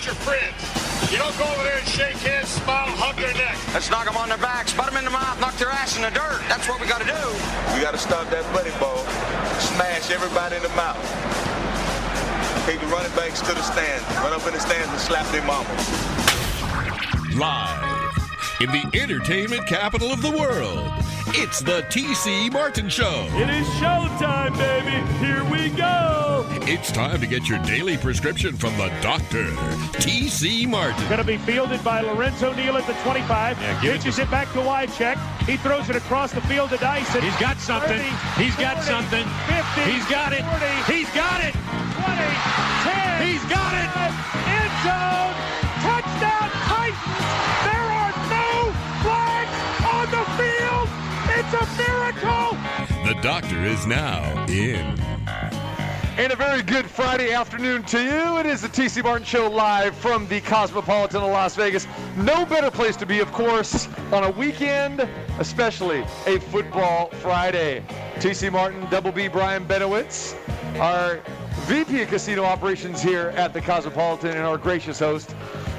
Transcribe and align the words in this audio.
got 0.00 0.06
your 0.06 0.14
friends. 0.24 1.12
You 1.12 1.18
don't 1.18 1.36
go 1.36 1.44
over 1.44 1.62
there 1.62 1.76
and 1.76 1.88
shake 1.88 2.16
hands, 2.24 2.48
smile, 2.48 2.88
hug 2.96 3.16
their 3.16 3.34
neck. 3.34 3.56
Let's 3.74 3.90
knock 3.90 4.06
them 4.06 4.16
on 4.16 4.28
their 4.30 4.38
backs, 4.38 4.72
butt 4.72 4.86
them 4.86 4.96
in 4.96 5.04
the 5.04 5.10
mouth, 5.10 5.38
knock 5.40 5.56
their 5.56 5.68
ass 5.68 5.96
in 5.96 6.02
the 6.02 6.10
dirt. 6.10 6.40
That's 6.48 6.66
what 6.68 6.80
we 6.80 6.86
got 6.86 7.04
to 7.04 7.08
do. 7.08 7.24
We 7.76 7.84
got 7.84 7.92
to 7.92 8.00
stop 8.00 8.30
that 8.30 8.48
buddy 8.56 8.72
ball, 8.80 9.04
smash 9.60 10.10
everybody 10.10 10.56
in 10.56 10.62
the 10.62 10.72
mouth. 10.72 10.96
Take 12.64 12.80
the 12.80 12.88
running 12.88 13.12
backs 13.12 13.44
to 13.44 13.52
the 13.52 13.60
stands, 13.60 14.04
run 14.24 14.32
up 14.32 14.46
in 14.46 14.54
the 14.56 14.60
stands 14.60 14.88
and 14.88 15.00
slap 15.00 15.26
their 15.36 15.44
mama. 15.44 15.68
Live 17.36 18.16
in 18.64 18.72
the 18.72 18.84
entertainment 18.96 19.66
capital 19.66 20.12
of 20.12 20.22
the 20.22 20.32
world, 20.32 20.80
it's 21.34 21.60
the 21.60 21.82
TC 21.82 22.52
Martin 22.52 22.88
Show. 22.88 23.26
It 23.34 23.50
is 23.50 23.66
showtime, 23.78 24.56
baby. 24.56 24.96
Here 25.24 25.44
we 25.44 25.70
go. 25.70 26.46
It's 26.62 26.92
time 26.92 27.20
to 27.20 27.26
get 27.26 27.48
your 27.48 27.58
daily 27.60 27.96
prescription 27.96 28.56
from 28.56 28.76
the 28.76 28.88
doctor, 29.00 29.44
TC 29.98 30.68
Martin. 30.68 31.02
Going 31.08 31.18
to 31.18 31.24
be 31.24 31.36
fielded 31.38 31.82
by 31.82 32.00
Lorenzo 32.00 32.52
Neal 32.54 32.76
at 32.76 32.86
the 32.86 32.94
25. 33.02 33.60
Yeah, 33.60 33.82
give 33.82 33.94
it 33.94 34.00
Pitches 34.00 34.18
it, 34.18 34.30
back 34.30 34.50
to 34.52 34.58
Wycheck. 34.58 35.16
He 35.46 35.56
throws 35.56 35.88
it 35.90 35.96
across 35.96 36.32
the 36.32 36.40
field 36.42 36.70
to 36.70 36.76
Dyson. 36.78 37.22
He's 37.22 37.36
got 37.36 37.58
something. 37.58 37.98
30, 37.98 38.42
He's 38.42 38.56
got 38.56 38.82
something. 38.82 39.24
50. 39.24 39.90
He's 39.90 40.06
got 40.06 40.32
it. 40.32 40.42
40, 40.42 40.92
He's 40.92 41.10
got 41.10 41.44
it. 41.44 41.52
20, 41.52 41.60
10. 42.86 43.26
He's 43.28 43.44
got 43.50 43.74
it. 43.76 43.90
End 44.48 44.72
zone. 44.82 45.34
Touchdown 45.84 46.50
Titans. 46.64 47.69
It's 51.52 51.80
a 51.80 51.82
miracle. 51.82 52.56
The 53.04 53.20
doctor 53.22 53.64
is 53.64 53.84
now 53.84 54.46
in. 54.46 54.96
And 56.16 56.32
a 56.32 56.36
very 56.36 56.62
good 56.62 56.86
Friday 56.86 57.32
afternoon 57.32 57.82
to 57.86 58.00
you. 58.00 58.38
It 58.38 58.46
is 58.46 58.62
the 58.62 58.68
TC 58.68 59.02
Martin 59.02 59.24
Show 59.24 59.50
live 59.50 59.96
from 59.96 60.28
the 60.28 60.40
Cosmopolitan 60.42 61.22
of 61.22 61.30
Las 61.30 61.56
Vegas. 61.56 61.88
No 62.16 62.46
better 62.46 62.70
place 62.70 62.94
to 62.98 63.06
be, 63.06 63.18
of 63.18 63.32
course, 63.32 63.88
on 64.12 64.22
a 64.22 64.30
weekend, 64.30 65.08
especially 65.40 66.04
a 66.26 66.38
football 66.38 67.10
Friday. 67.14 67.82
TC 68.18 68.52
Martin, 68.52 68.86
Double 68.88 69.10
B, 69.10 69.26
Brian 69.26 69.66
Benowitz, 69.66 70.36
our 70.78 71.20
VP 71.66 72.02
of 72.02 72.08
Casino 72.10 72.44
Operations 72.44 73.02
here 73.02 73.30
at 73.30 73.52
the 73.52 73.60
Cosmopolitan, 73.60 74.36
and 74.36 74.46
our 74.46 74.56
gracious 74.56 75.00
host, 75.00 75.34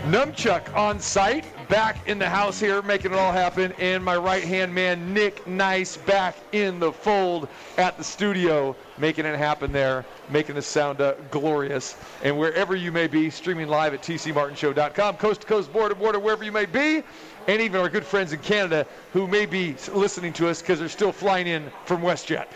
Numchuck 0.07 0.75
on 0.75 0.99
site, 0.99 1.45
back 1.71 2.05
in 2.05 2.19
the 2.19 2.27
house 2.27 2.59
here, 2.59 2.81
making 2.81 3.13
it 3.13 3.17
all 3.17 3.31
happen, 3.31 3.71
and 3.79 4.03
my 4.03 4.17
right 4.17 4.43
hand 4.43 4.75
man, 4.75 5.13
Nick 5.13 5.47
Nice, 5.47 5.95
back 5.95 6.35
in 6.51 6.81
the 6.81 6.91
fold 6.91 7.47
at 7.77 7.97
the 7.97 8.03
studio, 8.03 8.75
making 8.97 9.25
it 9.25 9.37
happen 9.37 9.71
there, 9.71 10.03
making 10.29 10.55
this 10.55 10.67
sound 10.67 10.99
uh, 10.99 11.13
glorious. 11.31 11.95
And 12.23 12.37
wherever 12.37 12.75
you 12.75 12.91
may 12.91 13.07
be, 13.07 13.29
streaming 13.29 13.69
live 13.69 13.93
at 13.93 14.01
tcmartinshow.com, 14.01 15.15
coast 15.15 15.41
to 15.41 15.47
coast, 15.47 15.71
border 15.71 15.95
to 15.95 15.99
border, 15.99 16.19
wherever 16.19 16.43
you 16.43 16.51
may 16.51 16.65
be, 16.65 17.03
and 17.47 17.61
even 17.61 17.79
our 17.79 17.87
good 17.87 18.05
friends 18.05 18.33
in 18.33 18.39
Canada 18.39 18.85
who 19.13 19.25
may 19.25 19.45
be 19.45 19.73
listening 19.93 20.33
to 20.33 20.49
us 20.49 20.61
because 20.61 20.77
they're 20.77 20.89
still 20.89 21.13
flying 21.13 21.47
in 21.47 21.71
from 21.85 22.01
WestJet. 22.01 22.47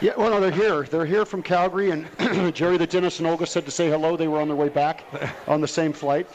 Yeah, 0.00 0.14
well, 0.18 0.30
no, 0.30 0.40
they're 0.40 0.50
here. 0.50 0.82
They're 0.82 1.06
here 1.06 1.24
from 1.24 1.40
Calgary, 1.40 1.92
and 1.92 2.08
Jerry 2.54 2.78
the 2.78 2.86
dentist 2.88 3.20
and 3.20 3.28
Olga 3.28 3.46
said 3.46 3.64
to 3.64 3.70
say 3.70 3.88
hello. 3.88 4.16
They 4.16 4.26
were 4.26 4.40
on 4.40 4.48
their 4.48 4.56
way 4.56 4.70
back 4.70 5.04
on 5.46 5.60
the 5.60 5.68
same 5.68 5.92
flight. 5.92 6.26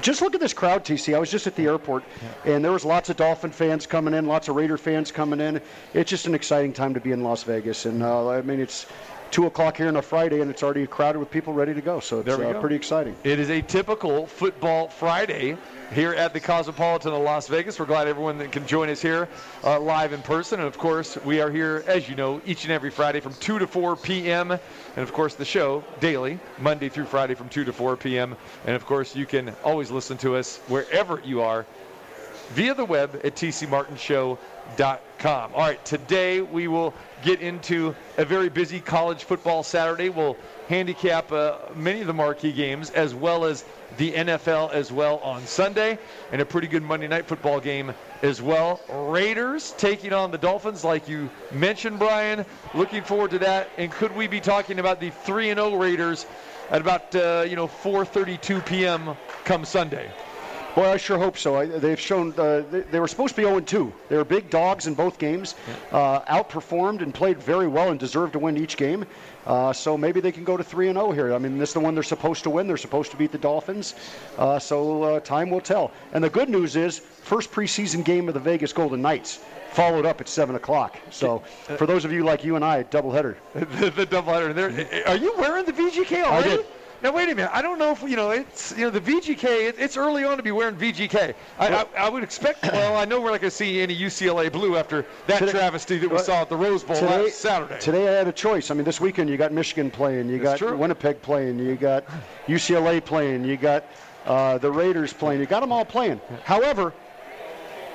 Just 0.00 0.20
look 0.20 0.34
at 0.34 0.40
this 0.40 0.52
crowd, 0.52 0.84
TC. 0.84 1.14
I 1.14 1.18
was 1.18 1.30
just 1.30 1.46
at 1.46 1.56
the 1.56 1.64
airport, 1.66 2.04
and 2.44 2.64
there 2.64 2.72
was 2.72 2.84
lots 2.84 3.08
of 3.08 3.16
Dolphin 3.16 3.50
fans 3.50 3.86
coming 3.86 4.14
in, 4.14 4.26
lots 4.26 4.48
of 4.48 4.56
Raider 4.56 4.76
fans 4.76 5.10
coming 5.10 5.40
in. 5.40 5.60
It's 5.94 6.10
just 6.10 6.26
an 6.26 6.34
exciting 6.34 6.72
time 6.72 6.92
to 6.94 7.00
be 7.00 7.12
in 7.12 7.22
Las 7.22 7.44
Vegas, 7.44 7.86
and 7.86 8.02
uh, 8.02 8.28
I 8.28 8.42
mean, 8.42 8.60
it's 8.60 8.86
two 9.30 9.46
o'clock 9.46 9.76
here 9.76 9.88
on 9.88 9.96
a 9.96 10.02
Friday, 10.02 10.40
and 10.40 10.50
it's 10.50 10.62
already 10.62 10.86
crowded 10.86 11.18
with 11.18 11.30
people 11.30 11.52
ready 11.52 11.74
to 11.74 11.80
go. 11.80 12.00
So 12.00 12.20
it's 12.20 12.26
There 12.26 12.38
we 12.38 12.44
uh, 12.44 12.54
go. 12.54 12.60
pretty 12.60 12.76
exciting. 12.76 13.16
It 13.24 13.38
is 13.38 13.50
a 13.50 13.62
typical 13.62 14.26
football 14.26 14.88
Friday 14.88 15.56
here 15.92 16.14
at 16.14 16.32
the 16.32 16.40
Cosmopolitan 16.40 17.12
of 17.12 17.22
Las 17.22 17.48
Vegas. 17.48 17.78
We're 17.78 17.86
glad 17.86 18.08
everyone 18.08 18.38
that 18.38 18.50
can 18.50 18.66
join 18.66 18.88
us 18.88 19.00
here 19.00 19.28
uh, 19.62 19.78
live 19.78 20.12
in 20.12 20.22
person. 20.22 20.60
And 20.60 20.66
of 20.66 20.78
course, 20.78 21.16
we 21.24 21.40
are 21.40 21.50
here, 21.50 21.84
as 21.86 22.08
you 22.08 22.16
know, 22.16 22.40
each 22.44 22.64
and 22.64 22.72
every 22.72 22.90
Friday 22.90 23.20
from 23.20 23.34
2 23.34 23.60
to 23.60 23.66
4 23.66 23.96
p.m. 23.96 24.50
And 24.50 24.60
of 24.96 25.12
course, 25.12 25.34
the 25.34 25.44
show 25.44 25.84
daily, 26.00 26.40
Monday 26.58 26.88
through 26.88 27.06
Friday 27.06 27.34
from 27.34 27.48
2 27.48 27.64
to 27.64 27.72
4 27.72 27.96
p.m. 27.96 28.36
And 28.66 28.74
of 28.74 28.86
course, 28.86 29.14
you 29.14 29.26
can 29.26 29.54
always 29.64 29.90
listen 29.90 30.16
to 30.18 30.36
us 30.36 30.58
wherever 30.68 31.20
you 31.24 31.42
are 31.42 31.66
via 32.50 32.74
the 32.74 32.84
web 32.84 33.20
at 33.24 33.34
tcmartinshow.com. 33.34 35.50
All 35.54 35.60
right, 35.60 35.84
today 35.84 36.40
we 36.40 36.68
will 36.68 36.94
get 37.22 37.40
into 37.40 37.94
a 38.18 38.24
very 38.24 38.48
busy 38.48 38.80
college 38.80 39.24
football 39.24 39.62
Saturday. 39.62 40.08
We'll 40.08 40.36
handicap 40.68 41.32
uh, 41.32 41.58
many 41.74 42.00
of 42.00 42.06
the 42.06 42.14
marquee 42.14 42.52
games 42.52 42.90
as 42.90 43.14
well 43.14 43.44
as 43.44 43.64
the 43.96 44.12
NFL 44.12 44.72
as 44.72 44.92
well 44.92 45.18
on 45.18 45.46
Sunday 45.46 45.98
and 46.32 46.40
a 46.40 46.44
pretty 46.44 46.66
good 46.66 46.82
Monday 46.82 47.08
night 47.08 47.26
football 47.26 47.60
game 47.60 47.94
as 48.22 48.42
well. 48.42 48.80
Raiders 48.88 49.74
taking 49.78 50.12
on 50.12 50.30
the 50.30 50.38
Dolphins 50.38 50.84
like 50.84 51.08
you 51.08 51.30
mentioned 51.52 51.98
Brian. 51.98 52.44
Looking 52.74 53.02
forward 53.02 53.30
to 53.30 53.38
that 53.40 53.70
and 53.78 53.90
could 53.90 54.14
we 54.14 54.26
be 54.26 54.40
talking 54.40 54.78
about 54.78 55.00
the 55.00 55.10
3 55.10 55.50
and 55.50 55.58
0 55.58 55.76
Raiders 55.76 56.26
at 56.70 56.80
about 56.80 57.14
uh, 57.14 57.44
you 57.48 57.56
know 57.56 57.68
4:32 57.68 58.64
p.m. 58.66 59.16
come 59.44 59.64
Sunday? 59.64 60.10
Well, 60.76 60.92
I 60.92 60.98
sure 60.98 61.18
hope 61.18 61.38
so. 61.38 61.56
I, 61.56 61.64
they've 61.64 61.98
shown 61.98 62.34
uh, 62.38 62.62
they, 62.70 62.80
they 62.80 63.00
were 63.00 63.08
supposed 63.08 63.34
to 63.34 63.40
be 63.40 63.48
0-2. 63.48 63.90
They 64.10 64.16
were 64.16 64.26
big 64.26 64.50
dogs 64.50 64.86
in 64.86 64.94
both 64.94 65.18
games, 65.18 65.54
uh, 65.90 66.20
outperformed 66.20 67.00
and 67.00 67.14
played 67.14 67.42
very 67.42 67.66
well 67.66 67.90
and 67.90 67.98
deserved 67.98 68.34
to 68.34 68.38
win 68.38 68.58
each 68.58 68.76
game. 68.76 69.06
Uh, 69.46 69.72
so 69.72 69.96
maybe 69.96 70.20
they 70.20 70.32
can 70.32 70.44
go 70.44 70.54
to 70.54 70.62
3 70.62 70.88
and 70.88 70.98
0 70.98 71.12
here. 71.12 71.32
I 71.32 71.38
mean, 71.38 71.56
this 71.56 71.70
is 71.70 71.74
the 71.74 71.80
one 71.80 71.94
they're 71.94 72.02
supposed 72.02 72.42
to 72.42 72.50
win. 72.50 72.66
They're 72.66 72.76
supposed 72.76 73.10
to 73.12 73.16
beat 73.16 73.32
the 73.32 73.38
Dolphins. 73.38 73.94
Uh, 74.36 74.58
so 74.58 75.02
uh, 75.02 75.20
time 75.20 75.48
will 75.48 75.62
tell. 75.62 75.92
And 76.12 76.22
the 76.22 76.28
good 76.28 76.50
news 76.50 76.76
is, 76.76 76.98
first 76.98 77.52
preseason 77.52 78.04
game 78.04 78.28
of 78.28 78.34
the 78.34 78.40
Vegas 78.40 78.74
Golden 78.74 79.00
Knights. 79.00 79.40
Followed 79.70 80.04
up 80.04 80.20
at 80.20 80.28
seven 80.28 80.56
o'clock. 80.56 80.96
So, 81.10 81.40
for 81.76 81.86
those 81.86 82.04
of 82.06 82.12
you 82.12 82.24
like 82.24 82.44
you 82.44 82.56
and 82.56 82.64
I, 82.64 82.84
doubleheader. 82.84 83.36
the, 83.54 83.90
the 83.90 84.06
doubleheader. 84.06 84.54
There, 84.54 85.08
are 85.08 85.16
you 85.16 85.34
wearing 85.36 85.66
the 85.66 85.72
VGK 85.72 86.22
already? 86.22 86.56
did. 86.56 86.66
Now 87.02 87.12
wait 87.12 87.28
a 87.28 87.34
minute. 87.34 87.50
I 87.52 87.60
don't 87.62 87.78
know 87.78 87.92
if 87.92 88.02
you 88.02 88.16
know 88.16 88.30
it's 88.30 88.72
you 88.76 88.84
know 88.84 88.90
the 88.90 89.00
VGK. 89.00 89.44
It, 89.68 89.76
it's 89.78 89.96
early 89.96 90.24
on 90.24 90.36
to 90.38 90.42
be 90.42 90.50
wearing 90.50 90.76
VGK. 90.76 91.34
I, 91.58 91.68
I, 91.68 91.86
I 91.98 92.08
would 92.08 92.22
expect. 92.22 92.62
Well, 92.62 92.96
I 92.96 93.04
know 93.04 93.20
we're 93.20 93.30
not 93.30 93.40
going 93.40 93.50
to 93.50 93.56
see 93.56 93.80
any 93.80 93.96
UCLA 93.96 94.50
blue 94.50 94.76
after 94.76 95.04
that 95.26 95.38
Today- 95.38 95.52
travesty 95.52 95.98
that 95.98 96.08
we 96.08 96.14
Well, 96.16 96.24
saw 96.24 96.42
at 96.42 96.48
the 96.48 96.56
Rose 96.56 96.82
Bowl 96.82 96.96
today, 96.96 97.24
last 97.24 97.36
Saturday. 97.40 97.78
Today 97.80 98.08
I 98.08 98.12
had 98.12 98.28
a 98.28 98.32
choice. 98.32 98.70
I 98.70 98.74
mean, 98.74 98.84
this 98.84 99.00
weekend 99.00 99.28
you 99.28 99.36
got 99.36 99.52
Michigan 99.52 99.90
playing, 99.90 100.28
you 100.28 100.38
That's 100.38 100.60
got 100.60 100.68
true. 100.68 100.76
Winnipeg 100.76 101.20
playing, 101.22 101.58
you 101.58 101.76
got 101.76 102.04
UCLA 102.46 103.04
playing, 103.04 103.44
you 103.44 103.56
got 103.56 103.84
uh, 104.24 104.58
the 104.58 104.70
Raiders 104.70 105.12
playing. 105.12 105.40
You 105.40 105.46
got 105.46 105.60
them 105.60 105.72
all 105.72 105.84
playing. 105.84 106.20
However, 106.44 106.92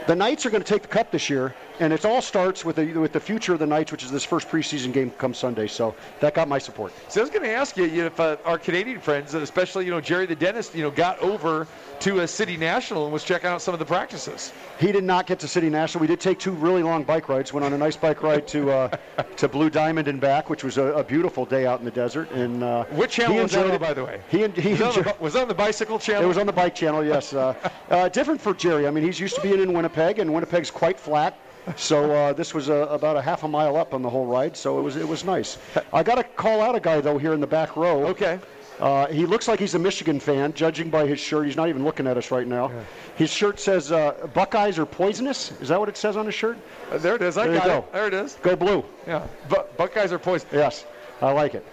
the 0.08 0.16
Knights 0.16 0.46
are 0.46 0.50
going 0.50 0.64
to 0.64 0.68
take 0.68 0.82
the 0.84 0.88
cup 0.88 1.12
this 1.12 1.30
year, 1.30 1.54
and 1.82 1.92
it 1.92 2.06
all 2.06 2.22
starts 2.22 2.64
with 2.64 2.76
the 2.76 2.94
with 2.94 3.12
the 3.12 3.20
future 3.20 3.54
of 3.54 3.60
the 3.60 3.66
Knights, 3.66 3.92
which 3.92 4.04
is 4.04 4.12
this 4.12 4.24
first 4.24 4.48
preseason 4.48 4.94
game 4.94 5.10
come 5.18 5.34
Sunday. 5.34 5.66
So 5.66 5.96
that 6.20 6.36
got 6.36 6.48
my 6.48 6.60
support. 6.60 6.94
So 7.10 7.22
I 7.22 7.24
was 7.24 7.32
going 7.32 7.42
to 7.42 7.50
ask 7.50 7.76
you, 7.76 7.86
you 7.86 8.02
know, 8.02 8.06
if 8.06 8.20
uh, 8.20 8.38
our 8.46 8.60
Canadian 8.60 9.00
friends, 9.00 9.34
especially 9.34 9.86
you 9.86 9.92
know 9.92 10.00
Jerry 10.00 10.28
the 10.28 10.36
dentist, 10.36 10.76
you 10.76 10.84
know, 10.84 10.92
got 10.92 11.20
over 11.20 11.68
to 12.02 12.20
a 12.20 12.28
City 12.28 12.56
National 12.56 13.06
and 13.06 13.12
was 13.14 13.24
checking 13.24 13.50
out 13.50 13.64
some 13.64 13.74
of 13.74 13.80
the 13.80 13.86
practices. 13.86 14.54
He 14.80 14.92
did 14.92 15.04
not 15.04 15.26
get 15.26 15.40
to 15.40 15.48
City 15.48 15.70
National. 15.72 16.02
We 16.02 16.08
did 16.08 16.20
take 16.20 16.38
two 16.38 16.52
really 16.52 16.84
long 16.84 17.04
bike 17.04 17.28
rides. 17.28 17.52
Went 17.52 17.66
on 17.66 17.74
a 17.74 17.78
nice 17.80 17.98
bike 17.98 18.22
ride 18.22 18.48
to 18.50 18.70
uh, 18.70 18.98
to 19.38 19.48
Blue 19.48 19.72
Diamond 19.72 20.08
and 20.08 20.22
back, 20.22 20.52
which 20.52 20.64
was 20.64 20.78
a, 20.78 20.94
a 20.94 21.04
beautiful 21.04 21.46
day 21.46 21.66
out 21.66 21.80
in 21.80 21.86
the 21.86 21.92
desert. 21.92 22.30
And 22.32 22.64
uh, 22.64 22.86
Which 22.86 23.14
channel 23.14 23.38
was 23.38 23.54
that 23.54 23.72
on, 23.72 23.80
by 23.80 23.96
the 23.96 24.06
way? 24.06 24.22
He, 24.30 24.44
en- 24.44 24.54
he 24.54 24.72
Was 24.72 24.80
that 24.80 24.98
on 24.98 25.04
the, 25.04 25.16
was 25.20 25.36
on 25.36 25.48
the 25.48 25.56
bicycle 25.56 25.98
channel? 25.98 26.26
It 26.26 26.28
was 26.28 26.38
on 26.38 26.46
the 26.46 26.54
bike 26.54 26.76
channel, 26.76 27.04
yes. 27.04 27.34
Uh, 27.34 27.56
uh, 27.90 28.08
different 28.10 28.40
for 28.40 28.54
Jerry. 28.54 28.88
I 28.88 28.92
mean, 28.92 29.04
he's 29.04 29.20
used 29.20 29.34
to 29.36 29.42
being 29.42 29.60
in 29.60 29.74
Winnipeg, 29.74 30.20
and 30.20 30.32
Winnipeg's 30.32 30.70
quite 30.70 31.00
flat. 31.00 31.36
So 31.76 32.12
uh, 32.12 32.34
this 32.34 32.54
was 32.54 32.70
uh, 32.70 32.88
about 32.90 33.18
a 33.18 33.22
half 33.22 33.44
a 33.44 33.48
mile 33.48 33.76
up 33.78 33.94
on 33.94 34.02
the 34.02 34.10
whole 34.10 34.26
ride. 34.26 34.56
So 34.58 34.80
it 34.80 34.82
was 34.82 34.96
it 34.96 35.08
was 35.08 35.24
nice. 35.24 35.58
I 35.94 36.04
got 36.04 36.16
to 36.16 36.24
call 36.24 36.62
out 36.62 36.76
a 36.76 36.80
guy 36.80 37.02
though 37.02 37.18
here 37.18 37.34
in 37.34 37.40
the 37.40 37.48
back 37.48 37.76
row. 37.76 38.06
Okay. 38.08 38.40
Uh, 38.80 39.06
he 39.08 39.28
looks 39.28 39.48
like 39.48 39.60
he's 39.60 39.76
a 39.76 39.80
Michigan 39.80 40.20
fan, 40.20 40.54
judging 40.54 40.90
by 40.90 41.06
his 41.06 41.20
shirt. 41.20 41.46
He's 41.46 41.56
not 41.56 41.70
even 41.70 41.84
looking 41.84 42.08
at 42.08 42.18
us 42.18 42.32
right 42.32 42.48
now. 42.48 42.72
His 43.16 43.30
shirt 43.30 43.60
says 43.60 43.92
uh, 43.92 44.28
"Buckeyes 44.34 44.80
are 44.80 44.88
poisonous." 44.88 45.52
Is 45.62 45.68
that 45.70 45.80
what 45.80 45.88
it 45.88 45.98
says 45.98 46.18
on 46.18 46.26
his 46.26 46.34
shirt? 46.34 46.58
Uh, 46.92 46.98
there 46.98 47.16
it 47.16 47.22
is. 47.22 47.38
I 47.38 47.44
There 47.46 47.54
you 47.54 47.60
got 47.60 47.68
go. 47.68 47.78
it. 47.78 47.94
There 47.94 48.08
it 48.08 48.14
is. 48.16 48.34
Go 48.42 48.56
blue. 48.56 48.84
Yeah. 49.06 49.28
Bu- 49.50 49.66
Buckeyes 49.78 50.12
are 50.12 50.18
poisonous. 50.20 50.54
Yes, 50.54 50.86
I 51.22 51.32
like 51.32 51.54
it. 51.54 51.64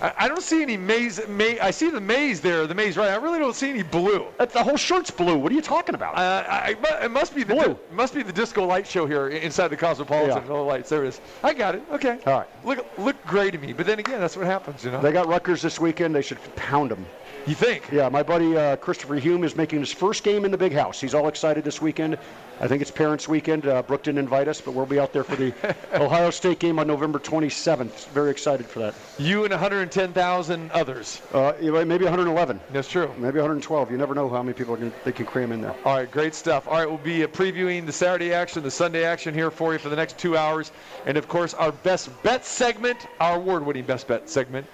I, 0.00 0.12
I 0.18 0.28
don't 0.28 0.42
see 0.42 0.62
any 0.62 0.76
maize. 0.76 1.20
Ma- 1.28 1.58
I 1.62 1.70
see 1.70 1.90
the 1.90 2.00
maize 2.00 2.40
there, 2.40 2.66
the 2.66 2.74
maize 2.74 2.96
right. 2.96 3.10
I 3.10 3.16
really 3.16 3.38
don't 3.38 3.54
see 3.54 3.70
any 3.70 3.82
blue. 3.82 4.26
Uh, 4.38 4.44
The 4.46 4.62
whole 4.62 4.76
shirt's 4.76 5.10
blue. 5.10 5.36
What 5.38 5.50
are 5.52 5.54
you 5.54 5.62
talking 5.62 5.94
about? 5.94 6.16
Uh, 6.16 6.44
I, 6.48 6.76
I- 6.90 7.04
it 7.04 7.10
must 7.10 7.34
be 7.34 7.42
the 7.42 7.54
Blue. 7.54 7.72
it 7.72 7.92
must 7.92 8.14
be 8.14 8.22
the 8.22 8.32
disco 8.32 8.64
light 8.64 8.86
show 8.86 9.06
here 9.06 9.28
inside 9.28 9.68
the 9.68 9.76
Cosmopolitan. 9.76 10.44
Yeah. 10.46 10.52
Oh, 10.52 10.64
lights. 10.64 10.88
There 10.90 11.04
it 11.04 11.08
is. 11.08 11.20
I 11.42 11.54
got 11.54 11.74
it. 11.74 11.82
Okay. 11.92 12.18
All 12.26 12.38
right. 12.38 12.48
Look 12.64 12.86
look 12.98 13.16
gray 13.26 13.50
to 13.50 13.58
me, 13.58 13.72
but 13.72 13.86
then 13.86 13.98
again, 13.98 14.20
that's 14.20 14.36
what 14.36 14.46
happens, 14.46 14.84
you 14.84 14.90
know. 14.90 15.00
They 15.00 15.12
got 15.12 15.26
Rutgers 15.28 15.62
this 15.62 15.78
weekend. 15.80 16.14
They 16.14 16.22
should 16.22 16.38
pound 16.56 16.90
them. 16.90 17.06
You 17.46 17.54
think? 17.54 17.90
Yeah, 17.92 18.08
my 18.08 18.22
buddy 18.22 18.56
uh, 18.56 18.76
Christopher 18.76 19.14
Hume 19.16 19.44
is 19.44 19.54
making 19.56 19.80
his 19.80 19.92
first 19.92 20.24
game 20.24 20.44
in 20.44 20.50
the 20.50 20.58
big 20.58 20.72
house. 20.72 21.00
He's 21.00 21.14
all 21.14 21.28
excited 21.28 21.64
this 21.64 21.80
weekend. 21.80 22.18
I 22.58 22.68
think 22.68 22.80
it's 22.80 22.90
Parents 22.90 23.28
Weekend. 23.28 23.66
Uh, 23.66 23.82
Brooke 23.82 24.02
didn't 24.02 24.18
invite 24.18 24.48
us, 24.48 24.62
but 24.62 24.72
we'll 24.72 24.86
be 24.86 24.98
out 24.98 25.12
there 25.12 25.24
for 25.24 25.36
the 25.36 25.52
Ohio 25.94 26.30
State 26.30 26.58
game 26.58 26.78
on 26.78 26.86
November 26.86 27.18
27th. 27.18 28.08
Very 28.08 28.30
excited 28.30 28.64
for 28.64 28.78
that. 28.78 28.94
You 29.18 29.44
and 29.44 29.50
110,000 29.50 30.70
others. 30.72 31.20
Uh, 31.34 31.52
maybe 31.60 32.04
111, 32.04 32.60
That's 32.72 32.88
true. 32.88 33.12
maybe 33.18 33.38
112. 33.38 33.90
You 33.90 33.98
never 33.98 34.14
know 34.14 34.30
how 34.30 34.42
many 34.42 34.54
people 34.54 34.74
can, 34.74 34.90
they 35.04 35.12
can 35.12 35.26
cram 35.26 35.52
in 35.52 35.60
there. 35.60 35.74
All 35.84 35.96
right, 35.96 36.10
great 36.10 36.34
stuff. 36.34 36.66
All 36.66 36.74
right, 36.78 36.88
we'll 36.88 36.96
be 36.98 37.24
uh, 37.24 37.26
previewing 37.26 37.84
the 37.84 37.92
Saturday 37.92 38.32
action, 38.32 38.62
the 38.62 38.70
Sunday 38.70 39.04
action 39.04 39.34
here 39.34 39.50
for 39.50 39.74
you 39.74 39.78
for 39.78 39.90
the 39.90 39.96
next 39.96 40.16
two 40.16 40.36
hours. 40.36 40.72
And 41.04 41.18
of 41.18 41.28
course, 41.28 41.52
our 41.52 41.72
best 41.72 42.08
bet 42.22 42.46
segment, 42.46 43.06
our 43.20 43.36
award 43.36 43.66
winning 43.66 43.84
best 43.84 44.08
bet 44.08 44.30
segment, 44.30 44.66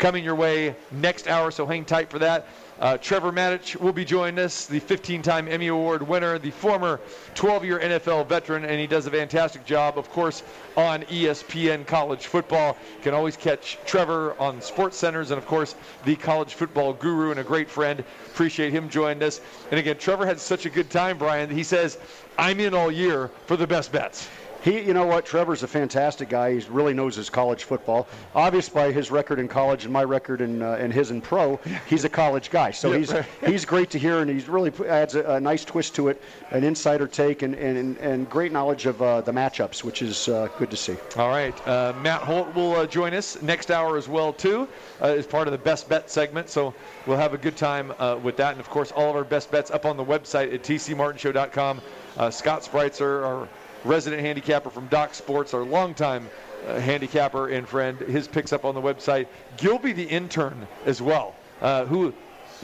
coming 0.00 0.24
your 0.24 0.34
way 0.34 0.74
next 0.90 1.28
hour. 1.28 1.50
So 1.50 1.66
hang 1.66 1.84
tight 1.84 2.10
for 2.10 2.18
that. 2.18 2.48
Uh, 2.80 2.96
Trevor 2.96 3.30
Matich 3.30 3.76
will 3.76 3.92
be 3.92 4.06
joining 4.06 4.42
us, 4.42 4.64
the 4.64 4.80
15 4.80 5.20
time 5.20 5.46
Emmy 5.46 5.66
Award 5.66 6.00
winner, 6.00 6.38
the 6.38 6.50
former 6.50 6.98
12 7.34 7.66
year 7.66 7.78
NFL 7.78 8.26
veteran, 8.26 8.64
and 8.64 8.80
he 8.80 8.86
does 8.86 9.06
a 9.06 9.10
fantastic 9.10 9.66
job, 9.66 9.98
of 9.98 10.10
course, 10.10 10.42
on 10.78 11.02
ESPN 11.02 11.86
college 11.86 12.26
football. 12.26 12.78
You 12.96 13.02
can 13.02 13.12
always 13.12 13.36
catch 13.36 13.76
Trevor 13.84 14.34
on 14.40 14.62
Sports 14.62 14.96
Centers, 14.96 15.30
and 15.30 15.36
of 15.36 15.46
course, 15.46 15.74
the 16.06 16.16
college 16.16 16.54
football 16.54 16.94
guru 16.94 17.32
and 17.32 17.40
a 17.40 17.44
great 17.44 17.68
friend. 17.68 18.02
Appreciate 18.28 18.72
him 18.72 18.88
joining 18.88 19.22
us. 19.22 19.42
And 19.70 19.78
again, 19.78 19.98
Trevor 19.98 20.24
had 20.24 20.40
such 20.40 20.64
a 20.64 20.70
good 20.70 20.88
time, 20.88 21.18
Brian. 21.18 21.50
He 21.50 21.62
says, 21.62 21.98
I'm 22.38 22.58
in 22.60 22.72
all 22.72 22.90
year 22.90 23.28
for 23.44 23.58
the 23.58 23.66
best 23.66 23.92
bets. 23.92 24.26
He, 24.62 24.80
you 24.80 24.92
know 24.92 25.06
what? 25.06 25.24
Trevor's 25.24 25.62
a 25.62 25.68
fantastic 25.68 26.28
guy. 26.28 26.58
He 26.58 26.66
really 26.68 26.92
knows 26.92 27.16
his 27.16 27.30
college 27.30 27.64
football. 27.64 28.06
Obvious 28.34 28.68
by 28.68 28.92
his 28.92 29.10
record 29.10 29.38
in 29.38 29.48
college 29.48 29.84
and 29.84 29.92
my 29.92 30.04
record 30.04 30.40
in, 30.40 30.60
uh, 30.62 30.76
and 30.78 30.92
his 30.92 31.10
in 31.10 31.20
pro, 31.20 31.58
he's 31.86 32.04
a 32.04 32.08
college 32.08 32.50
guy. 32.50 32.70
So 32.70 32.92
he's 32.92 33.12
he's 33.44 33.64
great 33.64 33.90
to 33.90 33.98
hear, 33.98 34.20
and 34.20 34.30
he's 34.30 34.48
really 34.48 34.72
adds 34.86 35.14
a, 35.14 35.24
a 35.24 35.40
nice 35.40 35.64
twist 35.64 35.94
to 35.96 36.08
it, 36.08 36.22
an 36.50 36.64
insider 36.64 37.06
take, 37.06 37.42
and 37.42 37.54
and, 37.54 37.96
and 37.98 38.28
great 38.28 38.52
knowledge 38.52 38.86
of 38.86 39.00
uh, 39.00 39.20
the 39.22 39.32
matchups, 39.32 39.82
which 39.82 40.02
is 40.02 40.28
uh, 40.28 40.48
good 40.58 40.70
to 40.70 40.76
see. 40.76 40.96
All 41.16 41.28
right. 41.28 41.54
Uh, 41.66 41.94
Matt 42.02 42.22
Holt 42.22 42.54
will 42.54 42.74
uh, 42.76 42.86
join 42.86 43.14
us 43.14 43.40
next 43.42 43.70
hour 43.70 43.96
as 43.96 44.08
well, 44.08 44.32
too, 44.32 44.68
uh, 45.00 45.06
as 45.06 45.26
part 45.26 45.48
of 45.48 45.52
the 45.52 45.58
best 45.58 45.88
bet 45.88 46.10
segment. 46.10 46.48
So 46.48 46.74
we'll 47.06 47.16
have 47.16 47.34
a 47.34 47.38
good 47.38 47.56
time 47.56 47.92
uh, 47.98 48.18
with 48.22 48.36
that. 48.36 48.52
And 48.52 48.60
of 48.60 48.68
course, 48.68 48.92
all 48.92 49.10
of 49.10 49.16
our 49.16 49.24
best 49.24 49.50
bets 49.50 49.70
up 49.70 49.86
on 49.86 49.96
the 49.96 50.04
website 50.04 50.52
at 50.52 50.62
tcmartinshow.com. 50.62 51.80
Uh, 52.16 52.30
Scott 52.30 52.62
Spritzer, 52.62 53.24
our 53.24 53.48
resident 53.84 54.22
handicapper 54.22 54.70
from 54.70 54.86
Doc 54.88 55.14
Sports, 55.14 55.54
our 55.54 55.62
longtime 55.62 56.28
uh, 56.66 56.78
handicapper 56.80 57.48
and 57.48 57.66
friend, 57.68 57.98
his 57.98 58.28
picks 58.28 58.52
up 58.52 58.64
on 58.64 58.74
the 58.74 58.80
website. 58.82 59.26
Gilby, 59.56 59.92
the 59.92 60.04
intern, 60.04 60.66
as 60.84 61.00
well, 61.00 61.34
uh, 61.62 61.84
who 61.86 62.12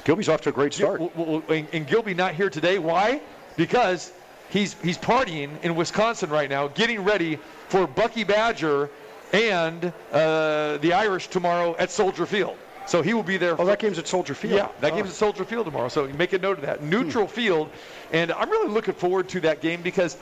Gilby's 0.05 0.29
off 0.29 0.43
to 0.43 0.51
a 0.51 0.53
great 0.53 0.75
start. 0.75 1.01
well, 1.17 1.43
and, 1.49 1.67
and 1.73 1.87
Gilby 1.87 2.15
not 2.15 2.35
here 2.35 2.51
today. 2.51 2.79
Why? 2.79 3.21
Because 3.57 4.13
he's 4.51 4.75
he's 4.83 4.99
partying 4.99 5.51
in 5.63 5.75
Wisconsin 5.75 6.29
right 6.31 6.51
now, 6.51 6.69
getting 6.69 7.03
ready 7.05 7.39
for 7.69 7.87
Bucky 7.87 8.23
Badger 8.25 8.91
and 9.33 9.93
uh, 10.13 10.77
the 10.79 10.93
Irish 10.93 11.29
tomorrow 11.29 11.75
at 11.79 11.91
Soldier 11.91 12.27
Field. 12.27 12.57
So 12.87 13.03
he 13.03 13.15
will 13.15 13.25
be 13.25 13.37
there. 13.39 13.55
Oh, 13.55 13.57
for- 13.57 13.65
that 13.65 13.79
game's 13.81 13.99
at 13.99 14.07
Soldier 14.07 14.35
Field. 14.35 14.55
yeah, 14.55 14.69
that 14.81 14.93
Oh. 14.93 14.97
game's 14.97 15.09
at 15.09 15.17
Soldier 15.17 15.45
Field 15.45 15.65
tomorrow. 15.65 15.89
So 15.89 16.07
make 16.09 16.33
a 16.35 16.39
note 16.39 16.59
of 16.59 16.65
that. 16.67 16.83
Neutral 16.85 17.27
field, 17.27 17.69
and 18.13 18.31
I'm 18.31 18.49
really 18.51 18.69
looking 18.69 18.95
forward 18.95 19.29
to 19.31 19.41
that 19.41 19.61
game 19.61 19.83
because 19.83 20.17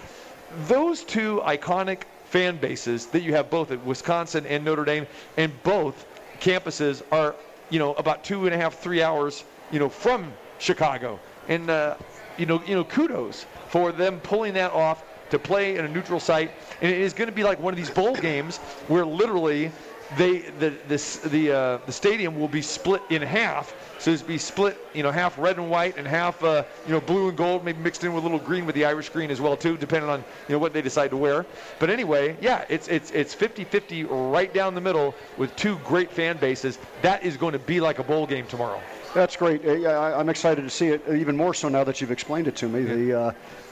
those 0.69 1.05
two 1.05 1.41
iconic 1.45 2.03
fan 2.25 2.57
bases 2.57 3.07
that 3.07 3.23
you 3.23 3.35
have 3.35 3.51
both 3.51 3.71
at 3.71 3.85
Wisconsin 3.85 4.47
and 4.47 4.65
Notre 4.65 4.85
Dame, 4.85 5.07
and 5.37 5.53
both 5.63 6.07
campuses 6.41 7.03
are, 7.13 7.35
you 7.71 7.79
know, 7.79 7.95
about 7.95 8.25
two 8.25 8.47
and 8.47 8.55
a 8.55 8.59
half, 8.59 8.75
three 8.79 9.03
hours, 9.03 9.45
you 9.71 9.79
know, 9.79 9.89
from 9.89 10.33
Chicago, 10.59 11.19
and 11.49 11.71
uh, 11.71 11.97
you 12.37 12.47
know, 12.47 12.63
you 12.67 12.75
know, 12.75 12.85
kudos 12.85 13.47
for 13.69 13.93
them 13.93 14.21
pulling 14.21 14.55
that 14.55 14.73
off 14.73 15.05
to 15.31 15.39
play 15.39 15.77
in 15.77 15.85
a 15.85 15.89
neutral 15.89 16.21
site, 16.21 16.51
and 16.81 16.91
it 16.91 17.01
is 17.01 17.13
going 17.13 17.29
to 17.29 17.35
be 17.35 17.45
like 17.45 17.59
one 17.61 17.73
of 17.73 17.77
these 17.77 17.91
bowl 17.91 18.15
games 18.15 18.59
where 18.89 19.07
literally 19.07 19.71
they 20.17 20.39
the 20.61 20.71
this 20.89 21.17
the 21.19 21.51
uh, 21.53 21.79
the 21.87 21.93
stadium 21.93 22.39
will 22.39 22.49
be 22.49 22.63
split 22.63 23.03
in 23.11 23.23
half. 23.23 23.75
So 23.99 24.11
it's 24.11 24.21
be 24.23 24.37
split, 24.37 24.77
you 24.93 25.03
know, 25.03 25.11
half 25.11 25.39
red 25.39 25.57
and 25.57 25.71
white 25.71 25.97
and 25.97 26.07
half, 26.07 26.43
uh, 26.45 26.65
you 26.87 26.93
know, 26.93 27.01
blue 27.01 27.29
and 27.29 27.39
gold, 27.39 27.65
maybe 27.65 27.79
mixed 27.79 28.05
in 28.05 28.13
with 28.13 28.23
a 28.23 28.27
little 28.27 28.45
green 28.45 28.67
with 28.67 28.75
the 28.75 28.85
Irish 28.85 29.09
green 29.09 29.31
as 29.31 29.41
well 29.41 29.57
too, 29.57 29.79
depending 29.79 30.11
on 30.11 30.21
you 30.47 30.53
know 30.55 30.59
what 30.59 30.75
they 30.75 30.83
decide 30.83 31.09
to 31.11 31.17
wear. 31.17 31.47
But 31.79 31.89
anyway, 31.89 32.37
yeah, 32.41 32.65
it's 32.69 32.87
it's 32.89 33.11
it's 33.13 33.35
50-50 33.35 34.07
right 34.33 34.53
down 34.53 34.75
the 34.75 34.81
middle 34.81 35.15
with 35.39 35.55
two 35.57 35.79
great 35.87 36.11
fan 36.13 36.37
bases. 36.37 36.79
That 37.01 37.25
is 37.25 37.37
going 37.39 37.53
to 37.55 37.59
be 37.59 37.81
like 37.81 37.99
a 37.99 38.05
bowl 38.05 38.27
game 38.27 38.47
tomorrow. 38.47 38.81
That's 39.15 39.37
great. 39.37 39.65
Uh, 39.65 39.89
I, 39.89 40.19
I'm 40.19 40.29
excited 40.29 40.63
to 40.63 40.71
see 40.71 40.89
it 40.89 41.03
even 41.09 41.37
more 41.37 41.55
so 41.55 41.69
now 41.69 41.85
that 41.85 42.01
you've 42.01 42.11
explained 42.11 42.47
it 42.49 42.57
to 42.57 42.69
me. 42.69 42.83
The 42.83 43.21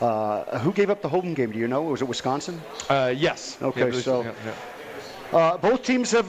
uh, 0.00 0.04
uh, 0.04 0.58
who 0.60 0.72
gave 0.72 0.88
up 0.88 1.02
the 1.02 1.08
home 1.08 1.34
game? 1.34 1.50
Do 1.52 1.58
you 1.58 1.68
know? 1.68 1.82
Was 1.82 2.00
it 2.00 2.06
Wisconsin? 2.08 2.60
Uh, 2.88 3.12
yes. 3.14 3.58
Okay, 3.60 3.90
Yeah, 3.90 4.00
so- 4.00 4.22
yeah, 4.22 4.32
yeah. 4.46 4.54
Uh, 5.32 5.56
both 5.56 5.82
teams 5.82 6.10
have, 6.10 6.26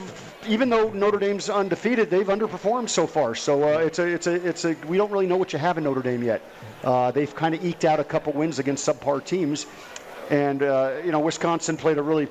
even 0.47 0.69
though 0.69 0.89
Notre 0.91 1.19
Dame's 1.19 1.49
undefeated, 1.49 2.09
they've 2.09 2.27
underperformed 2.27 2.87
so 2.87 3.05
far. 3.05 3.35
So 3.35 3.63
uh, 3.63 3.79
it's 3.79 3.99
a, 3.99 4.07
it's 4.07 4.27
a, 4.27 4.47
it's 4.47 4.65
a. 4.65 4.75
We 4.87 4.95
don't 4.97 5.11
really 5.11 5.27
know 5.27 5.35
what 5.35 5.51
you 5.51 5.59
have 5.59 5.77
in 5.77 5.83
Notre 5.83 6.01
Dame 6.01 6.23
yet. 6.23 6.41
Uh, 6.83 7.11
they've 7.11 7.33
kind 7.35 7.53
of 7.53 7.65
eked 7.65 7.83
out 7.83 7.99
a 7.99 8.03
couple 8.03 8.31
wins 8.31 8.59
against 8.59 8.87
subpar 8.87 9.23
teams, 9.23 9.65
and 10.29 10.63
uh, 10.63 11.01
you 11.03 11.11
know 11.11 11.19
Wisconsin 11.19 11.75
played 11.75 11.97
a 11.97 12.01
really 12.01 12.29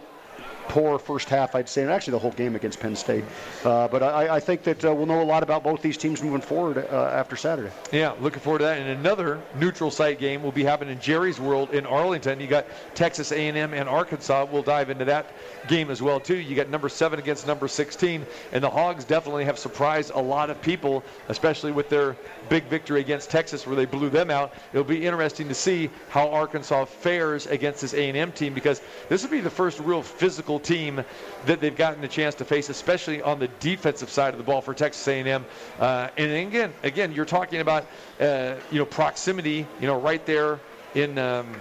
poor 0.69 0.99
first 0.99 1.29
half, 1.29 1.55
I'd 1.55 1.69
say, 1.69 1.83
and 1.83 1.91
actually 1.91 2.13
the 2.13 2.19
whole 2.19 2.33
game 2.33 2.57
against 2.57 2.81
Penn 2.81 2.97
State. 2.97 3.25
Uh, 3.65 3.89
but 3.89 4.03
I, 4.03 4.37
I 4.37 4.41
think 4.41 4.63
that 4.65 4.85
uh, 4.85 4.95
we'll 4.95 5.07
know 5.07 5.23
a 5.23 5.25
lot 5.25 5.43
about 5.43 5.63
both 5.63 5.83
these 5.83 5.97
teams 5.97 6.23
moving 6.23 6.41
forward 6.41 6.79
uh, 6.79 7.11
after 7.13 7.37
Saturday. 7.37 7.71
Yeah, 7.93 8.15
looking 8.21 8.41
forward 8.41 8.61
to 8.61 8.65
that. 8.65 8.79
And 8.79 8.89
another 8.89 9.41
neutral 9.59 9.91
site 9.91 10.19
game 10.19 10.43
will 10.43 10.53
be 10.53 10.65
happening 10.65 10.95
in 10.95 11.01
Jerry's 11.01 11.41
World 11.41 11.71
in 11.71 11.87
Arlington. 11.87 12.41
You 12.41 12.47
got 12.47 12.67
Texas 12.95 13.33
A&M 13.33 13.75
and 13.75 13.89
Arkansas. 13.89 14.47
We'll 14.51 14.63
dive 14.63 14.91
into 14.91 15.05
that 15.07 15.27
game 15.69 15.91
as 15.91 16.03
well 16.03 16.21
too. 16.21 16.37
You 16.37 16.57
got 16.57 16.69
number 16.69 16.89
seven 16.89 17.19
against 17.19 17.47
number 17.47 17.69
16, 17.69 18.25
and 18.53 18.65
the 18.65 18.71
Hogs 18.71 19.05
definitely 19.05 19.45
have 19.45 19.59
surprised 19.59 20.13
a 20.15 20.21
lot 20.21 20.51
of 20.51 20.61
people, 20.63 21.03
especially 21.29 21.73
with 21.73 21.89
their 21.89 22.17
big 22.49 22.65
victory 22.65 23.01
against 23.01 23.31
Texas 23.31 23.67
where 23.67 23.77
they 23.77 23.85
blew 23.85 24.11
them 24.11 24.31
out. 24.31 24.55
It'll 24.73 24.85
be 24.85 25.05
interesting 25.05 25.49
to 25.49 25.55
see 25.55 25.91
how 26.09 26.29
Arkansas 26.31 26.87
fares 26.87 27.47
against 27.47 27.81
this 27.81 27.95
A&M 27.95 28.33
team 28.33 28.55
because 28.55 28.81
this 29.09 29.23
will 29.23 29.31
be 29.31 29.41
the 29.41 29.51
first 29.51 29.79
real 29.81 30.03
physical 30.03 30.52
team 30.59 31.05
that 31.47 31.61
they've 31.61 31.77
gotten 31.77 32.03
a 32.05 32.09
chance 32.09 32.35
to 32.37 32.45
face, 32.45 32.69
especially 32.69 33.23
on 33.23 33.39
the 33.39 33.49
defensive 33.61 34.11
side 34.11 34.35
of 34.35 34.39
the 34.39 34.45
ball 34.45 34.61
for 34.61 34.75
Texas 34.75 35.07
A&M. 35.09 35.45
Uh, 35.79 36.09
and 36.17 36.33
again, 36.33 36.73
again, 36.83 37.13
you're 37.13 37.25
talking 37.25 37.61
about 37.61 37.87
uh, 38.21 38.55
you 38.71 38.79
know 38.79 38.87
proximity, 38.87 39.67
you 39.81 39.87
know, 39.87 39.99
right 40.01 40.25
there 40.27 40.61
in 40.95 41.19
um, 41.19 41.55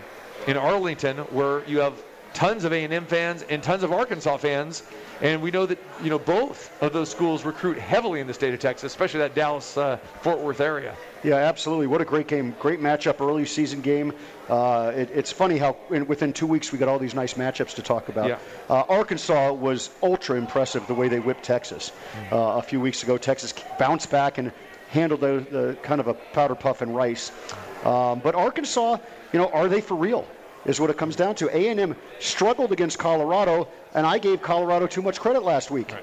in 0.48 0.58
Arlington, 0.58 1.18
where 1.18 1.66
you 1.66 1.80
have 1.80 2.02
tons 2.34 2.64
of 2.64 2.74
A&M 2.74 3.06
fans 3.06 3.44
and 3.44 3.62
tons 3.62 3.84
of 3.84 3.92
Arkansas 3.92 4.38
fans, 4.38 4.84
and 5.22 5.42
we 5.42 5.52
know 5.52 5.66
that 5.66 5.78
you 6.04 6.10
know 6.10 6.20
both 6.20 6.72
of 6.82 6.94
those 6.94 7.10
schools 7.10 7.46
recruit 7.46 7.78
heavily 7.78 8.20
in 8.20 8.28
the 8.28 8.34
state 8.34 8.54
of 8.54 8.60
Texas, 8.60 8.92
especially 8.92 9.20
that 9.20 9.36
Dallas 9.36 9.78
uh, 9.78 9.98
Fort 10.22 10.40
Worth 10.40 10.60
area. 10.62 10.96
Yeah, 11.24 11.36
absolutely. 11.36 11.86
What 11.86 12.02
a 12.02 12.06
great 12.06 12.28
game. 12.28 12.56
Great 12.60 12.80
matchup, 12.80 13.22
early 13.22 13.46
season 13.46 13.82
game. 13.82 14.12
Uh, 14.50 14.92
it, 14.96 15.10
it's 15.14 15.32
funny 15.32 15.58
how 15.60 15.78
in, 15.92 16.08
within 16.08 16.34
two 16.34 16.48
weeks 16.48 16.72
we 16.72 16.80
got 16.80 16.88
all 16.90 16.98
these 16.98 17.14
nice 17.14 17.36
matchups 17.36 17.76
to 17.76 17.82
talk 17.84 18.10
about. 18.10 18.28
Yeah. 18.28 18.40
Uh, 18.70 18.84
Arkansas 18.90 19.54
was 19.54 19.92
ultra 20.02 20.36
impressive 20.38 20.86
the 20.88 20.96
way 20.96 21.08
they 21.08 21.20
whipped 21.20 21.44
Texas 21.44 21.92
Mm-hmm. 21.92 22.36
uh, 22.36 22.58
a 22.58 22.62
few 22.62 22.82
weeks 22.82 23.04
ago. 23.04 23.18
Texas 23.18 23.54
bounced 23.78 24.10
back 24.10 24.40
and 24.40 24.52
handled 24.90 25.22
the, 25.22 25.46
the 25.52 25.78
kind 25.84 26.02
of 26.02 26.08
a 26.08 26.14
powder 26.14 26.56
puff 26.56 26.82
and 26.82 26.96
rice. 26.96 27.32
Um, 27.86 28.20
but 28.20 28.34
Arkansas, 28.36 28.98
you 29.32 29.40
know, 29.40 29.48
are 29.50 29.68
they 29.70 29.80
for 29.82 29.96
real? 29.96 30.28
Is 30.66 30.80
what 30.80 30.90
it 30.90 30.98
comes 30.98 31.16
down 31.16 31.36
to. 31.36 31.50
A&M 31.56 31.96
struggled 32.20 32.72
against 32.72 33.00
Colorado, 33.00 33.68
and 33.96 34.06
I 34.06 34.20
gave 34.20 34.42
Colorado 34.42 34.86
too 34.86 35.02
much 35.02 35.20
credit 35.20 35.44
last 35.44 35.72
week. 35.72 35.94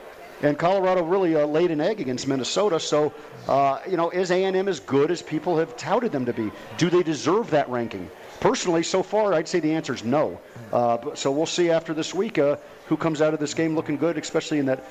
And 0.43 0.57
Colorado 0.57 1.03
really 1.03 1.35
uh, 1.35 1.47
laid 1.47 1.71
an 1.71 1.81
egg 1.81 2.01
against 2.01 2.29
Minnesota. 2.29 2.79
So, 2.79 3.13
uh, 3.49 3.81
you 3.89 3.97
know, 3.97 4.11
is 4.11 4.31
A&M 4.31 4.69
as 4.69 4.79
good 4.81 5.11
as 5.11 5.21
people 5.21 5.59
have 5.59 5.77
touted 5.77 6.13
them 6.13 6.25
to 6.27 6.33
be? 6.33 6.51
Do 6.77 6.91
they 6.91 7.03
deserve 7.03 7.51
that 7.51 7.69
ranking? 7.69 8.09
Personally, 8.41 8.85
so 8.85 9.03
far, 9.03 9.35
I'd 9.35 9.49
say 9.49 9.59
the 9.59 9.73
answer 9.73 9.95
is 9.95 10.05
no. 10.05 10.41
Uh, 10.73 10.97
but, 10.99 11.19
so 11.19 11.33
we'll 11.33 11.47
see 11.47 11.71
after 11.71 11.93
this 11.93 12.15
week 12.15 12.39
uh, 12.39 12.57
who 12.87 12.97
comes 12.97 13.21
out 13.21 13.35
of 13.35 13.41
this 13.41 13.53
game 13.53 13.75
looking 13.75 13.97
good, 13.97 14.17
especially 14.17 14.59
in 14.59 14.67
that 14.67 14.85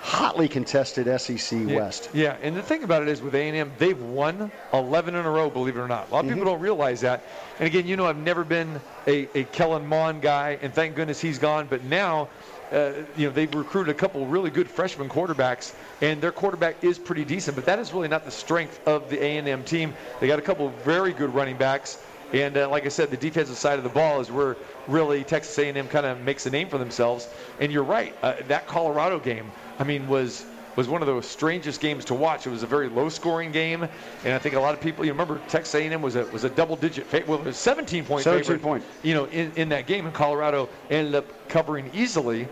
hotly 0.00 0.48
contested 0.48 1.06
SEC 1.20 1.66
West. 1.68 2.10
Yeah, 2.12 2.36
and 2.42 2.56
the 2.56 2.62
thing 2.62 2.82
about 2.82 3.02
it 3.02 3.08
is 3.08 3.22
with 3.22 3.34
A&M, 3.34 3.72
they've 3.78 4.00
won 4.00 4.50
11 4.72 5.14
in 5.14 5.24
a 5.24 5.30
row, 5.30 5.50
believe 5.50 5.76
it 5.76 5.80
or 5.80 5.88
not. 5.88 6.08
A 6.10 6.14
lot 6.14 6.24
of 6.24 6.30
people 6.30 6.44
don't 6.44 6.60
realize 6.60 7.00
that. 7.02 7.24
And 7.58 7.66
again, 7.66 7.86
you 7.86 7.96
know, 7.96 8.06
I've 8.06 8.16
never 8.16 8.44
been 8.44 8.80
a, 9.06 9.28
a 9.38 9.44
Kellen 9.44 9.86
Mond 9.86 10.22
guy, 10.22 10.58
and 10.62 10.72
thank 10.74 10.96
goodness 10.96 11.20
he's 11.20 11.38
gone. 11.38 11.66
But 11.68 11.84
now, 11.84 12.28
uh, 12.72 12.92
you 13.16 13.26
know, 13.26 13.32
they've 13.32 13.52
recruited 13.54 13.94
a 13.94 13.98
couple 13.98 14.26
really 14.26 14.50
good 14.50 14.68
freshman 14.68 15.08
quarterbacks, 15.08 15.74
and 16.00 16.20
their 16.20 16.32
quarterback 16.32 16.82
is 16.82 16.98
pretty 16.98 17.24
decent. 17.24 17.54
But 17.56 17.66
that 17.66 17.78
is 17.78 17.92
really 17.92 18.08
not 18.08 18.24
the 18.24 18.30
strength 18.30 18.80
of 18.86 19.10
the 19.10 19.22
A&M 19.22 19.64
team. 19.64 19.94
They 20.20 20.26
got 20.26 20.38
a 20.38 20.42
couple 20.42 20.68
very 20.84 21.12
good 21.12 21.34
running 21.34 21.56
backs. 21.56 22.02
And 22.32 22.56
uh, 22.56 22.68
like 22.68 22.86
I 22.86 22.88
said, 22.88 23.10
the 23.10 23.16
defensive 23.16 23.56
side 23.56 23.78
of 23.78 23.82
the 23.82 23.90
ball 23.90 24.20
is 24.20 24.30
where 24.30 24.56
really 24.86 25.24
Texas 25.24 25.58
A&M 25.58 25.88
kind 25.88 26.06
of 26.06 26.20
makes 26.20 26.46
a 26.46 26.50
name 26.50 26.68
for 26.68 26.78
themselves. 26.78 27.28
And 27.58 27.72
you're 27.72 27.82
right, 27.82 28.14
uh, 28.22 28.34
that 28.46 28.66
Colorado 28.68 29.18
game, 29.18 29.50
I 29.80 29.84
mean, 29.84 30.06
was 30.06 30.44
was 30.76 30.88
one 30.88 31.02
of 31.02 31.08
the 31.08 31.20
strangest 31.22 31.80
games 31.80 32.04
to 32.04 32.14
watch. 32.14 32.46
It 32.46 32.50
was 32.50 32.62
a 32.62 32.66
very 32.66 32.88
low-scoring 32.88 33.50
game, 33.50 33.82
and 34.24 34.34
I 34.34 34.38
think 34.38 34.54
a 34.54 34.60
lot 34.60 34.74
of 34.74 34.80
people. 34.80 35.04
You 35.04 35.10
remember 35.10 35.40
Texas 35.48 35.74
A&M 35.74 36.00
was 36.00 36.14
a 36.14 36.26
was 36.26 36.44
a 36.44 36.50
double-digit 36.50 37.06
fa- 37.06 37.24
well, 37.26 37.38
it 37.40 37.44
was 37.46 37.56
17 37.56 38.04
point 38.04 38.22
17 38.22 38.44
favorite, 38.44 38.62
point. 38.62 38.84
You 39.02 39.14
know, 39.14 39.24
in, 39.24 39.52
in 39.56 39.68
that 39.70 39.86
game, 39.86 40.04
and 40.04 40.14
Colorado 40.14 40.68
ended 40.90 41.14
up 41.14 41.48
covering 41.48 41.90
easily. 41.94 42.46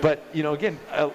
But 0.00 0.22
you 0.32 0.42
know, 0.42 0.52
again, 0.52 0.78
uh, 0.92 1.10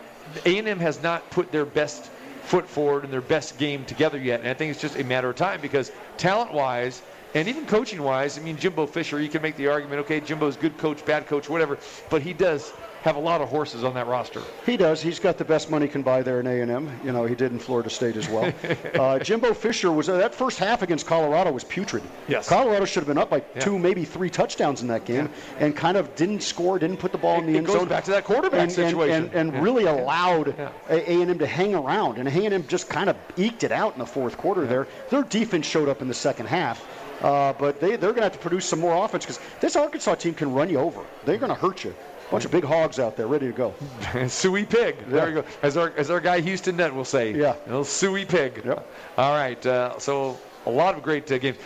A&M 0.45 0.79
has 0.79 1.01
not 1.01 1.29
put 1.29 1.51
their 1.51 1.65
best 1.65 2.10
foot 2.41 2.67
forward 2.67 3.03
and 3.03 3.13
their 3.13 3.22
best 3.22 3.57
game 3.57 3.86
together 3.86 4.17
yet. 4.17 4.41
And 4.41 4.50
I 4.50 4.53
think 4.53 4.72
it's 4.72 4.81
just 4.81 4.98
a 4.98 5.03
matter 5.03 5.29
of 5.29 5.36
time 5.36 5.62
because 5.62 5.91
talent-wise 6.17 7.01
and 7.36 7.48
even 7.48 7.65
coaching-wise, 7.65 8.38
I 8.38 8.41
mean, 8.41 8.57
Jimbo 8.57 8.86
Fisher, 8.86 9.19
you 9.22 9.29
can 9.29 9.41
make 9.41 9.55
the 9.55 9.67
argument, 9.67 10.01
okay, 10.01 10.19
Jimbo's 10.19 10.57
good 10.57 10.77
coach, 10.77 11.03
bad 11.05 11.25
coach, 11.25 11.50
whatever, 11.50 11.79
but 12.10 12.22
he 12.22 12.33
does 12.33 12.74
have 13.03 13.17
a 13.17 13.19
lot 13.19 13.41
of 13.41 13.50
horses 13.50 13.83
on 13.83 13.93
that 13.95 14.07
roster. 14.07 14.41
He 14.65 14.77
does. 14.77 15.01
He's 15.01 15.19
got 15.19 15.38
the 15.38 15.43
best 15.43 15.69
money 15.69 15.88
can 15.89 16.03
buy 16.03 16.22
there 16.24 16.39
in 16.39 16.48
A&M. 16.48 16.89
You 17.03 17.12
know, 17.12 17.25
he 17.25 17.36
did 17.36 17.51
in 17.51 17.60
Florida 17.60 17.89
State 17.89 18.15
as 18.15 18.29
well. 18.29 18.51
uh, 18.95 19.19
Jimbo 19.19 19.53
Fisher 19.53 19.91
was 19.91 20.07
uh, 20.07 20.17
that 20.17 20.33
first 20.33 20.57
half 20.57 20.81
against 20.81 21.05
Colorado 21.05 21.51
was 21.51 21.65
putrid. 21.65 22.01
Yes. 22.29 22.48
Colorado 22.48 22.86
should 22.86 23.01
have 23.01 23.07
been 23.07 23.17
up 23.17 23.29
by 23.29 23.43
Yeah. 23.55 23.62
two, 23.62 23.77
maybe 23.77 24.05
three 24.05 24.29
touchdowns 24.29 24.81
in 24.81 24.88
that 24.88 25.03
game, 25.03 25.29
and 25.60 25.75
kind 25.75 25.98
of 25.98 26.15
didn't 26.15 26.43
score, 26.43 26.79
didn't 26.79 26.98
put 26.98 27.12
the 27.12 27.17
ball 27.17 27.39
in 27.39 27.45
the 27.45 27.55
It 27.55 27.57
end 27.57 27.67
zone. 27.67 27.88
back 27.89 28.05
to 28.05 28.12
that 28.12 28.24
quarterback 28.24 28.53
and, 28.62 28.63
and- 28.63 28.72
situation. 28.72 29.25
and, 29.25 29.33
and 29.33 29.53
Yeah. 29.53 29.62
really 29.62 29.83
Yeah. 29.83 30.01
allowed 30.01 30.55
Yeah. 30.57 30.69
A 30.89 31.22
and 31.22 31.29
M 31.31 31.39
to 31.39 31.45
hang 31.48 31.75
around, 31.75 32.17
and 32.19 32.27
A 32.29 32.31
and 32.45 32.53
M 32.53 32.65
just 32.67 32.88
kind 32.89 33.10
of 33.10 33.17
eked 33.38 33.63
it 33.65 33.74
out 33.74 33.93
in 33.93 34.00
the 34.00 34.05
fourth 34.05 34.38
quarter. 34.38 34.65
There, 34.65 34.88
their 35.10 35.24
defense 35.24 35.65
showed 35.65 35.89
up 35.89 36.01
in 36.01 36.07
the 36.07 36.13
second 36.13 36.45
half. 36.45 36.86
Uh, 37.22 37.53
but 37.53 37.79
they, 37.79 37.91
they're 37.91 38.10
going 38.12 38.15
to 38.17 38.24
have 38.24 38.33
to 38.33 38.38
produce 38.39 38.65
some 38.65 38.79
more 38.81 39.05
offense 39.05 39.24
because 39.25 39.39
this 39.62 39.77
Arkansas 39.77 40.15
team 40.15 40.33
can 40.33 40.51
run 40.53 40.69
you 40.69 40.77
over. 40.77 41.00
They're 41.24 41.38
going 41.38 41.51
to 41.51 41.55
hurt 41.55 41.86
you. 41.86 41.95
Bunch 42.31 42.45
of 42.45 42.51
big 42.51 42.63
hogs 42.63 42.99
out 42.99 43.15
there 43.15 43.27
ready 43.27 43.47
to 43.47 43.53
go. 43.53 43.73
Suey 44.27 44.65
pig. 44.65 44.97
There 45.07 45.27
we 45.27 45.33
go. 45.33 45.45
As 45.61 45.77
our 45.77 45.93
as 45.97 46.09
our 46.09 46.19
guy 46.19 46.39
Houston 46.41 46.75
Net 46.77 46.93
will 46.93 47.05
say. 47.05 47.33
Yeah. 47.33 47.55
Little 47.67 47.83
suey 47.83 48.25
pig. 48.25 48.61
Yep. 48.65 48.87
All 49.17 49.33
right. 49.33 49.63
Uh, 49.65 49.99
so 49.99 50.39
a 50.65 50.71
lot 50.71 50.95
of 50.95 51.03
great 51.03 51.31
uh, 51.31 51.37
games. 51.37 51.57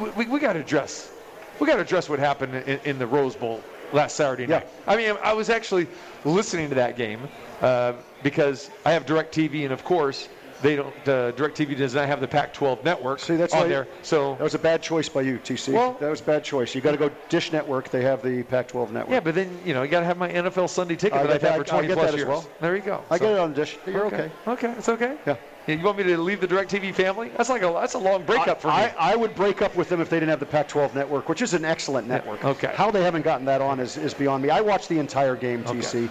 We, 0.00 0.10
we, 0.10 0.26
we 0.26 0.40
got 0.40 0.54
to 0.54 0.60
address. 0.60 1.12
We 1.60 1.66
got 1.66 1.76
to 1.76 1.82
address 1.82 2.08
what 2.08 2.18
happened 2.18 2.54
in, 2.54 2.80
in 2.84 2.98
the 2.98 3.06
Rose 3.06 3.36
Bowl 3.36 3.62
last 3.92 4.16
Saturday 4.16 4.46
night. 4.46 4.66
Yeah. 4.66 4.92
I 4.92 4.96
mean, 4.96 5.16
I 5.22 5.32
was 5.32 5.50
actually 5.50 5.86
listening 6.24 6.68
to 6.70 6.74
that 6.74 6.96
game 6.96 7.20
uh, 7.60 7.92
because 8.22 8.70
I 8.84 8.92
have 8.92 9.06
Direct 9.06 9.34
TV, 9.34 9.64
and 9.64 9.72
of 9.72 9.84
course. 9.84 10.28
They 10.62 10.76
don't. 10.76 10.94
Uh, 11.06 11.32
DirecTV 11.32 11.76
does 11.76 11.94
not 11.94 12.06
have 12.06 12.20
the 12.20 12.28
Pac-12 12.28 12.84
network 12.84 13.18
See, 13.20 13.36
that's 13.36 13.52
on 13.54 13.62
why- 13.62 13.68
there. 13.68 13.86
So 14.02 14.34
That 14.36 14.44
was 14.44 14.54
a 14.54 14.58
bad 14.58 14.82
choice 14.82 15.08
by 15.08 15.22
you, 15.22 15.38
TC. 15.38 15.72
Well- 15.72 15.96
that 16.00 16.08
was 16.08 16.20
a 16.20 16.24
bad 16.24 16.44
choice. 16.44 16.74
You 16.74 16.80
got 16.80 16.92
to 16.92 16.96
go 16.96 17.10
Dish 17.28 17.52
Network. 17.52 17.90
They 17.90 18.02
have 18.02 18.22
the 18.22 18.42
Pac-12 18.44 18.90
network. 18.92 19.12
yeah, 19.12 19.20
but 19.20 19.34
then 19.34 19.58
you 19.64 19.74
know 19.74 19.82
you 19.82 19.88
got 19.90 20.00
to 20.00 20.06
have 20.06 20.16
my 20.18 20.28
NFL 20.30 20.68
Sunday 20.68 20.96
ticket 20.96 21.18
I 21.18 21.22
that 21.24 21.32
I've 21.34 21.42
had 21.42 21.52
for 21.58 21.64
that- 21.64 21.68
I 21.72 21.78
20 21.80 21.88
get 21.88 21.98
plus 21.98 22.14
years. 22.16 22.28
well. 22.28 22.46
There 22.60 22.76
you 22.76 22.82
go. 22.82 23.02
I 23.10 23.18
So- 23.18 23.24
get 23.24 23.32
it 23.34 23.38
on 23.40 23.52
Dish. 23.52 23.78
You're 23.86 24.06
okay. 24.06 24.30
Okay, 24.46 24.72
it's 24.78 24.88
okay. 24.88 25.16
Yeah. 25.26 25.36
You 25.66 25.78
want 25.82 25.96
me 25.96 26.04
to 26.04 26.18
leave 26.18 26.40
the 26.42 26.46
DirecTV 26.46 26.92
family? 26.94 27.30
That's 27.38 27.48
like 27.48 27.62
a 27.62 27.68
that's 27.72 27.94
a 27.94 27.98
long 27.98 28.22
breakup 28.24 28.60
for 28.60 28.68
me. 28.68 28.74
I, 28.74 28.94
I 28.98 29.16
would 29.16 29.34
break 29.34 29.62
up 29.62 29.74
with 29.74 29.88
them 29.88 30.00
if 30.02 30.10
they 30.10 30.16
didn't 30.20 30.28
have 30.28 30.40
the 30.40 30.44
Pac-12 30.46 30.94
network, 30.94 31.26
which 31.28 31.40
is 31.40 31.54
an 31.54 31.64
excellent 31.64 32.06
network. 32.06 32.44
okay. 32.44 32.72
How 32.74 32.90
they 32.90 33.02
haven't 33.02 33.22
gotten 33.22 33.46
that 33.46 33.62
on 33.62 33.80
is, 33.80 33.96
is 33.96 34.12
beyond 34.12 34.42
me. 34.42 34.50
I 34.50 34.60
watched 34.60 34.90
the 34.90 34.98
entire 34.98 35.36
game, 35.36 35.64
TC. 35.64 36.10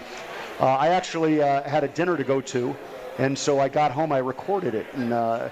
Uh, 0.60 0.66
I 0.66 0.88
actually 0.90 1.42
uh, 1.44 1.62
had 1.70 1.84
a 1.84 1.88
dinner 1.88 2.18
to 2.18 2.24
go 2.24 2.42
to, 2.42 2.76
and 3.18 3.38
so 3.38 3.60
I 3.60 3.70
got 3.70 3.92
home. 3.92 4.12
I 4.12 4.20
recorded 4.20 4.76
it, 4.76 4.86
and 4.94 5.14
uh, 5.14 5.50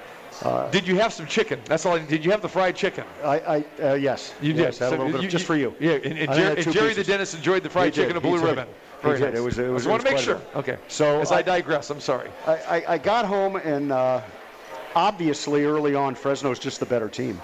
did 0.72 0.88
you 0.88 0.98
have 0.98 1.13
some 1.13 1.27
chicken? 1.27 1.60
That's 1.65 1.86
all. 1.86 1.96
I, 1.96 2.00
did 2.00 2.24
you 2.25 2.32
have 2.32 2.41
the 2.41 2.50
fried 2.50 2.75
chicken? 2.75 3.03
I, 3.24 3.39
I 3.39 3.65
uh, 3.84 3.94
yes, 3.94 4.34
You 4.41 4.53
did. 4.53 4.62
I 4.62 4.65
had 4.65 4.75
So 4.75 4.88
a 4.88 4.91
little 4.91 5.06
bit 5.12 5.25
of, 5.25 5.30
just 5.30 5.46
for 5.46 5.56
you. 5.56 5.75
Yeah, 5.80 5.94
and, 6.03 6.18
and, 6.18 6.34
Jer- 6.34 6.53
and 6.58 6.72
Jerry 6.74 6.94
the 6.94 7.03
dentist 7.03 7.36
enjoyed 7.36 7.63
the 7.63 7.70
fried 7.70 7.94
chicken 7.94 8.15
and 8.15 8.22
blue 8.24 8.39
did. 8.39 8.46
ribbon. 8.48 8.68
He 8.68 9.08
Very 9.08 9.20
nice. 9.20 9.36
It 9.36 9.41
was- 9.41 9.60
it 9.60 9.65
I 9.65 9.70
was- 9.70 9.84
just 9.84 9.89
want 9.91 10.06
to 10.06 10.12
make 10.12 10.20
sure. 10.20 10.39
Okay. 10.56 10.77
So 10.88 11.22
as 11.22 11.32
I, 11.32 11.38
I- 11.38 11.41
digress, 11.41 11.89
I'm 11.89 12.00
sorry. 12.00 12.30
I, 12.48 12.53
I, 12.58 12.84
I 12.94 12.98
got 12.98 13.25
home 13.25 13.56
and 13.56 13.91
uh, 13.91 14.22
obviously 14.96 15.65
early 15.65 15.96
on 15.96 16.15
Fresno 16.15 16.51
is 16.51 16.60
just 16.60 16.80
the 16.80 16.86
better 16.86 17.10
team. 17.10 17.41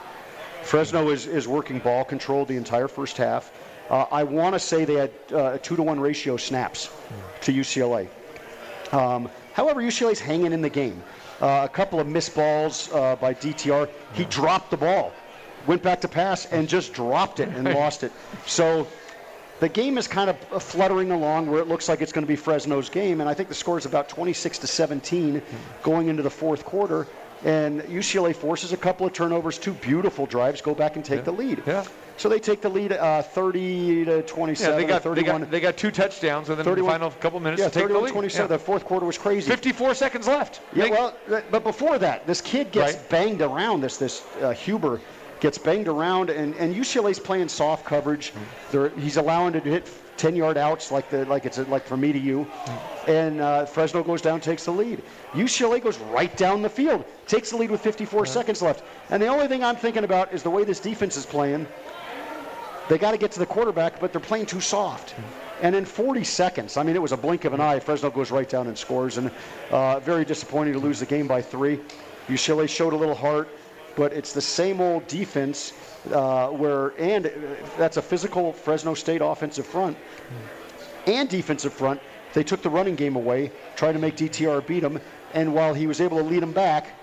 Fresno 0.64 1.10
is, 1.10 1.26
is 1.28 1.48
working 1.48 1.80
ball 1.80 2.04
control 2.04 2.46
the 2.46 2.58
entire 2.58 2.88
first 2.88 3.18
half. 3.18 3.52
Uh, 3.90 4.06
I 4.12 4.24
want 4.24 4.54
to 4.54 4.60
say 4.60 4.84
they 4.86 4.96
had 4.96 5.12
uh, 5.32 5.54
a 5.54 5.60
two 5.60 5.76
to 5.78 5.84
one 5.84 6.00
ratio 6.00 6.36
snaps 6.38 6.90
to 7.42 7.54
UCLA. 7.54 8.08
Um, 8.92 9.30
however, 9.58 9.82
UCLA's 9.82 10.20
hanging 10.20 10.54
in 10.54 10.62
the 10.62 10.70
game. 10.70 11.04
Uh, 11.42 11.62
a 11.66 11.70
couple 11.70 12.00
of 12.00 12.08
missed 12.08 12.36
balls 12.36 12.90
uh, 12.94 13.16
by 13.18 13.34
DTR. 13.34 13.90
He 14.14 14.26
dropped 14.26 14.72
the 14.72 14.78
ball, 14.78 15.12
went 15.66 15.82
back 15.84 16.00
to 16.02 16.08
pass, 16.08 16.46
and 16.46 16.70
just 16.70 16.94
dropped 16.94 17.40
it 17.40 17.50
and 17.50 17.74
lost 17.74 18.04
it. 18.04 18.12
So 18.46 18.88
the 19.60 19.68
game 19.68 19.98
is 19.98 20.08
kind 20.08 20.30
of 20.30 20.38
uh, 20.52 20.60
fluttering 20.60 21.12
along 21.12 21.48
where 21.48 21.60
it 21.60 21.68
looks 21.68 21.90
like 21.90 22.02
it's 22.02 22.12
going 22.12 22.24
to 22.24 22.28
be 22.28 22.36
Fresno's 22.36 22.90
game, 22.90 23.20
and 23.20 23.30
I 23.30 23.34
think 23.34 23.50
the 23.50 23.56
score 23.56 23.78
is 23.78 23.86
about 23.88 24.08
26 24.08 24.60
to 24.60 24.68
17 24.68 25.42
going 25.82 26.08
into 26.08 26.24
the 26.24 26.30
fourth 26.30 26.64
quarter. 26.64 27.08
And 27.44 27.82
UCLA 27.82 28.36
forces 28.36 28.74
a 28.74 28.78
couple 28.78 29.06
of 29.06 29.14
turnovers, 29.14 29.60
two 29.60 29.74
beautiful 29.74 30.26
drives, 30.26 30.62
go 30.62 30.74
back 30.74 30.96
and 30.96 31.06
take 31.06 31.24
the 31.24 31.32
lead. 31.32 31.62
Yeah. 31.68 31.86
So 32.18 32.30
they 32.30 32.40
take 32.40 32.62
the 32.62 32.70
lead 32.70 32.92
uh, 32.94 33.22
30 33.22 34.06
to 34.06 34.22
27, 34.24 34.74
Yeah, 34.74 34.78
they 34.82 34.88
got, 34.88 35.06
or 35.06 35.14
they 35.14 35.22
got 35.24 35.52
they 35.52 35.60
got 35.60 35.78
two 35.78 35.92
touchdowns 35.92 36.50
within 36.50 36.66
31 36.66 36.88
the 36.88 36.92
final 36.94 37.12
couple 37.22 37.40
minutes 37.40 37.62
yeah, 37.62 37.70
to 37.70 37.74
take 37.74 37.84
the 37.84 37.94
31 37.94 38.04
lead. 38.06 38.12
27. 38.12 38.44
Yeah. 38.52 38.58
The 38.58 38.64
fourth 38.64 38.86
quarter 38.86 39.06
was 39.06 39.18
crazy. 39.20 39.50
54 39.50 39.94
seconds 39.94 40.28
left. 40.28 40.62
Yeah, 40.74 40.86
They- 40.86 40.90
well, 40.92 41.14
but 41.52 41.64
before 41.64 42.00
that, 42.00 42.26
this 42.26 42.42
kid 42.42 42.72
gets 42.72 42.94
Right. 42.96 43.10
banged 43.10 43.42
around. 43.42 43.82
This 43.82 43.98
this 43.98 44.24
uh, 44.42 44.52
Huber 44.52 45.00
gets 45.40 45.60
banged 45.60 45.88
around, 45.88 46.32
and, 46.32 46.56
and 46.56 46.76
UCLA's 46.76 47.20
playing 47.20 47.48
soft 47.50 47.86
coverage. 47.86 48.34
They're, 48.72 48.90
he's 48.90 49.18
allowing 49.18 49.54
it 49.54 49.64
to 49.66 49.70
hit 49.70 49.88
10 50.18 50.36
yard 50.36 50.58
outs 50.58 50.92
like 50.92 51.12
the 51.12 51.24
like 51.26 51.46
it's 51.46 51.60
a, 51.60 51.64
like 51.66 51.86
from 51.86 52.00
me 52.02 52.12
to 52.12 52.18
you, 52.18 52.48
and 53.08 53.40
uh, 53.40 53.68
Fresno 53.68 54.02
goes 54.02 54.24
down, 54.24 54.42
takes 54.42 54.66
the 54.66 54.72
lead. 54.72 55.04
UCLA 55.34 55.80
goes 55.84 56.00
right 56.00 56.36
down 56.36 56.64
the 56.64 56.70
field, 56.70 57.06
takes 57.28 57.52
the 57.52 57.58
lead 57.58 57.70
with 57.70 57.82
54 57.82 58.26
seconds 58.26 58.64
left. 58.64 58.84
And 59.12 59.22
the 59.22 59.28
only 59.28 59.48
thing 59.48 59.64
I'm 59.64 59.76
thinking 59.76 60.04
about 60.04 60.34
is 60.34 60.42
the 60.42 60.50
way 60.50 60.64
this 60.64 60.80
defense 60.80 61.16
is 61.16 61.26
playing. 61.28 61.68
They 62.89 62.98
got 62.98 63.12
to 63.12 63.17
get 63.17 63.32
to 63.34 63.39
the 63.39 63.46
quarterback, 63.46 64.00
but 64.00 64.12
they're 64.12 64.22
playing 64.22 64.46
too 64.46 64.62
soft. 64.62 65.15
And 65.62 65.75
in 65.75 65.86
40 65.86 66.24
seconds, 66.24 66.77
I 66.77 66.84
mean, 66.84 66.96
it 66.96 67.01
was 67.01 67.12
a 67.12 67.17
blink 67.17 67.46
of 67.46 67.53
an 67.53 67.60
eye. 67.60 67.79
Fresno 67.79 68.10
goes 68.10 68.32
right 68.32 68.48
down 68.48 68.67
and 68.67 68.77
scores, 68.77 69.17
and 69.17 69.32
uh, 69.72 70.00
very 70.00 70.24
disappointing 70.24 70.74
to 70.74 70.79
lose 70.79 71.00
the 71.00 71.06
game 71.06 71.27
by 71.27 71.41
three. 71.41 71.79
UCLA 72.27 72.70
showed 72.70 72.94
a 72.94 72.96
little 72.96 73.15
heart, 73.15 73.50
but 73.96 74.13
it's 74.13 74.32
the 74.32 74.41
same 74.41 74.79
old 74.79 75.08
defense 75.08 75.74
uh, 76.12 76.50
where, 76.50 76.89
and 77.01 77.32
that's 77.77 77.98
a 77.98 78.01
physical 78.01 78.53
Fresno 78.53 78.94
State 78.94 79.22
offensive 79.22 79.65
front 79.65 79.98
and 81.08 81.27
defensive 81.27 81.74
front. 81.74 82.00
They 82.34 82.44
took 82.44 82.62
the 82.62 82.70
running 82.70 82.96
game 82.96 83.15
away, 83.15 83.51
tried 83.75 83.94
to 83.94 84.00
make 84.00 84.15
DTR 84.15 84.65
beat 84.65 84.82
them, 84.82 85.01
and 85.34 85.53
while 85.53 85.74
he 85.74 85.88
was 85.88 86.00
able 86.00 86.17
to 86.17 86.24
lead 86.24 86.41
them 86.41 86.53
back, 86.53 86.94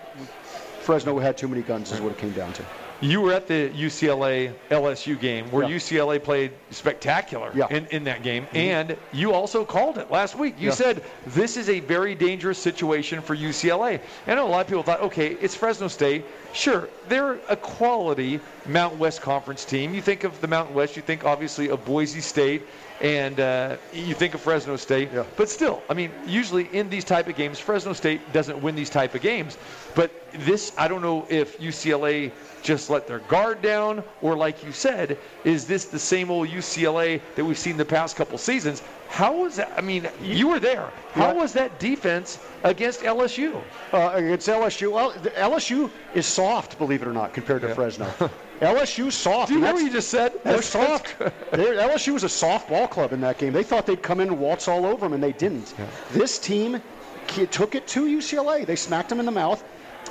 Fresno 0.81 1.19
had 1.19 1.37
too 1.37 1.49
many 1.49 1.63
guns, 1.63 1.91
is 1.91 2.01
what 2.01 2.13
it 2.13 2.19
came 2.19 2.33
down 2.33 2.53
to. 2.55 2.65
You 3.01 3.21
were 3.21 3.33
at 3.33 3.47
the 3.49 3.71
UCLA 3.71 4.53
LSU 4.71 5.19
game 5.21 5.51
where 5.51 5.69
Yeah. 5.69 5.77
UCLA 5.77 6.19
played 6.23 6.53
spectacular 6.71 7.51
Yeah. 7.55 7.65
Mm-hmm. 7.65 7.75
in, 7.75 7.87
in 7.87 8.05
that 8.05 8.23
game, 8.23 8.47
and 8.55 8.97
you 9.13 9.33
also 9.33 9.65
called 9.65 9.99
it 9.99 10.11
last 10.11 10.37
week. 10.37 10.55
You 10.59 10.69
Yeah. 10.69 10.75
said 10.75 11.03
this 11.27 11.57
is 11.57 11.69
a 11.69 11.81
very 11.81 12.15
dangerous 12.15 12.59
situation 12.59 13.21
for 13.21 13.35
UCLA. 13.37 14.01
I 14.27 14.35
know 14.35 14.47
a 14.47 14.49
lot 14.49 14.61
of 14.61 14.67
people 14.69 14.83
thought, 14.83 15.03
okay, 15.03 15.37
it's 15.41 15.55
Fresno 15.55 15.89
State. 15.89 16.25
Sure, 16.53 16.89
they're 17.09 17.39
a 17.49 17.57
quality 17.57 18.39
Mountain 18.67 18.99
West 19.01 19.21
Conference 19.23 19.65
team. 19.65 19.93
You 19.93 20.01
think 20.01 20.25
of 20.25 20.41
the 20.41 20.47
Mountain 20.49 20.75
West, 20.75 20.97
you 20.97 21.03
think 21.03 21.25
obviously 21.25 21.69
of 21.69 21.85
Boise 21.85 22.21
State, 22.21 22.63
and 23.01 23.41
uh, 23.41 23.77
you 23.93 24.15
think 24.15 24.35
of 24.35 24.41
Fresno 24.41 24.77
State. 24.77 25.11
Yeah. 25.13 25.25
But 25.37 25.51
still, 25.51 25.83
I 25.91 25.95
mean, 25.95 26.13
usually 26.27 26.69
in 26.73 26.89
these 26.89 27.05
type 27.05 27.27
of 27.29 27.35
games, 27.35 27.59
Fresno 27.59 27.93
State 27.93 28.33
doesn't 28.33 28.63
win 28.63 28.77
these 28.77 28.89
type 28.89 29.17
of 29.17 29.21
games. 29.21 29.59
But 29.97 30.13
this, 30.33 30.73
I 30.79 30.87
don't 30.87 31.03
know 31.03 31.27
if 31.29 31.59
UCLA 31.59 32.31
just 32.65 32.89
let 32.91 33.07
their 33.07 33.19
guard 33.21 33.61
down, 33.63 34.03
or 34.23 34.35
like 34.37 34.65
you 34.65 34.73
said, 34.73 35.19
is 35.45 35.67
this 35.67 35.85
the 35.85 35.99
same 35.99 36.31
old 36.31 36.49
UCLA 36.49 37.21
that 37.37 37.45
we've 37.45 37.59
seen 37.59 37.77
the 37.77 37.85
past 37.85 38.17
couple 38.17 38.39
seasons? 38.39 38.83
How 39.11 39.37
was 39.37 39.57
that? 39.57 39.71
I 39.77 39.83
mean, 39.83 40.09
you 40.23 40.49
were 40.49 40.59
there. 40.59 40.91
How 41.13 41.29
Yeah. 41.29 41.33
was 41.35 41.53
that 41.53 41.79
defense 41.79 42.39
against 42.65 43.03
LSU? 43.03 43.63
Uh, 43.93 44.11
against 44.15 44.49
LSU, 44.49 44.91
well, 44.91 45.13
LSU 45.37 45.91
is 46.15 46.27
soft, 46.27 46.79
believe 46.79 47.03
it 47.03 47.07
or 47.07 47.13
not, 47.13 47.35
compared 47.35 47.61
to 47.63 47.75
Fresno. 47.75 48.07
LSU's 48.63 49.15
soft. 49.15 49.49
Do 49.49 49.55
you 49.59 49.65
hear 49.65 49.75
what 49.75 49.83
you 49.83 49.91
just 49.93 50.09
said? 50.09 50.33
They're 50.43 50.55
That's- 50.61 50.67
soft. 50.67 51.15
They're, 51.53 51.75
LSU 51.75 52.15
was 52.15 52.25
a 52.25 52.29
soft 52.31 52.71
ball 52.71 52.89
club 52.89 53.13
in 53.13 53.21
that 53.21 53.37
game. 53.37 53.53
They 53.53 53.63
thought 53.63 53.85
they'd 53.85 54.03
come 54.03 54.21
in 54.21 54.29
and 54.29 54.39
waltz 54.39 54.69
all 54.69 54.87
over 54.87 55.05
them, 55.05 55.13
and 55.13 55.23
they 55.23 55.33
didn't. 55.33 55.75
This 56.13 56.39
team 56.39 56.81
took 57.51 57.75
it 57.75 57.87
to 57.89 58.07
UCLA. 58.07 58.65
They 58.65 58.77
smacked 58.77 59.11
them 59.11 59.21
in 59.21 59.27
the 59.27 59.33
mouth. 59.33 59.63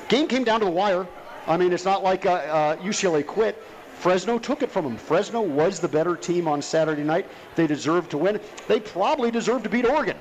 Game 0.08 0.28
came 0.28 0.44
down 0.44 0.60
to 0.60 0.66
the 0.66 0.72
wire. 0.72 1.08
I 1.48 1.58
mean, 1.58 1.74
it's 1.74 1.86
not 1.86 2.04
like 2.04 2.26
uh, 2.26 2.34
uh, 2.34 2.76
UCLA 2.78 3.26
quit. 3.26 3.62
Fresno 3.96 4.38
took 4.38 4.64
it 4.64 4.72
from 4.72 4.86
them. 4.86 4.98
Fresno 4.98 5.42
was 5.42 5.80
the 5.80 5.88
better 5.88 6.16
team 6.16 6.48
on 6.48 6.62
Saturday 6.62 7.04
night. 7.04 7.28
They 7.56 7.68
deserved 7.68 8.12
to 8.12 8.18
win. 8.18 8.40
They 8.68 8.80
probably 8.80 9.32
deserved 9.32 9.64
to 9.64 9.70
beat 9.70 9.86
Oregon 9.86 10.18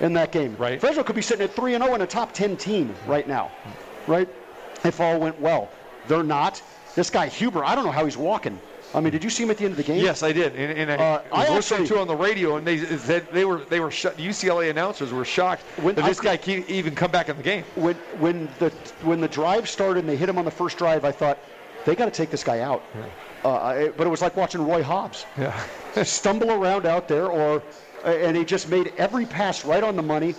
in 0.00 0.12
that 0.14 0.32
game. 0.32 0.54
Right. 0.58 0.78
Fresno 0.80 1.02
could 1.02 1.16
be 1.16 1.22
sitting 1.22 1.44
at 1.44 1.54
3 1.54 1.74
and 1.74 1.84
0 1.84 1.94
in 1.94 2.02
a 2.02 2.06
top 2.06 2.32
10 2.32 2.56
team 2.56 2.94
right 3.06 3.26
now. 3.26 3.50
Right? 4.06 4.28
If 4.84 5.00
all 5.00 5.18
went 5.18 5.40
well. 5.40 5.70
They're 6.08 6.22
not. 6.22 6.62
This 6.94 7.10
guy 7.10 7.28
Huber, 7.28 7.64
I 7.64 7.74
don't 7.74 7.84
know 7.84 7.90
how 7.90 8.04
he's 8.04 8.16
walking. 8.16 8.60
I 8.94 9.00
mean, 9.00 9.12
did 9.12 9.24
you 9.24 9.30
see 9.30 9.42
him 9.42 9.50
at 9.50 9.58
the 9.58 9.64
end 9.64 9.72
of 9.72 9.76
the 9.78 9.82
game? 9.82 10.02
Yes, 10.02 10.22
I 10.22 10.32
did, 10.32 10.54
and, 10.56 10.78
and 10.78 10.90
I, 10.90 10.94
Uh, 11.04 11.22
was 11.32 11.48
I 11.50 11.54
listening 11.54 11.86
to 11.88 11.98
on 11.98 12.06
the 12.06 12.16
radio, 12.16 12.56
and 12.56 12.66
they 12.66 12.78
said 12.78 13.26
they 13.32 13.44
were 13.44 13.64
they 13.66 13.80
were 13.80 13.90
sh- 13.90 14.06
UCLA 14.16 14.70
announcers 14.70 15.12
were 15.12 15.24
shocked 15.24 15.62
When 15.80 15.94
that 15.96 16.04
this 16.06 16.18
could- 16.20 16.26
guy 16.26 16.36
can't 16.36 16.68
even 16.68 16.94
come 16.94 17.10
back 17.10 17.28
in 17.28 17.36
the 17.36 17.42
game. 17.42 17.64
When 17.74 17.96
when 18.18 18.48
the 18.58 18.70
when 19.02 19.20
the 19.20 19.28
drive 19.28 19.68
started 19.68 20.00
and 20.00 20.08
they 20.08 20.16
hit 20.16 20.28
him 20.28 20.38
on 20.38 20.44
the 20.44 20.50
first 20.50 20.78
drive, 20.78 21.04
I 21.04 21.12
thought 21.12 21.38
they 21.84 21.94
got 21.94 22.06
to 22.06 22.10
take 22.10 22.30
this 22.30 22.44
guy 22.44 22.60
out. 22.60 22.82
Uh, 23.44 23.52
I- 23.54 23.88
but 23.88 24.06
it 24.06 24.10
was 24.10 24.22
like 24.22 24.36
watching 24.36 24.66
Roy 24.66 24.82
Hobbs 24.82 25.26
Yeah. 25.36 25.52
stumble 26.02 26.50
around 26.52 26.86
out 26.86 27.06
there, 27.08 27.26
or 27.26 27.56
uh, 27.56 27.60
and 28.04 28.36
he 28.36 28.44
just 28.44 28.68
made 28.68 28.92
every 28.98 29.26
pass 29.26 29.64
right 29.64 29.82
on 29.82 29.96
the 29.96 30.02
money. 30.02 30.34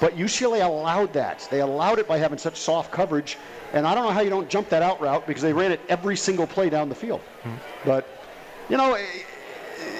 But 0.00 0.16
UCLA 0.16 0.64
allowed 0.64 1.12
that. 1.12 1.46
They 1.50 1.60
allowed 1.60 1.98
it 1.98 2.08
by 2.08 2.18
having 2.18 2.38
such 2.38 2.58
soft 2.58 2.90
coverage. 2.90 3.38
And 3.72 3.86
I 3.86 3.94
don't 3.94 4.04
know 4.04 4.10
how 4.10 4.20
you 4.20 4.30
don't 4.30 4.48
jump 4.48 4.68
that 4.70 4.82
out 4.82 5.00
route 5.00 5.26
because 5.26 5.42
they 5.42 5.52
ran 5.52 5.72
it 5.72 5.80
every 5.88 6.16
single 6.16 6.46
play 6.46 6.68
down 6.70 6.88
the 6.88 6.94
field. 6.94 7.20
But, 7.84 8.06
you 8.68 8.76
know, 8.76 8.98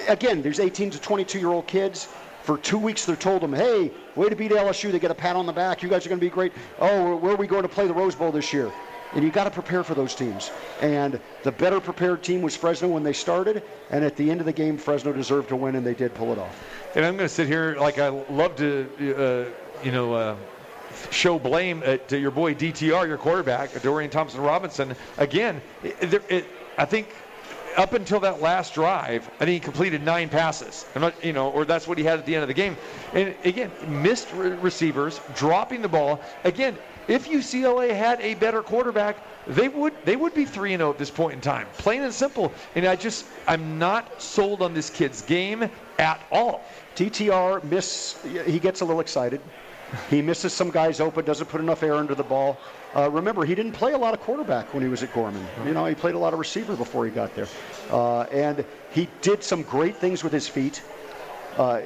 again, 0.08 0.42
there's 0.42 0.60
18 0.60 0.90
to 0.90 1.00
22 1.00 1.38
year 1.38 1.48
old 1.48 1.66
kids. 1.66 2.08
For 2.42 2.58
two 2.58 2.78
weeks, 2.78 3.04
they're 3.06 3.14
told 3.14 3.40
them, 3.40 3.52
hey, 3.52 3.92
way 4.16 4.28
to 4.28 4.34
beat 4.34 4.50
LSU. 4.50 4.90
They 4.90 4.98
get 4.98 5.12
a 5.12 5.14
pat 5.14 5.36
on 5.36 5.46
the 5.46 5.52
back. 5.52 5.80
You 5.80 5.88
guys 5.88 6.04
are 6.04 6.08
going 6.08 6.18
to 6.18 6.26
be 6.26 6.30
great. 6.30 6.52
Oh, 6.80 7.16
where 7.16 7.32
are 7.32 7.36
we 7.36 7.46
going 7.46 7.62
to 7.62 7.68
play 7.68 7.86
the 7.86 7.94
Rose 7.94 8.16
Bowl 8.16 8.32
this 8.32 8.52
year? 8.52 8.72
And 9.14 9.22
you 9.22 9.30
got 9.30 9.44
to 9.44 9.50
prepare 9.50 9.84
for 9.84 9.94
those 9.94 10.14
teams. 10.14 10.50
And 10.80 11.20
the 11.42 11.52
better 11.52 11.80
prepared 11.80 12.22
team 12.22 12.42
was 12.42 12.56
Fresno 12.56 12.88
when 12.88 13.02
they 13.02 13.12
started. 13.12 13.62
And 13.90 14.04
at 14.04 14.16
the 14.16 14.30
end 14.30 14.40
of 14.40 14.46
the 14.46 14.52
game, 14.52 14.78
Fresno 14.78 15.12
deserved 15.12 15.48
to 15.50 15.56
win, 15.56 15.74
and 15.76 15.86
they 15.86 15.94
did 15.94 16.14
pull 16.14 16.32
it 16.32 16.38
off. 16.38 16.64
And 16.94 17.04
I'm 17.04 17.16
going 17.16 17.28
to 17.28 17.34
sit 17.34 17.46
here 17.46 17.76
like 17.78 17.98
I 17.98 18.08
love 18.08 18.56
to, 18.56 18.88
uh, 19.00 19.84
you 19.84 19.92
know, 19.92 20.14
uh, 20.14 20.36
show 21.10 21.38
blame 21.38 21.82
at, 21.84 22.10
your 22.10 22.30
boy 22.30 22.54
DTR, 22.54 23.06
your 23.06 23.18
quarterback, 23.18 23.80
Dorian 23.82 24.10
Thompson 24.10 24.40
Robinson. 24.40 24.94
Again, 25.18 25.60
it, 25.82 26.22
it, 26.30 26.46
I 26.78 26.84
think 26.84 27.08
up 27.76 27.92
until 27.94 28.20
that 28.20 28.40
last 28.40 28.74
drive, 28.74 29.28
I 29.40 29.44
think 29.44 29.50
he 29.50 29.60
completed 29.60 30.02
nine 30.02 30.28
passes. 30.28 30.86
I'm 30.94 31.02
not, 31.02 31.24
you 31.24 31.32
know, 31.32 31.50
or 31.50 31.64
that's 31.64 31.86
what 31.86 31.98
he 31.98 32.04
had 32.04 32.18
at 32.18 32.26
the 32.26 32.34
end 32.34 32.42
of 32.42 32.48
the 32.48 32.54
game. 32.54 32.76
And 33.14 33.34
again, 33.44 33.70
missed 33.86 34.32
re- 34.32 34.50
receivers, 34.50 35.20
dropping 35.34 35.82
the 35.82 35.88
ball. 35.88 36.20
Again, 36.44 36.76
if 37.08 37.28
UCLA 37.28 37.94
had 37.94 38.20
a 38.20 38.34
better 38.34 38.62
quarterback, 38.62 39.16
they 39.46 39.68
would 39.68 39.92
they 40.04 40.16
would 40.16 40.34
be 40.34 40.44
three 40.44 40.72
and 40.72 40.80
zero 40.80 40.90
at 40.90 40.98
this 40.98 41.10
point 41.10 41.34
in 41.34 41.40
time. 41.40 41.66
Plain 41.78 42.02
and 42.02 42.14
simple. 42.14 42.52
And 42.74 42.86
I 42.86 42.96
just 42.96 43.26
I'm 43.46 43.78
not 43.78 44.22
sold 44.22 44.62
on 44.62 44.74
this 44.74 44.90
kid's 44.90 45.22
game 45.22 45.68
at 45.98 46.20
all. 46.30 46.64
DTR 46.96 47.64
miss. 47.64 48.22
He 48.46 48.58
gets 48.58 48.80
a 48.80 48.84
little 48.84 49.00
excited. 49.00 49.40
He 50.08 50.22
misses 50.22 50.54
some 50.54 50.70
guys 50.70 51.00
open, 51.00 51.24
doesn't 51.24 51.46
put 51.46 51.60
enough 51.60 51.82
air 51.82 51.96
into 51.96 52.14
the 52.14 52.22
ball. 52.22 52.56
Uh, 52.94 53.10
remember, 53.10 53.44
he 53.44 53.54
didn't 53.54 53.72
play 53.72 53.92
a 53.92 53.98
lot 53.98 54.14
of 54.14 54.20
quarterback 54.20 54.72
when 54.72 54.82
he 54.82 54.88
was 54.88 55.02
at 55.02 55.12
Gorman. 55.12 55.46
You 55.66 55.74
know, 55.74 55.84
he 55.84 55.94
played 55.94 56.14
a 56.14 56.18
lot 56.18 56.32
of 56.32 56.38
receiver 56.38 56.76
before 56.76 57.04
he 57.04 57.10
got 57.10 57.34
there. 57.34 57.48
Uh, 57.90 58.22
and 58.24 58.64
he 58.90 59.08
did 59.20 59.42
some 59.44 59.62
great 59.62 59.96
things 59.96 60.24
with 60.24 60.32
his 60.32 60.48
feet. 60.48 60.82
Uh, 61.58 61.80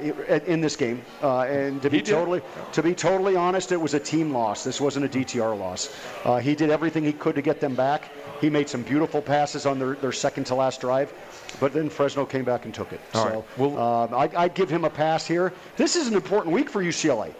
in 0.45 0.61
this 0.61 0.77
game, 0.77 1.01
uh, 1.21 1.41
and 1.41 1.81
to 1.81 1.89
be 1.89 2.01
totally, 2.01 2.41
to 2.71 2.81
be 2.81 2.95
totally 2.95 3.35
honest, 3.35 3.73
it 3.73 3.81
was 3.81 3.93
a 3.93 3.99
team 3.99 4.31
loss. 4.31 4.63
This 4.63 4.79
wasn't 4.79 5.05
a 5.05 5.09
DTR 5.09 5.59
loss. 5.59 5.93
Uh, 6.23 6.37
he 6.37 6.55
did 6.55 6.69
everything 6.69 7.03
he 7.03 7.11
could 7.11 7.35
to 7.35 7.41
get 7.41 7.59
them 7.59 7.75
back. 7.75 8.09
He 8.39 8.49
made 8.49 8.69
some 8.69 8.81
beautiful 8.83 9.21
passes 9.21 9.65
on 9.65 9.77
their, 9.77 9.95
their 9.95 10.13
second 10.13 10.45
to 10.45 10.55
last 10.55 10.79
drive, 10.79 11.11
but 11.59 11.73
then 11.73 11.89
Fresno 11.89 12.25
came 12.25 12.45
back 12.45 12.63
and 12.63 12.73
took 12.73 12.93
it. 12.93 13.01
All 13.13 13.23
so 13.23 13.29
right. 13.29 13.57
Well- 13.57 13.77
um, 13.77 14.13
I, 14.13 14.29
I'd 14.43 14.53
give 14.53 14.69
him 14.69 14.85
a 14.85 14.89
pass 14.89 15.27
here. 15.27 15.51
This 15.75 15.97
is 15.97 16.07
an 16.07 16.13
important 16.13 16.53
week 16.53 16.69
for 16.69 16.81
UCLA. 16.81 17.33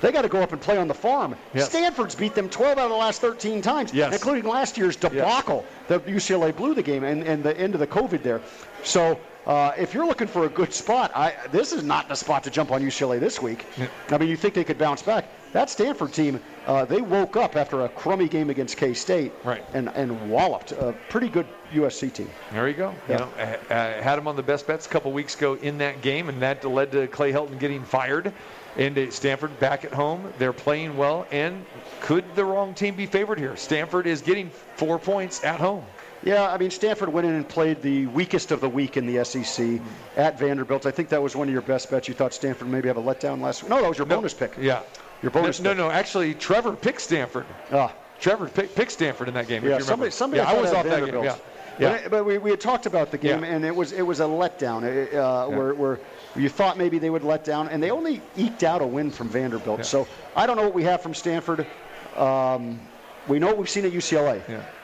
They 0.00 0.12
got 0.12 0.22
to 0.22 0.28
go 0.28 0.40
up 0.40 0.52
and 0.52 0.60
play 0.60 0.78
on 0.78 0.86
the 0.88 0.94
farm. 0.94 1.34
Yes. 1.52 1.68
Stanford's 1.70 2.14
beat 2.14 2.34
them 2.34 2.48
12 2.48 2.78
out 2.78 2.84
of 2.84 2.90
the 2.90 2.96
last 2.96 3.20
13 3.20 3.60
times, 3.60 3.92
Yes. 3.92 4.12
including 4.12 4.44
last 4.48 4.78
year's 4.78 4.94
debacle. 4.96 5.66
The 5.88 5.98
UCLA 6.00 6.56
blew 6.56 6.72
the 6.74 6.84
game 6.84 7.02
and, 7.02 7.24
and 7.24 7.42
the 7.42 7.58
end 7.58 7.74
of 7.74 7.80
the 7.80 7.86
COVID 7.86 8.22
there. 8.22 8.40
So 8.84 9.18
uh, 9.48 9.72
if 9.78 9.94
you're 9.94 10.06
looking 10.06 10.28
for 10.28 10.44
a 10.44 10.48
good 10.48 10.72
spot, 10.74 11.10
I, 11.16 11.34
this 11.50 11.72
is 11.72 11.82
not 11.82 12.06
the 12.08 12.14
spot 12.14 12.44
to 12.44 12.50
jump 12.50 12.70
on 12.70 12.82
UCLA 12.82 13.18
this 13.18 13.40
week. 13.42 13.64
I 14.10 14.18
mean, 14.18 14.28
you 14.28 14.36
think 14.36 14.52
they 14.54 14.62
could 14.62 14.78
bounce 14.78 15.02
back? 15.02 15.24
That 15.54 15.70
Stanford 15.70 16.12
team, 16.12 16.38
uh, 16.66 16.84
they 16.84 17.00
woke 17.00 17.36
up 17.36 17.56
after 17.56 17.86
a 17.86 17.88
crummy 17.88 18.28
game 18.28 18.50
against 18.50 18.76
K-State 18.76 19.32
Right. 19.44 19.64
and, 19.72 19.88
and 19.94 20.30
walloped 20.30 20.72
a 20.72 20.94
pretty 21.08 21.30
good 21.30 21.46
USC 21.72 22.12
team. 22.12 22.30
There 22.52 22.68
you 22.68 22.74
go. 22.74 22.94
Yeah. 23.08 23.12
You 23.12 23.18
know, 23.20 23.58
I, 23.70 23.74
I 23.74 23.84
had 24.02 24.18
him 24.18 24.28
on 24.28 24.36
the 24.36 24.42
best 24.42 24.66
bets 24.66 24.84
a 24.84 24.90
couple 24.90 25.10
weeks 25.12 25.34
ago 25.34 25.54
in 25.54 25.78
that 25.78 26.02
game, 26.02 26.28
and 26.28 26.40
that 26.42 26.62
led 26.64 26.92
to 26.92 27.06
Clay 27.06 27.32
Helton 27.32 27.58
getting 27.58 27.82
fired. 27.82 28.32
And 28.76 28.96
uh, 28.98 29.10
Stanford 29.10 29.58
back 29.58 29.86
at 29.86 29.92
home, 29.94 30.30
they're 30.38 30.52
playing 30.52 30.94
well. 30.98 31.26
And 31.32 31.64
could 32.00 32.24
the 32.34 32.44
wrong 32.44 32.74
team 32.74 32.94
be 32.94 33.06
favored 33.06 33.38
here? 33.38 33.56
Stanford 33.56 34.06
is 34.06 34.20
getting 34.20 34.50
four 34.76 34.98
points 34.98 35.42
at 35.42 35.58
home. 35.58 35.84
Yeah, 36.22 36.50
I 36.52 36.58
mean, 36.58 36.70
Stanford 36.70 37.08
went 37.10 37.26
in 37.26 37.34
and 37.34 37.48
played 37.48 37.80
the 37.80 38.06
weakest 38.06 38.50
of 38.50 38.60
the 38.60 38.68
week 38.68 38.96
in 38.96 39.06
the 39.06 39.24
SEC 39.24 39.80
at 40.16 40.38
Vanderbilt. 40.38 40.84
I 40.84 40.90
think 40.90 41.08
that 41.10 41.22
was 41.22 41.36
one 41.36 41.46
of 41.48 41.52
your 41.52 41.62
best 41.62 41.90
bets. 41.90 42.08
You 42.08 42.14
thought 42.14 42.34
Stanford 42.34 42.68
maybe 42.68 42.88
have 42.88 42.96
a 42.96 43.02
letdown 43.02 43.40
last 43.40 43.62
week. 43.62 43.70
No, 43.70 43.80
that 43.80 43.88
was 43.88 43.98
your 43.98 44.06
bonus 44.06 44.34
pick. 44.34 44.54
Yeah. 44.60 44.82
Your 45.22 45.30
bonus 45.30 45.60
No, 45.60 45.70
pick. 45.70 45.78
no, 45.78 45.88
no, 45.88 45.92
actually, 45.92 46.34
Trevor 46.34 46.72
picked 46.74 47.00
Stanford. 47.00 47.46
Ah. 47.72 47.94
Trevor 48.20 48.48
picked, 48.48 48.74
picked 48.74 48.90
Stanford 48.92 49.28
in 49.28 49.34
that 49.34 49.46
game. 49.46 49.62
if 49.62 49.70
Yeah, 49.70 49.78
you 49.78 49.84
somebody, 49.84 50.10
somebody. 50.10 50.42
Yeah, 50.42 50.50
I 50.50 50.60
was 50.60 50.72
off 50.72 50.84
that 50.84 50.90
game. 50.90 51.12
Vanderbilt. 51.12 51.24
Yeah. 51.24 51.36
But, 51.78 52.02
Yeah. 52.02 52.08
but 52.08 52.24
we, 52.24 52.38
we 52.38 52.50
had 52.50 52.60
talked 52.60 52.86
about 52.86 53.12
the 53.12 53.18
game, 53.18 53.44
Yeah. 53.44 53.50
and 53.50 53.64
it 53.64 53.74
was 53.74 53.92
it 53.92 54.02
was 54.02 54.18
a 54.18 54.24
letdown. 54.24 54.82
Uh, 55.14 55.46
where, 55.48 55.72
where 55.74 56.00
you 56.34 56.48
thought 56.48 56.76
maybe 56.76 56.98
they 56.98 57.10
would 57.10 57.22
let 57.22 57.44
down, 57.44 57.68
and 57.68 57.80
they 57.80 57.92
only 57.92 58.20
eked 58.36 58.64
out 58.64 58.82
a 58.82 58.86
win 58.86 59.12
from 59.12 59.28
Vanderbilt. 59.28 59.78
Yeah. 59.78 59.84
So 59.84 60.08
I 60.34 60.46
don't 60.46 60.56
know 60.56 60.64
what 60.64 60.74
we 60.74 60.82
have 60.82 61.00
from 61.00 61.14
Stanford. 61.14 61.64
Um, 62.16 62.80
we 63.28 63.38
know 63.38 63.46
what 63.46 63.58
we've 63.58 63.68
seen 63.70 63.84
at 63.84 63.92
UCLA. 63.92 64.42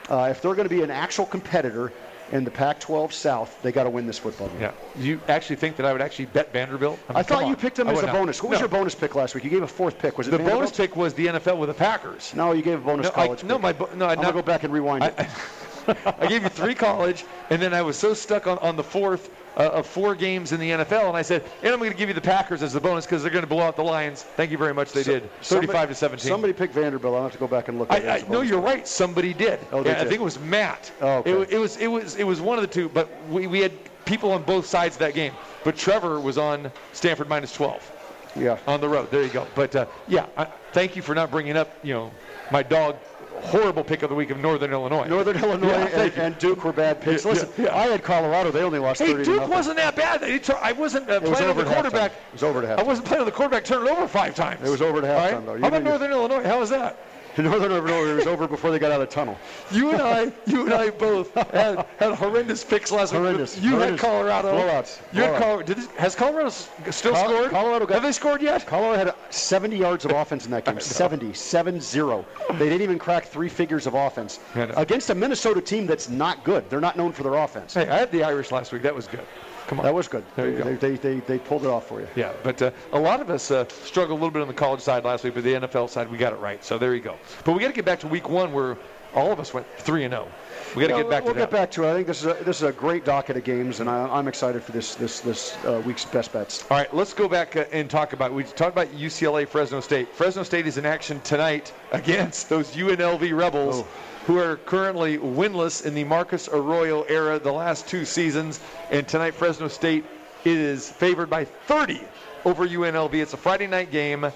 Uh, 0.08 0.28
if 0.30 0.42
they're 0.42 0.54
going 0.54 0.68
to 0.68 0.74
be 0.74 0.82
an 0.82 0.90
actual 0.90 1.26
competitor 1.26 1.92
in 2.32 2.44
the 2.44 2.50
Pac-12 2.50 3.12
South, 3.12 3.60
they 3.62 3.70
got 3.72 3.84
to 3.84 3.90
win 3.90 4.06
this 4.06 4.18
football 4.18 4.48
game. 4.48 4.60
Yeah. 4.62 4.72
You 4.96 5.20
actually 5.28 5.56
think 5.56 5.76
that 5.76 5.86
I 5.86 5.92
would 5.92 6.00
actually 6.02 6.26
bet 6.26 6.52
Vanderbilt? 6.52 6.98
mean, 7.08 7.16
I 7.16 7.22
thought 7.22 7.46
you 7.46 7.54
picked 7.56 7.76
them 7.76 7.88
I 7.88 7.92
as 7.92 8.02
a 8.02 8.06
not. 8.06 8.12
bonus. 8.14 8.42
What 8.42 8.50
was 8.50 8.60
your 8.60 8.68
bonus 8.68 8.94
pick 8.94 9.14
last 9.14 9.34
week? 9.34 9.44
You 9.44 9.50
gave 9.50 9.62
a 9.62 9.66
fourth 9.68 9.98
pick. 9.98 10.16
Was 10.18 10.26
it 10.28 10.30
The 10.30 10.38
Vanderbilt? 10.38 10.60
bonus 10.62 10.76
pick 10.76 10.96
was 10.96 11.14
the 11.14 11.26
NFL 11.26 11.58
with 11.58 11.68
the 11.68 11.74
Packers. 11.74 12.34
No, 12.34 12.52
you 12.52 12.62
gave 12.62 12.78
a 12.78 12.82
bonus 12.82 13.04
No, 13.06 13.10
I- 13.12 13.26
college. 13.26 13.44
no, 13.44 13.58
my 13.58 13.72
no, 13.72 14.06
I 14.06 14.12
I'm 14.12 14.16
not- 14.16 14.22
gonna 14.22 14.32
go 14.32 14.42
back 14.42 14.64
and 14.64 14.72
rewind 14.72 15.04
it. 15.04 15.14
I, 15.18 16.14
I 16.18 16.26
gave 16.26 16.42
you 16.42 16.48
three 16.48 16.74
college, 16.74 17.24
and 17.50 17.60
then 17.60 17.74
I 17.74 17.82
was 17.82 17.98
so 17.98 18.14
stuck 18.14 18.46
on, 18.46 18.56
on 18.58 18.76
the 18.76 18.84
fourth 18.84 19.28
uh, 19.56 19.68
of 19.70 19.86
four 19.86 20.14
games 20.14 20.52
in 20.52 20.60
the 20.60 20.70
NFL, 20.70 21.08
and 21.08 21.16
I 21.16 21.22
said, 21.22 21.42
and 21.62 21.72
I'm 21.72 21.78
going 21.78 21.90
to 21.92 21.96
give 21.96 22.08
you 22.08 22.14
the 22.14 22.20
Packers 22.20 22.62
as 22.62 22.72
the 22.72 22.80
bonus 22.80 23.06
because 23.06 23.22
they're 23.22 23.30
going 23.30 23.44
to 23.44 23.48
blow 23.48 23.60
out 23.62 23.76
the 23.76 23.84
Lions. 23.84 24.22
Thank 24.22 24.50
you 24.50 24.58
very 24.58 24.74
much. 24.74 24.92
They 24.92 25.02
did. 25.02 25.30
35 25.42 25.44
Somebody- 25.44 25.88
to 25.88 25.94
17. 25.94 26.28
Somebody 26.28 26.52
picked 26.52 26.74
Vanderbilt. 26.74 27.14
I'll 27.14 27.22
have 27.22 27.32
to 27.32 27.38
go 27.38 27.46
back 27.46 27.68
and 27.68 27.78
look 27.78 27.90
at 27.92 28.02
it. 28.02 28.08
I, 28.08 28.16
I, 28.18 28.28
no, 28.28 28.40
you're 28.40 28.60
right. 28.60 28.86
Somebody 28.86 29.32
did. 29.32 29.60
Oh, 29.72 29.84
yeah, 29.84 29.92
I 30.00 30.04
think 30.04 30.14
it 30.14 30.20
was 30.20 30.38
Matt. 30.40 30.90
Oh, 31.00 31.18
okay. 31.18 31.32
it, 31.32 31.52
it 31.52 31.58
was 31.58 31.76
it 31.76 31.86
was 31.86 32.16
it 32.16 32.24
was 32.24 32.40
one 32.40 32.58
of 32.58 32.62
the 32.62 32.68
two, 32.68 32.88
but 32.88 33.08
we, 33.28 33.46
we 33.46 33.60
had 33.60 33.72
people 34.04 34.32
on 34.32 34.42
both 34.42 34.66
sides 34.66 34.96
of 34.96 35.00
that 35.00 35.14
game. 35.14 35.32
But 35.62 35.76
Trevor 35.76 36.20
was 36.20 36.36
on 36.36 36.70
Stanford 36.92 37.28
minus 37.28 37.52
12 37.52 38.32
Yeah. 38.36 38.58
on 38.66 38.80
the 38.80 38.88
road. 38.88 39.10
There 39.10 39.22
you 39.22 39.30
go. 39.30 39.46
But 39.54 39.74
uh, 39.76 39.86
yeah, 40.08 40.26
I, 40.36 40.44
thank 40.72 40.96
you 40.96 41.02
for 41.02 41.14
not 41.14 41.30
bringing 41.30 41.56
up 41.56 41.70
you 41.82 41.94
know 41.94 42.10
my 42.50 42.62
dog 42.62 42.96
horrible 43.44 43.85
pick 43.85 44.02
of 44.02 44.09
the 44.11 44.14
week 44.14 44.30
of 44.30 44.38
Northern 44.38 44.72
Illinois. 44.72 45.07
Northern 45.07 45.37
Illinois 45.37 45.68
Yeah, 45.68 46.00
and, 46.02 46.12
and 46.14 46.38
Duke 46.38 46.64
were 46.64 46.72
bad 46.72 47.00
picks. 47.00 47.24
Yeah, 47.24 47.30
Listen, 47.30 47.48
yeah. 47.59 47.76
I 47.76 47.87
had 47.87 48.02
Colorado. 48.02 48.50
They 48.50 48.62
only 48.62 48.78
lost 48.78 49.00
Hey, 49.00 49.12
30 49.12 49.24
Duke 49.24 49.48
wasn't 49.48 49.76
that 49.76 49.96
bad. 49.96 50.20
Tur- 50.42 50.59
I 50.62 50.72
wasn't 50.72 51.09
uh, 51.09 51.20
playing 51.20 51.50
on 51.50 51.57
the 51.57 51.64
quarterback. 51.64 52.12
It 52.12 52.33
was 52.33 52.42
over 52.42 52.64
at 52.64 52.78
I 52.78 52.83
wasn't 52.83 53.07
playing 53.07 53.20
on 53.20 53.26
the 53.26 53.33
quarterback. 53.33 53.64
Turned 53.64 53.87
it 53.87 53.90
over 53.90 54.09
five 54.09 54.35
times. 54.35 54.66
It 54.66 54.70
was 54.70 54.83
over 54.83 55.00
to 55.00 55.07
halftime, 55.07 55.33
right? 55.33 55.46
though. 55.46 55.54
You 55.54 55.62
How 55.62 55.68
about 55.68 55.83
Northern 55.83 56.11
Illinois? 56.11 56.44
How 56.44 56.59
was 56.59 56.70
that? 56.70 56.98
Northern 57.42 57.72
Illinois 57.72 58.14
was 58.14 58.26
over 58.26 58.46
before 58.46 58.70
they 58.70 58.78
got 58.78 58.92
out 58.92 59.00
of 59.00 59.08
the 59.08 59.14
tunnel. 59.14 59.36
You 59.72 59.90
and 59.90 60.00
I, 60.00 60.32
you 60.46 60.64
and 60.64 60.72
I 60.74 60.90
both 60.90 61.34
had, 61.34 61.84
had 61.98 62.14
horrendous 62.14 62.62
picks 62.62 62.92
last 62.92 63.12
Horrendous. 63.12 63.56
week. 63.56 63.64
You 63.64 63.70
Horrendous. 63.72 64.00
had 64.00 64.08
Colorado. 64.10 64.52
Blowouts. 64.52 65.00
You 65.12 65.22
had 65.22 65.40
Colorado. 65.42 65.66
Did 65.66 65.76
this, 65.78 65.86
has 65.96 66.14
Colorado 66.14 66.50
still 66.50 67.12
Col- 67.12 67.28
scored? 67.28 67.50
Colorado 67.50 67.86
got- 67.86 67.94
Have 67.94 68.02
they 68.04 68.12
scored 68.12 68.40
yet? 68.42 68.66
Colorado 68.66 69.04
had 69.06 69.14
70 69.34 69.76
yards 69.76 70.04
of 70.04 70.10
offense 70.22 70.44
in 70.44 70.50
that 70.52 70.64
game. 70.64 70.78
70, 70.78 71.30
7-0. 71.32 72.24
They 72.58 72.68
didn't 72.68 72.82
even 72.82 72.98
crack 72.98 73.26
three 73.26 73.48
figures 73.48 73.86
of 73.86 73.94
offense 73.94 74.38
against 74.54 75.10
a 75.10 75.14
Minnesota 75.14 75.60
team 75.60 75.86
that's 75.86 76.08
not 76.08 76.44
good. 76.44 76.68
They're 76.70 76.80
not 76.80 76.96
known 76.96 77.12
for 77.12 77.22
their 77.24 77.34
offense. 77.34 77.74
Hey, 77.74 77.88
I 77.88 77.98
had 77.98 78.12
the 78.12 78.22
Irish 78.22 78.52
last 78.52 78.72
week. 78.72 78.82
That 78.82 78.94
was 78.94 79.06
good. 79.08 79.26
Come 79.66 79.81
on. 79.81 79.85
That 79.85 79.94
was 79.94 80.09
good. 80.09 80.24
There 80.37 80.50
you 80.50 80.57
they, 80.57 80.62
go. 80.62 80.77
They, 80.77 80.96
they, 80.96 81.20
they 81.20 81.38
pulled 81.38 81.64
it 81.64 81.68
off 81.68 81.88
for 81.88 82.00
you. 82.00 82.09
Yeah, 82.16 82.33
but 82.42 82.61
uh, 82.61 82.70
a 82.92 82.98
lot 82.98 83.20
of 83.20 83.31
us 83.31 83.50
uh, 83.50 83.66
struggled 83.68 84.18
a 84.18 84.20
little 84.20 84.31
bit 84.31 84.42
on 84.42 84.48
the 84.48 84.55
college 84.55 84.81
side 84.81 85.05
last 85.05 85.24
week, 85.24 85.35
but 85.35 85.44
the 85.44 85.55
NFL 85.55 85.88
side 85.88 86.11
we 86.11 86.18
got 86.18 86.33
it 86.33 86.38
right. 86.38 86.62
So 86.64 86.79
there 86.79 86.94
you 86.94 87.00
go. 87.00 87.16
But 87.44 87.53
we 87.53 87.61
got 87.61 87.68
to 87.68 87.74
get 87.74 87.85
back 87.85 88.00
to 88.00 88.09
week 88.09 88.29
one 88.29 88.53
where 88.53 88.77
all 89.14 89.33
of 89.33 89.40
us 89.40 89.55
went 89.55 89.66
three 89.79 90.05
and 90.05 90.12
zero. 90.12 90.29
We 90.74 90.87
got 90.87 90.96
to 90.96 91.03
get 91.03 91.11
back 91.11 91.24
we'll 91.24 91.35
to 91.35 91.40
get 91.40 91.50
back 91.50 91.70
to 91.72 91.85
it. 91.85 91.90
I 91.90 91.94
think 91.94 92.07
this 92.09 92.20
is 92.20 92.27
a, 92.27 92.44
this 92.44 92.57
is 92.57 92.64
a 92.64 92.72
great 92.72 93.05
docket 93.05 93.37
of 93.37 93.44
games, 93.44 93.81
and 93.81 93.88
I, 93.88 94.09
I'm 94.09 94.29
excited 94.29 94.62
for 94.62 94.72
this 94.72 94.96
this 94.96 95.20
this 95.20 95.57
uh, 95.64 95.81
week's 95.87 96.05
best 96.05 96.33
bets. 96.33 96.64
All 96.70 96.77
right, 96.77 96.92
let's 96.92 97.14
go 97.14 97.29
back 97.29 97.57
uh, 97.57 97.64
and 97.72 97.88
talk 97.88 98.12
about. 98.12 98.33
We 98.33 98.44
talked 98.44 98.72
about 98.72 98.88
UCLA, 98.88 99.46
Fresno 99.46 99.81
State. 99.81 100.09
Fresno 100.09 100.42
State 100.42 100.66
is 100.66 100.77
in 100.77 100.85
action 100.85 101.20
tonight 101.20 101.72
against 101.92 102.48
those 102.48 102.72
UNLV 102.72 103.37
Rebels, 103.37 103.77
Oh. 103.81 103.87
Who 104.26 104.38
are 104.38 104.56
currently 104.56 105.18
winless 105.18 105.84
in 105.84 105.94
the 105.94 106.04
Marcus 106.04 106.48
Arroyo 106.48 107.02
era 107.02 107.38
the 107.38 107.52
last 107.52 107.87
two 107.87 108.04
seasons. 108.04 108.60
And 108.90 109.06
tonight, 109.06 109.34
Fresno 109.34 109.68
State 109.68 110.04
is 110.44 110.90
favored 110.90 111.28
by 111.28 111.44
30 111.44 112.02
over 112.44 112.66
UNLV. 112.66 113.14
It's 113.14 113.34
a 113.34 113.37
Friday 113.37 113.66
night 113.66 113.90
game. 113.90 114.24
Uh, 114.24 114.30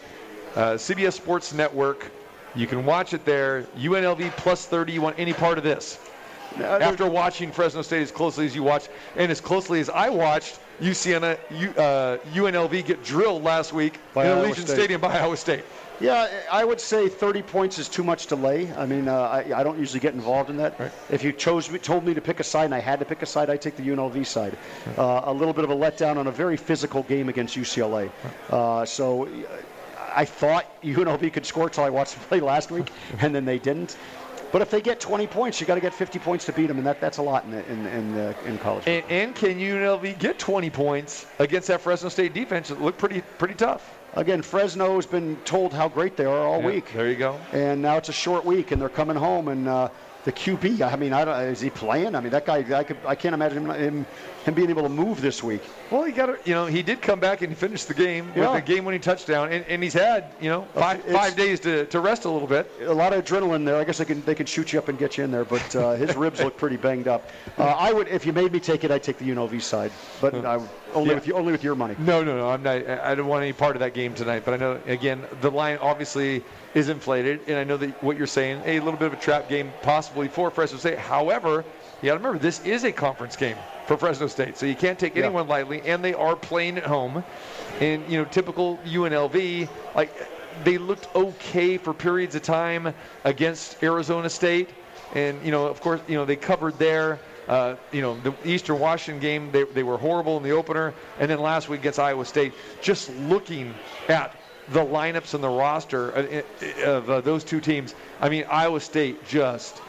CBS 0.54 1.14
Sports 1.14 1.52
Network. 1.52 2.10
You 2.54 2.66
can 2.66 2.84
watch 2.84 3.14
it 3.14 3.24
there. 3.24 3.62
UNLV 3.78 4.30
plus 4.32 4.66
30. 4.66 4.92
You 4.92 5.00
want 5.00 5.18
any 5.18 5.32
part 5.32 5.58
of 5.58 5.64
this? 5.64 5.98
after 6.58 7.08
watching 7.08 7.52
Fresno 7.52 7.82
State 7.82 8.02
as 8.02 8.10
closely 8.10 8.46
as 8.46 8.54
you 8.54 8.62
watched, 8.62 8.88
and 9.16 9.30
as 9.30 9.40
closely 9.40 9.80
as 9.80 9.90
I 9.90 10.08
watched 10.08 10.58
UCNA, 10.80 11.38
U, 11.50 11.70
uh, 11.70 12.18
UNLV 12.32 12.84
get 12.84 13.02
drilled 13.04 13.42
last 13.42 13.72
week 13.72 13.98
By 14.14 14.26
in 14.26 14.38
Allegiant 14.38 14.68
Stadium 14.68 15.00
by 15.00 15.18
Iowa 15.18 15.36
State. 15.36 15.64
Yeah, 16.00 16.28
I 16.52 16.64
would 16.64 16.80
say 16.80 17.08
30 17.08 17.42
points 17.42 17.78
is 17.78 17.88
too 17.88 18.04
much 18.04 18.26
to 18.26 18.36
lay. 18.36 18.72
I 18.74 18.86
mean, 18.86 19.08
uh, 19.08 19.20
I, 19.20 19.60
I 19.60 19.64
don't 19.64 19.78
usually 19.78 19.98
get 19.98 20.14
involved 20.14 20.48
in 20.48 20.56
that. 20.58 20.78
Right. 20.78 20.92
If 21.10 21.24
you 21.24 21.32
chose 21.32 21.68
me, 21.68 21.80
told 21.80 22.04
me 22.04 22.14
to 22.14 22.20
pick 22.20 22.38
a 22.38 22.44
side 22.44 22.66
and 22.66 22.74
I 22.74 22.78
had 22.78 23.00
to 23.00 23.04
pick 23.04 23.22
a 23.22 23.26
side, 23.26 23.50
I'd 23.50 23.60
take 23.60 23.76
the 23.76 23.82
UNLV 23.82 24.24
side. 24.24 24.56
Uh, 24.96 25.22
a 25.24 25.32
little 25.32 25.52
bit 25.52 25.64
of 25.64 25.70
a 25.70 25.74
letdown 25.74 26.16
on 26.16 26.28
a 26.28 26.30
very 26.30 26.56
physical 26.56 27.02
game 27.02 27.28
against 27.28 27.56
UCLA. 27.56 28.10
Uh, 28.48 28.84
so 28.84 29.28
I 30.14 30.24
thought 30.24 30.66
UNLV 30.82 31.32
could 31.32 31.44
score 31.44 31.64
until 31.64 31.84
I 31.84 31.90
watched 31.90 32.14
them 32.14 32.22
play 32.28 32.40
last 32.40 32.70
week, 32.70 32.92
and 33.20 33.34
then 33.34 33.44
they 33.44 33.58
didn't. 33.58 33.96
But 34.50 34.62
if 34.62 34.70
they 34.70 34.80
get 34.80 34.98
20 34.98 35.26
points, 35.26 35.60
you 35.60 35.66
got 35.66 35.74
to 35.74 35.80
get 35.80 35.92
50 35.92 36.18
points 36.18 36.46
to 36.46 36.52
beat 36.52 36.66
them, 36.68 36.78
and 36.78 36.86
that, 36.86 37.00
that's 37.00 37.18
a 37.18 37.22
lot 37.22 37.44
in 37.44 37.50
the, 37.50 37.70
in 37.70 37.86
in, 37.86 38.18
uh, 38.18 38.34
in 38.46 38.58
college. 38.58 38.84
And, 38.86 39.04
and 39.10 39.34
can 39.34 39.58
UNLV 39.58 40.18
get 40.18 40.38
20 40.38 40.70
points 40.70 41.26
against 41.38 41.68
that 41.68 41.80
Fresno 41.82 42.08
State 42.08 42.32
defense? 42.32 42.70
It 42.70 42.80
looked 42.80 42.98
pretty 42.98 43.20
pretty 43.38 43.54
tough. 43.54 43.98
Again, 44.14 44.40
Fresno's 44.40 45.04
been 45.04 45.36
told 45.44 45.74
how 45.74 45.86
great 45.88 46.16
they 46.16 46.24
are 46.24 46.46
all 46.46 46.60
Yeah, 46.60 46.66
week. 46.66 46.92
There 46.94 47.08
you 47.10 47.16
go. 47.16 47.38
and 47.52 47.82
now 47.82 47.98
it's 47.98 48.08
a 48.08 48.12
short 48.14 48.44
week, 48.44 48.70
and 48.70 48.80
they're 48.80 48.88
coming 48.88 49.16
home. 49.16 49.48
And 49.48 49.68
uh, 49.68 49.90
the 50.24 50.32
QB, 50.32 50.80
I 50.80 50.96
mean, 50.96 51.12
I 51.12 51.26
don't, 51.26 51.38
is 51.42 51.60
he 51.60 51.68
playing? 51.68 52.14
I 52.14 52.20
mean, 52.20 52.30
that 52.30 52.46
guy, 52.46 52.64
I, 52.76 52.84
could, 52.84 52.96
I 53.06 53.14
can't 53.14 53.34
imagine 53.34 53.70
him, 53.70 54.06
him 54.48 54.54
being 54.54 54.70
able 54.70 54.82
to 54.82 54.88
move 54.88 55.20
this 55.20 55.42
week. 55.42 55.62
Well, 55.90 56.04
he 56.04 56.12
got 56.12 56.46
you 56.46 56.54
know, 56.54 56.66
he 56.66 56.82
did 56.82 57.02
come 57.02 57.20
back 57.20 57.42
and 57.42 57.56
finish 57.56 57.84
the 57.84 57.94
game 57.94 58.32
Yeah. 58.34 58.50
with 58.52 58.62
a 58.64 58.66
game-winning 58.66 59.00
touchdown, 59.02 59.52
and, 59.52 59.64
and 59.66 59.82
he's 59.82 59.92
had, 59.92 60.32
you 60.40 60.48
know, 60.48 60.62
five, 60.74 61.00
It's- 61.00 61.14
five 61.14 61.36
days 61.36 61.60
to, 61.60 61.84
to 61.86 62.00
rest 62.00 62.24
a 62.24 62.30
little 62.30 62.48
bit. 62.48 62.70
A 62.82 62.92
lot 62.92 63.12
of 63.12 63.24
adrenaline 63.24 63.64
there. 63.66 63.76
I 63.76 63.84
guess 63.84 63.98
they 63.98 64.04
can 64.06 64.22
they 64.24 64.34
can 64.34 64.46
shoot 64.46 64.72
you 64.72 64.78
up 64.78 64.88
and 64.88 64.98
get 64.98 65.18
you 65.18 65.24
in 65.24 65.30
there, 65.30 65.44
but 65.44 65.76
uh, 65.76 65.92
his 65.92 66.16
ribs 66.24 66.40
look 66.42 66.56
pretty 66.56 66.76
banged 66.76 67.08
up. 67.08 67.28
Uh, 67.58 67.64
I 67.64 67.92
would, 67.92 68.08
if 68.08 68.24
you 68.24 68.32
made 68.32 68.52
me 68.52 68.60
take 68.60 68.84
it, 68.84 68.90
I'd 68.90 69.02
take 69.02 69.18
the 69.18 69.26
UNLV 69.28 69.60
side, 69.62 69.92
but 70.20 70.34
I 70.34 70.56
would, 70.56 70.68
only 70.94 71.10
Yeah. 71.10 71.14
with 71.16 71.26
you, 71.26 71.34
only 71.34 71.52
with 71.52 71.62
your 71.62 71.74
money. 71.74 71.94
No, 71.98 72.24
no, 72.24 72.36
no. 72.38 72.48
I'm 72.48 72.62
not. 72.62 72.88
I 72.88 73.12
I 73.12 73.14
don't 73.14 73.26
want 73.26 73.42
any 73.42 73.52
part 73.52 73.76
of 73.76 73.80
that 73.80 73.92
game 73.92 74.14
tonight. 74.14 74.42
But 74.44 74.54
I 74.54 74.56
know 74.56 74.80
again 74.86 75.22
the 75.42 75.50
line 75.50 75.78
obviously 75.82 76.42
is 76.74 76.88
inflated, 76.88 77.40
and 77.46 77.58
I 77.58 77.64
know 77.64 77.76
that 77.76 78.02
what 78.02 78.16
you're 78.16 78.26
saying, 78.26 78.62
a 78.64 78.80
little 78.80 78.98
bit 78.98 79.06
of 79.08 79.12
a 79.12 79.16
trap 79.20 79.48
game 79.48 79.70
possibly 79.82 80.28
for 80.28 80.50
Fresno 80.50 80.78
State. 80.78 80.98
However, 80.98 81.64
you 82.02 82.06
got 82.06 82.14
to 82.14 82.18
remember 82.18 82.38
this 82.38 82.64
is 82.64 82.84
a 82.84 82.92
conference 82.92 83.36
game 83.36 83.56
for 83.86 83.96
Fresno 83.96 84.26
State, 84.26 84.56
so 84.56 84.66
you 84.66 84.74
can't 84.74 84.98
take 84.98 85.14
Yeah. 85.16 85.24
anyone 85.24 85.48
lightly, 85.48 85.82
and 85.82 86.04
they 86.04 86.14
are 86.14 86.36
playing 86.36 86.76
at 86.78 86.84
home. 86.84 87.24
And 87.80 88.02
you 88.08 88.18
know, 88.18 88.24
typical 88.24 88.78
UNLV, 88.84 89.68
like 89.94 90.12
they 90.64 90.78
looked 90.78 91.14
okay 91.14 91.78
for 91.78 91.94
periods 91.94 92.34
of 92.34 92.42
time 92.42 92.92
against 93.24 93.82
Arizona 93.82 94.28
State, 94.28 94.70
and 95.14 95.40
you 95.44 95.50
know, 95.50 95.66
of 95.66 95.80
course, 95.80 96.00
you 96.08 96.14
know 96.16 96.24
they 96.24 96.36
covered 96.36 96.78
there. 96.78 97.18
Uh, 97.48 97.76
you 97.92 98.02
know, 98.02 98.14
the 98.20 98.34
Eastern 98.44 98.78
Washington 98.78 99.18
game, 99.22 99.50
they, 99.50 99.62
they 99.64 99.82
were 99.82 99.96
horrible 99.96 100.36
in 100.36 100.42
the 100.42 100.50
opener. 100.50 100.92
And 101.18 101.30
then 101.30 101.40
last 101.40 101.70
week 101.70 101.80
against 101.80 101.98
Iowa 101.98 102.26
State, 102.26 102.52
just 102.82 103.08
looking 103.20 103.74
at 104.10 104.36
the 104.68 104.84
lineups 104.84 105.32
and 105.32 105.42
the 105.42 105.48
roster 105.48 106.14
uh, 106.14 106.42
uh, 106.84 106.90
of 106.90 107.08
uh, 107.08 107.20
those 107.22 107.44
two 107.44 107.58
teams, 107.62 107.94
I 108.20 108.28
mean, 108.28 108.44
Iowa 108.50 108.80
State 108.80 109.26
just, 109.26 109.80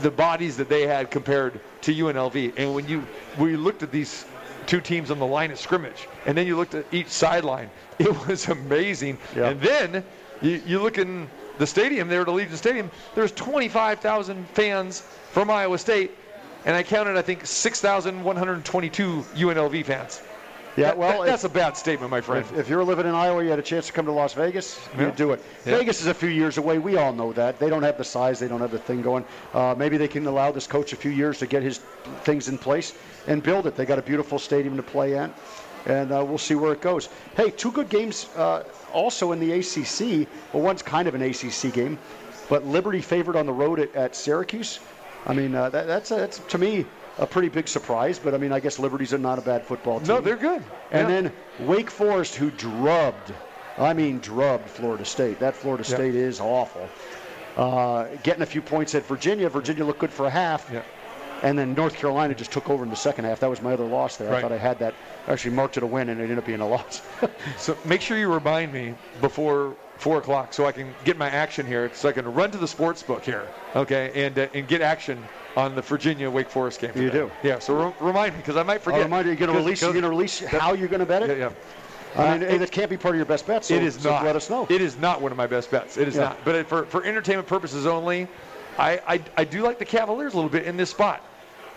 the 0.00 0.10
bodies 0.10 0.56
that 0.56 0.68
they 0.68 0.86
had 0.86 1.10
compared 1.10 1.60
to 1.82 1.94
UNLV. 1.94 2.52
And 2.56 2.74
when 2.74 2.88
you, 2.88 3.06
you 3.38 3.56
looked 3.56 3.82
at 3.82 3.90
these 3.90 4.24
two 4.66 4.80
teams 4.80 5.10
on 5.10 5.18
the 5.18 5.26
line 5.26 5.50
of 5.50 5.58
scrimmage, 5.58 6.08
and 6.26 6.36
then 6.36 6.46
you 6.46 6.56
looked 6.56 6.74
at 6.74 6.84
each 6.92 7.08
sideline, 7.08 7.70
it 7.98 8.26
was 8.26 8.48
amazing. 8.48 9.18
Yeah. 9.34 9.50
And 9.50 9.60
then 9.60 10.04
you, 10.42 10.62
you 10.66 10.82
look 10.82 10.98
in 10.98 11.28
the 11.58 11.66
stadium 11.66 12.08
there 12.08 12.22
at 12.22 12.28
Allegiant 12.28 12.56
Stadium, 12.56 12.90
there's 13.14 13.32
25,000 13.32 14.46
fans 14.50 15.00
from 15.30 15.50
Iowa 15.50 15.78
State, 15.78 16.12
and 16.64 16.74
I 16.76 16.82
counted, 16.82 17.16
I 17.16 17.22
think, 17.22 17.46
6,122 17.46 19.24
UNLV 19.34 19.84
fans. 19.84 20.20
Yeah, 20.76 20.88
That- 20.88 20.98
well, 20.98 21.20
that- 21.22 21.26
that's 21.26 21.44
a 21.44 21.48
bad 21.48 21.76
statement, 21.76 22.10
my 22.10 22.20
friend. 22.20 22.44
If, 22.52 22.58
if 22.58 22.68
you're 22.68 22.84
living 22.84 23.06
in 23.06 23.14
Iowa, 23.14 23.42
you 23.42 23.48
had 23.48 23.58
a 23.58 23.62
chance 23.62 23.86
to 23.86 23.92
come 23.92 24.04
to 24.06 24.12
Las 24.12 24.34
Vegas, 24.34 24.78
Yeah. 24.94 25.06
you'd 25.06 25.16
do 25.16 25.32
it. 25.32 25.42
Yeah. 25.64 25.78
Vegas 25.78 26.00
is 26.02 26.06
a 26.06 26.14
few 26.14 26.28
years 26.28 26.58
away. 26.58 26.78
We 26.78 26.96
all 26.98 27.12
know 27.14 27.32
that. 27.32 27.58
They 27.58 27.70
don't 27.70 27.82
have 27.82 27.96
the 27.96 28.04
size. 28.04 28.38
They 28.38 28.48
don't 28.48 28.60
have 28.60 28.70
the 28.72 28.78
thing 28.78 29.00
going. 29.00 29.24
Uh, 29.54 29.74
maybe 29.76 29.96
they 29.96 30.08
can 30.08 30.26
allow 30.26 30.52
this 30.52 30.66
coach 30.66 30.92
a 30.92 30.96
few 30.96 31.10
years 31.10 31.38
to 31.38 31.46
get 31.46 31.62
his 31.62 31.78
things 32.24 32.48
in 32.48 32.58
place 32.58 32.92
and 33.26 33.42
build 33.42 33.66
it. 33.66 33.74
They 33.74 33.86
got 33.86 33.98
a 33.98 34.02
beautiful 34.02 34.38
stadium 34.38 34.76
to 34.76 34.82
play 34.82 35.16
at, 35.16 35.30
and 35.86 36.12
uh, 36.12 36.22
we'll 36.26 36.36
see 36.36 36.54
where 36.54 36.72
it 36.72 36.82
goes. 36.82 37.08
Hey, 37.36 37.50
two 37.50 37.72
good 37.72 37.88
games 37.88 38.28
uh, 38.36 38.64
also 38.92 39.32
in 39.32 39.40
the 39.40 39.52
ACC. 39.52 40.28
Well, 40.52 40.62
one's 40.62 40.82
kind 40.82 41.08
of 41.08 41.14
an 41.14 41.22
ACC 41.22 41.72
game, 41.72 41.98
but 42.50 42.66
Liberty 42.66 43.00
favored 43.00 43.36
on 43.36 43.46
the 43.46 43.52
road 43.52 43.80
at, 43.80 43.94
at 43.94 44.14
Syracuse. 44.14 44.80
I 45.26 45.32
mean, 45.32 45.54
uh, 45.54 45.70
that, 45.70 45.86
that's, 45.86 46.10
a, 46.10 46.16
that's 46.16 46.38
to 46.38 46.58
me 46.58 46.84
a 47.18 47.26
pretty 47.26 47.48
big 47.48 47.68
surprise. 47.68 48.18
But 48.18 48.34
I 48.34 48.38
mean, 48.38 48.52
I 48.52 48.60
guess 48.60 48.78
Liberty's 48.78 49.12
a 49.12 49.18
not 49.18 49.38
a 49.38 49.42
bad 49.42 49.64
football 49.64 49.98
team. 50.00 50.08
No, 50.08 50.20
they're 50.20 50.36
good. 50.36 50.62
And 50.90 51.08
Yeah. 51.08 51.20
then 51.22 51.32
Wake 51.60 51.90
Forest, 51.90 52.34
who 52.36 52.50
drubbed, 52.50 53.32
I 53.78 53.92
mean, 53.94 54.20
drubbed 54.20 54.68
Florida 54.68 55.04
State. 55.04 55.40
That 55.40 55.54
Florida 55.56 55.84
Yeah. 55.88 55.94
State 55.96 56.14
is 56.14 56.40
awful. 56.40 56.88
Uh, 57.56 58.06
getting 58.22 58.42
a 58.42 58.46
few 58.46 58.60
points 58.62 58.94
at 58.94 59.04
Virginia. 59.06 59.48
Virginia 59.48 59.84
looked 59.84 59.98
good 60.00 60.12
for 60.12 60.26
a 60.26 60.30
half. 60.30 60.68
Yeah. 60.72 60.82
And 61.42 61.58
then 61.58 61.74
North 61.74 61.94
Carolina 61.94 62.34
just 62.34 62.50
took 62.50 62.70
over 62.70 62.82
in 62.82 62.88
the 62.90 62.96
second 62.96 63.26
half. 63.26 63.40
That 63.40 63.50
was 63.50 63.60
my 63.60 63.74
other 63.74 63.84
loss 63.84 64.16
there. 64.16 64.32
I 64.34 64.40
thought 64.40 64.52
I 64.52 64.58
had 64.58 64.78
that. 64.78 64.94
Actually 65.28 65.54
marked 65.54 65.76
it 65.76 65.82
a 65.82 65.86
win, 65.86 66.08
and 66.08 66.18
it 66.18 66.24
ended 66.24 66.38
up 66.38 66.46
being 66.46 66.60
a 66.60 66.68
loss. 66.68 67.02
So 67.58 67.76
make 67.84 68.00
sure 68.00 68.16
you 68.16 68.32
remind 68.32 68.72
me 68.72 68.94
before 69.20 69.74
four 69.98 70.18
o'clock 70.18 70.52
so 70.54 70.66
I 70.66 70.72
can 70.72 70.94
get 71.04 71.16
my 71.18 71.28
action 71.28 71.66
here, 71.66 71.90
so 71.94 72.08
I 72.08 72.12
can 72.12 72.26
run 72.32 72.50
to 72.52 72.58
the 72.58 72.68
sports 72.68 73.02
book 73.02 73.22
here, 73.24 73.48
okay, 73.74 74.12
and 74.26 74.38
uh, 74.38 74.46
and 74.54 74.66
get 74.68 74.80
action 74.82 75.22
on 75.56 75.74
the 75.74 75.82
Virginia 75.82 76.30
Wake 76.30 76.50
Forest 76.50 76.80
game. 76.80 76.92
You 76.94 77.10
today. 77.10 77.18
do. 77.18 77.30
Yeah. 77.42 77.58
So 77.58 77.86
re- 77.88 77.94
remind 78.00 78.34
me 78.34 78.38
because 78.40 78.56
I 78.56 78.62
might 78.62 78.82
forget. 78.82 79.00
I'll 79.00 79.04
remind 79.06 79.26
you, 79.26 79.32
you're 79.32 79.38
going 79.38 79.52
to 79.52 79.56
release. 79.56 79.80
You're 79.80 79.92
going 79.92 80.02
to 80.02 80.10
release 80.10 80.40
how 80.40 80.74
you're 80.74 80.88
going 80.88 81.00
to 81.00 81.06
bet 81.06 81.22
it. 81.22 81.38
Yeah, 81.38 81.50
yeah. 82.14 82.22
I 82.22 82.38
mean, 82.38 82.62
it, 82.62 82.70
can't 82.70 82.88
be 82.88 82.96
part 82.96 83.14
of 83.14 83.18
your 83.18 83.26
best 83.26 83.46
bet. 83.46 83.64
So, 83.64 83.74
it 83.74 83.82
is 83.82 83.96
so 83.96 84.10
not. 84.10 84.24
Let 84.24 84.36
us 84.36 84.48
know. 84.48 84.66
It 84.70 84.80
is 84.80 84.96
not 84.98 85.20
one 85.20 85.32
of 85.32 85.38
my 85.38 85.46
best 85.46 85.70
bets. 85.70 85.96
It 85.96 86.08
is 86.08 86.14
Yeah. 86.14 86.22
not. 86.22 86.44
But 86.44 86.54
it- 86.54 86.66
for, 86.68 86.86
for 86.86 87.04
entertainment 87.04 87.48
purposes 87.48 87.86
only, 87.86 88.28
I, 88.78 89.00
I, 89.06 89.20
I 89.36 89.44
do 89.44 89.62
like 89.62 89.78
the 89.78 89.84
Cavaliers 89.84 90.32
a 90.32 90.36
little 90.36 90.50
bit 90.50 90.64
in 90.64 90.76
this 90.76 90.90
spot. 90.90 91.22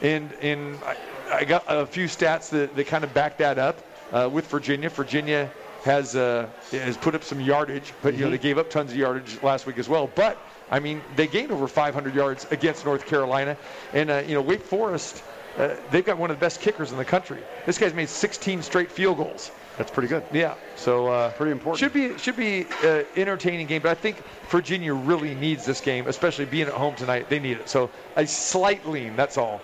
And 0.02 0.32
and 0.42 0.78
I, 0.86 0.96
I 1.32 1.44
got 1.44 1.64
a 1.68 1.86
few 1.86 2.06
stats 2.06 2.50
that, 2.52 2.74
that 2.76 2.88
kind 2.88 3.04
of 3.04 3.14
back 3.14 3.38
that 3.38 3.58
up 3.58 3.84
uh, 4.14 4.30
with 4.32 4.48
Virginia. 4.48 4.90
Virginia 4.90 5.52
has 5.84 6.16
uh, 6.16 6.48
has 6.72 6.98
put 6.98 7.16
up 7.16 7.24
some 7.24 7.40
yardage, 7.42 7.94
but 8.02 8.14
Mm-hmm. 8.14 8.20
you 8.20 8.26
know 8.26 8.32
they 8.32 8.38
gave 8.38 8.58
up 8.58 8.70
tons 8.70 8.92
of 8.92 8.98
yardage 8.98 9.42
last 9.44 9.66
week 9.66 9.78
as 9.78 9.88
well. 9.90 10.10
But 10.16 10.38
I 10.72 10.80
mean 10.80 11.02
they 11.16 11.28
gained 11.28 11.52
over 11.52 11.68
500 11.68 12.14
yards 12.16 12.46
against 12.52 12.86
North 12.86 13.06
Carolina, 13.06 13.58
and 13.94 14.10
uh, 14.10 14.24
you 14.28 14.34
know 14.36 14.42
Wake 14.42 14.64
Forest. 14.64 15.24
Uh, 15.58 15.76
they've 15.92 16.06
got 16.06 16.18
one 16.18 16.30
of 16.32 16.38
the 16.38 16.40
best 16.40 16.62
kickers 16.62 16.92
in 16.92 16.98
the 16.98 17.04
country. 17.04 17.40
This 17.66 17.78
guy's 17.78 17.94
made 17.94 18.08
16 18.08 18.62
straight 18.62 18.90
field 18.90 19.18
goals. 19.18 19.52
That's 19.78 19.92
pretty 19.92 20.08
good. 20.08 20.24
Yeah. 20.32 20.54
So 20.76 21.08
uh, 21.08 21.32
Pretty 21.32 21.52
important. 21.52 21.80
Should 21.80 21.92
be 21.94 22.18
should 22.18 22.36
be 22.38 22.66
uh, 22.84 23.04
entertaining 23.16 23.66
game, 23.68 23.82
but 23.82 23.90
I 23.92 23.96
think 23.96 24.24
Virginia 24.50 24.94
really 24.94 25.34
needs 25.36 25.66
this 25.66 25.82
game, 25.82 26.08
especially 26.08 26.46
being 26.46 26.68
at 26.68 26.74
home 26.74 26.96
tonight. 26.96 27.30
They 27.30 27.40
need 27.40 27.58
it. 27.58 27.68
So 27.70 27.90
a 28.16 28.26
slight 28.28 28.86
lean. 28.88 29.16
That's 29.16 29.38
all. 29.38 29.60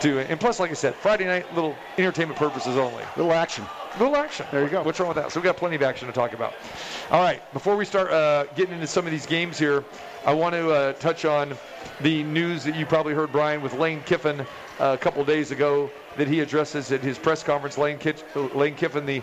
To 0.00 0.18
and 0.20 0.38
plus, 0.40 0.58
like 0.60 0.70
I 0.70 0.74
said, 0.74 0.94
Friday 0.94 1.24
night, 1.26 1.52
little 1.54 1.74
entertainment 1.98 2.38
purposes 2.38 2.76
only. 2.76 3.02
Little 3.16 3.32
action. 3.32 3.64
Little 3.98 4.16
action. 4.16 4.44
There 4.50 4.62
you 4.62 4.68
go. 4.68 4.82
What's 4.82 5.00
wrong 5.00 5.08
with 5.08 5.16
that? 5.16 5.32
So 5.32 5.40
we 5.40 5.44
got 5.44 5.56
plenty 5.56 5.74
of 5.74 5.82
action 5.82 6.06
to 6.06 6.12
talk 6.12 6.34
about. 6.34 6.52
All 7.10 7.22
right. 7.22 7.40
Before 7.54 7.76
we 7.76 7.86
start 7.86 8.10
uh, 8.10 8.44
getting 8.54 8.74
into 8.74 8.86
some 8.86 9.06
of 9.06 9.10
these 9.10 9.24
games 9.24 9.58
here, 9.58 9.84
I 10.26 10.34
want 10.34 10.54
to 10.54 10.70
uh, 10.70 10.92
touch 10.94 11.24
on 11.24 11.56
the 12.02 12.22
news 12.24 12.62
that 12.64 12.76
you 12.76 12.84
probably 12.84 13.14
heard, 13.14 13.32
Brian, 13.32 13.62
with 13.62 13.72
Lane 13.72 14.02
Kiffin 14.04 14.40
uh, 14.40 14.44
a 14.78 14.98
couple 14.98 15.24
days 15.24 15.50
ago 15.50 15.90
that 16.18 16.28
he 16.28 16.40
addresses 16.40 16.92
at 16.92 17.00
his 17.00 17.18
press 17.18 17.42
conference. 17.42 17.78
Lane, 17.78 17.96
Kit- 17.96 18.22
Lane 18.54 18.74
Kiffin, 18.74 19.06
the 19.06 19.22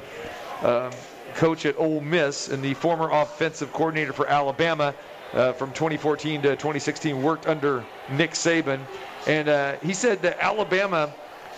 um, 0.64 0.92
coach 1.36 1.68
at 1.68 1.78
Ole 1.78 2.02
Miss 2.02 2.48
and 2.48 2.64
the 2.64 2.74
former 2.74 3.12
offensive 3.12 3.72
coordinator 3.74 4.12
for 4.12 4.26
Alabama 4.26 4.96
uh, 5.34 5.54
from 5.54 5.72
2014 5.74 6.42
to 6.42 6.50
2016, 6.50 7.22
worked 7.22 7.46
under 7.46 7.84
Nick 8.12 8.32
Saban. 8.32 8.80
And 9.28 9.50
uh, 9.50 9.76
he 9.84 9.94
said 9.94 10.24
that 10.24 10.40
Alabama 10.40 11.14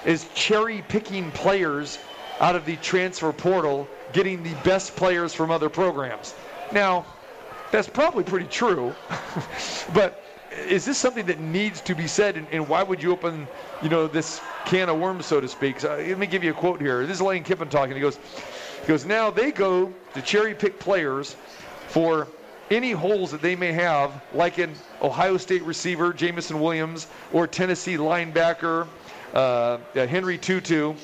is 0.05 0.27
cherry 0.33 0.83
picking 0.89 1.31
players 1.31 1.97
out 2.39 2.55
of 2.55 2.65
the 2.65 2.75
transfer 2.77 3.31
portal, 3.31 3.87
getting 4.13 4.43
the 4.43 4.53
best 4.63 4.95
players 4.95 5.33
from 5.33 5.51
other 5.51 5.69
programs. 5.69 6.33
Now, 6.71 7.05
that's 7.71 7.87
probably 7.87 8.23
pretty 8.23 8.47
true, 8.47 8.93
but 9.93 10.23
is 10.67 10.85
this 10.85 10.97
something 10.97 11.25
that 11.25 11.39
needs 11.39 11.81
to 11.81 11.95
be 11.95 12.07
said, 12.07 12.37
and, 12.37 12.47
and 12.51 12.67
why 12.67 12.83
would 12.83 13.01
you 13.01 13.11
open, 13.11 13.47
you 13.81 13.89
know, 13.89 14.07
this 14.07 14.41
can 14.65 14.89
of 14.89 14.99
worms, 14.99 15.25
so 15.25 15.41
to 15.41 15.47
speak? 15.47 15.79
So, 15.79 15.89
let 15.97 16.17
me 16.17 16.27
give 16.27 16.43
you 16.43 16.51
a 16.51 16.53
quote 16.53 16.79
here. 16.79 17.05
This 17.05 17.17
is 17.17 17.21
Lane 17.21 17.43
Kiffin 17.43 17.69
talking. 17.69 17.95
He 17.95 18.01
goes, 18.01 18.19
he 18.81 18.87
goes, 18.87 19.05
now 19.05 19.29
they 19.29 19.51
go 19.51 19.93
to 20.13 20.21
cherry 20.21 20.53
pick 20.53 20.79
players 20.79 21.35
for 21.87 22.27
any 22.71 22.91
holes 22.91 23.31
that 23.31 23.41
they 23.41 23.55
may 23.55 23.71
have, 23.71 24.21
like 24.33 24.57
an 24.57 24.73
Ohio 25.01 25.37
State 25.37 25.63
receiver, 25.63 26.13
Jameson 26.13 26.59
Williams, 26.59 27.07
or 27.31 27.47
Tennessee 27.47 27.97
linebacker, 27.97 28.87
uh, 29.33 29.37
uh, 29.37 30.07
Henry 30.07 30.37
To'oTo'o. 30.37 30.95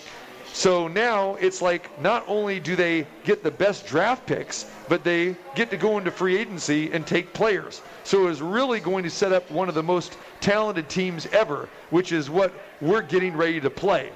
So 0.53 0.87
now 0.87 1.35
it's 1.35 1.61
like 1.61 1.89
not 2.01 2.25
only 2.27 2.59
do 2.59 2.75
they 2.75 3.07
get 3.23 3.41
the 3.43 3.51
best 3.51 3.87
draft 3.87 4.25
picks, 4.25 4.65
but 4.89 5.03
they 5.03 5.35
get 5.55 5.69
to 5.71 5.77
go 5.77 5.97
into 5.97 6.11
free 6.11 6.37
agency 6.37 6.91
and 6.91 7.07
take 7.07 7.33
players. 7.33 7.81
So 8.03 8.27
it's 8.27 8.41
really 8.41 8.79
going 8.79 9.03
to 9.03 9.09
set 9.09 9.31
up 9.31 9.49
one 9.49 9.69
of 9.69 9.75
the 9.75 9.83
most 9.83 10.17
talented 10.41 10.89
teams 10.89 11.25
ever, 11.27 11.69
which 11.89 12.11
is 12.11 12.29
what 12.29 12.53
we're 12.81 13.01
getting 13.01 13.35
ready 13.35 13.61
to 13.61 13.69
play. 13.69 14.11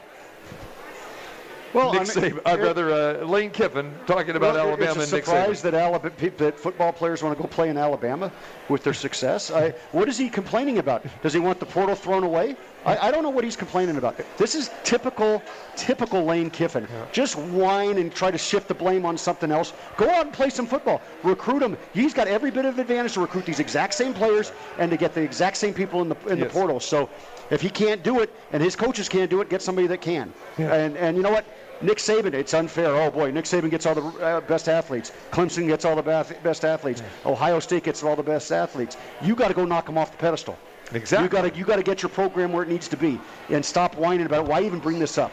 Well, 1.75 1.91
Nick 1.91 2.01
I 2.17 2.21
mean, 2.21 2.31
Saban, 2.33 2.53
uh, 2.53 2.57
rather 2.63 2.89
uh, 3.21 3.25
Lane 3.25 3.51
Kiffin 3.51 3.93
talking 4.07 4.37
about 4.37 4.55
Well, 4.55 4.69
Alabama 4.69 4.91
it's 4.91 4.97
a 4.97 5.01
and 5.03 5.11
Nick 5.11 5.25
surprise 5.25 5.59
Saban. 5.59 5.61
that 5.63 5.73
Alabama 5.73 6.31
that 6.37 6.57
football 6.57 6.93
players 6.93 7.21
want 7.21 7.35
to 7.35 7.41
go 7.41 7.49
play 7.49 7.67
in 7.69 7.77
Alabama 7.77 8.31
with 8.69 8.83
their 8.83 8.93
success. 8.93 9.51
I, 9.51 9.71
what 9.91 10.07
is 10.07 10.17
he 10.17 10.29
complaining 10.29 10.77
about? 10.77 11.05
Does 11.21 11.33
he 11.33 11.39
want 11.39 11.59
the 11.59 11.65
portal 11.65 11.93
thrown 11.93 12.23
away? 12.23 12.55
I, 12.85 13.07
I 13.07 13.11
don't 13.11 13.23
know 13.23 13.29
what 13.29 13.43
he's 13.43 13.57
complaining 13.57 13.97
about. 13.97 14.15
This 14.37 14.55
is 14.55 14.69
typical, 14.83 15.41
typical 15.75 16.23
Lane 16.23 16.49
Kiffin. 16.49 16.87
Just 17.11 17.35
whine 17.35 17.97
and 17.97 18.13
try 18.13 18.31
to 18.31 18.37
shift 18.37 18.67
the 18.69 18.73
blame 18.73 19.05
on 19.05 19.17
something 19.17 19.51
else. 19.51 19.73
Go 19.97 20.09
out 20.09 20.25
and 20.25 20.33
play 20.33 20.49
some 20.49 20.67
football. 20.67 21.01
Recruit 21.23 21.61
him. 21.61 21.75
He's 21.93 22.13
got 22.13 22.27
every 22.27 22.51
bit 22.51 22.63
of 22.63 22.79
advantage 22.79 23.13
to 23.15 23.19
recruit 23.21 23.45
these 23.45 23.59
exact 23.59 23.95
same 23.95 24.13
players 24.13 24.53
and 24.77 24.89
to 24.91 24.97
get 24.97 25.13
the 25.13 25.21
exact 25.21 25.57
same 25.57 25.73
people 25.73 26.01
in 26.01 26.07
the 26.09 26.15
in 26.29 26.37
Yes. 26.37 26.47
the 26.47 26.53
portal. 26.53 26.79
So 26.79 27.09
if 27.49 27.59
he 27.59 27.69
can't 27.69 28.01
do 28.01 28.21
it 28.21 28.33
and 28.53 28.63
his 28.63 28.75
coaches 28.77 29.09
can't 29.09 29.29
do 29.29 29.41
it, 29.41 29.49
get 29.49 29.61
somebody 29.61 29.87
that 29.87 29.99
can. 30.01 30.31
And 30.57 30.95
and 30.95 31.17
you 31.17 31.23
know 31.23 31.31
what? 31.31 31.43
Nick 31.81 31.97
Saban, 31.97 32.33
it's 32.33 32.53
unfair. 32.53 32.95
Oh 32.95 33.11
boy, 33.11 33.31
Nick 33.31 33.45
Saban 33.45 33.69
gets 33.69 33.85
all 33.85 33.95
the 33.95 34.05
uh, 34.23 34.41
best 34.41 34.69
athletes. 34.69 35.11
Clemson 35.31 35.67
gets 35.67 35.85
all 35.85 35.95
the 35.95 36.01
best 36.01 36.63
athletes. 36.65 37.03
Ohio 37.25 37.59
State 37.59 37.83
gets 37.83 38.03
all 38.03 38.15
the 38.15 38.23
best 38.23 38.51
athletes. 38.51 38.97
You 39.21 39.35
got 39.35 39.49
to 39.49 39.53
go 39.53 39.65
knock 39.65 39.85
them 39.85 39.97
off 39.97 40.11
the 40.11 40.17
pedestal. 40.17 40.57
Exactly. 40.93 41.23
You 41.23 41.29
got 41.29 41.53
to 41.53 41.59
you 41.59 41.65
got 41.65 41.77
to 41.77 41.83
get 41.83 42.01
your 42.01 42.09
program 42.09 42.51
where 42.53 42.63
it 42.63 42.69
needs 42.69 42.87
to 42.89 42.97
be 42.97 43.19
and 43.49 43.65
stop 43.65 43.95
whining 43.95 44.25
about 44.25 44.45
it. 44.45 44.49
Why 44.49 44.61
even 44.61 44.79
bring 44.79 44.99
this 44.99 45.17
up? 45.17 45.31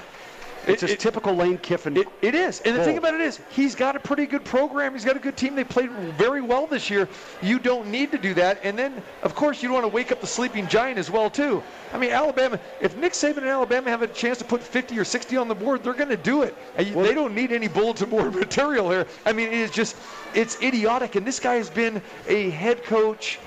It's 0.67 0.83
It- 0.83 0.87
just 0.87 0.93
it- 0.95 1.01
typical 1.01 1.35
Lane 1.35 1.59
Kiffin. 1.59 1.97
It, 1.97 2.09
it 2.21 2.35
is. 2.35 2.61
And 2.61 2.77
the 2.77 2.85
thing 2.85 2.99
about 2.99 3.15
it 3.15 3.21
is, 3.21 3.41
he's 3.51 3.75
got 3.75 3.97
a 3.97 4.01
pretty 4.01 4.27
good 4.27 4.45
program. 4.45 4.93
He's 4.93 5.05
got 5.05 5.17
a 5.17 5.21
good 5.21 5.37
team. 5.37 5.55
They 5.57 5.65
played 5.65 5.91
very 5.91 6.41
well 6.41 6.67
this 6.67 6.89
year. 6.89 7.09
You 7.43 7.59
don't 7.59 7.89
need 7.89 8.13
to 8.13 8.19
do 8.19 8.33
that. 8.35 8.59
And 8.63 8.79
then, 8.79 9.03
of 9.23 9.35
course, 9.35 9.63
you 9.63 9.69
don't 9.69 9.75
want 9.75 9.85
to 9.85 9.95
wake 9.95 10.13
up 10.13 10.21
the 10.21 10.27
sleeping 10.27 10.69
giant 10.69 10.99
as 10.99 11.11
well, 11.11 11.31
too. 11.31 11.63
I 11.93 11.99
mean, 11.99 12.11
Alabama, 12.11 12.61
if 12.81 12.97
Nick 12.97 13.13
Saban 13.13 13.39
and 13.39 13.47
Alabama 13.49 13.91
have 13.91 14.03
a 14.03 14.07
chance 14.07 14.39
to 14.39 14.45
put 14.45 14.63
50 14.63 14.99
or 14.99 15.05
60 15.05 15.37
on 15.37 15.49
the 15.49 15.55
board, 15.55 15.83
they're 15.83 15.95
going 15.95 16.09
to 16.11 16.17
do 16.17 16.43
it. 16.43 16.55
You- 16.79 17.03
they 17.03 17.15
don't 17.15 17.35
need 17.35 17.51
any 17.53 17.69
bulletin 17.69 18.09
board 18.11 18.35
material 18.47 18.91
here. 18.91 19.07
I 19.27 19.33
mean, 19.33 19.49
it 19.49 19.55
is 19.55 19.71
just, 19.71 19.97
it's 20.35 20.61
idiotic. 20.63 21.17
And 21.17 21.27
this 21.27 21.41
guy 21.41 21.55
has 21.57 21.71
been 21.71 22.01
a 22.29 22.51
head 22.51 22.85
coach 22.85 23.39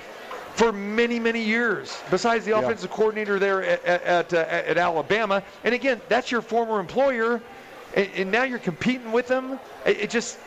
for 0.56 0.72
many, 0.72 1.18
many 1.20 1.40
years. 1.42 2.02
Besides 2.10 2.44
the 2.44 2.52
Yeah. 2.52 2.60
offensive 2.60 2.90
coordinator 2.90 3.38
there 3.38 3.62
at 3.62 3.84
at, 3.84 4.32
uh, 4.34 4.38
at 4.48 4.78
Alabama, 4.78 5.42
and 5.64 5.74
again, 5.74 6.00
that's 6.08 6.30
your 6.30 6.40
former 6.42 6.80
employer, 6.80 7.40
and, 7.94 8.08
and 8.16 8.30
now 8.30 8.42
you're 8.42 8.58
competing 8.58 9.12
with 9.12 9.28
them. 9.28 9.60
It, 9.84 10.00
it 10.00 10.10
just, 10.10 10.38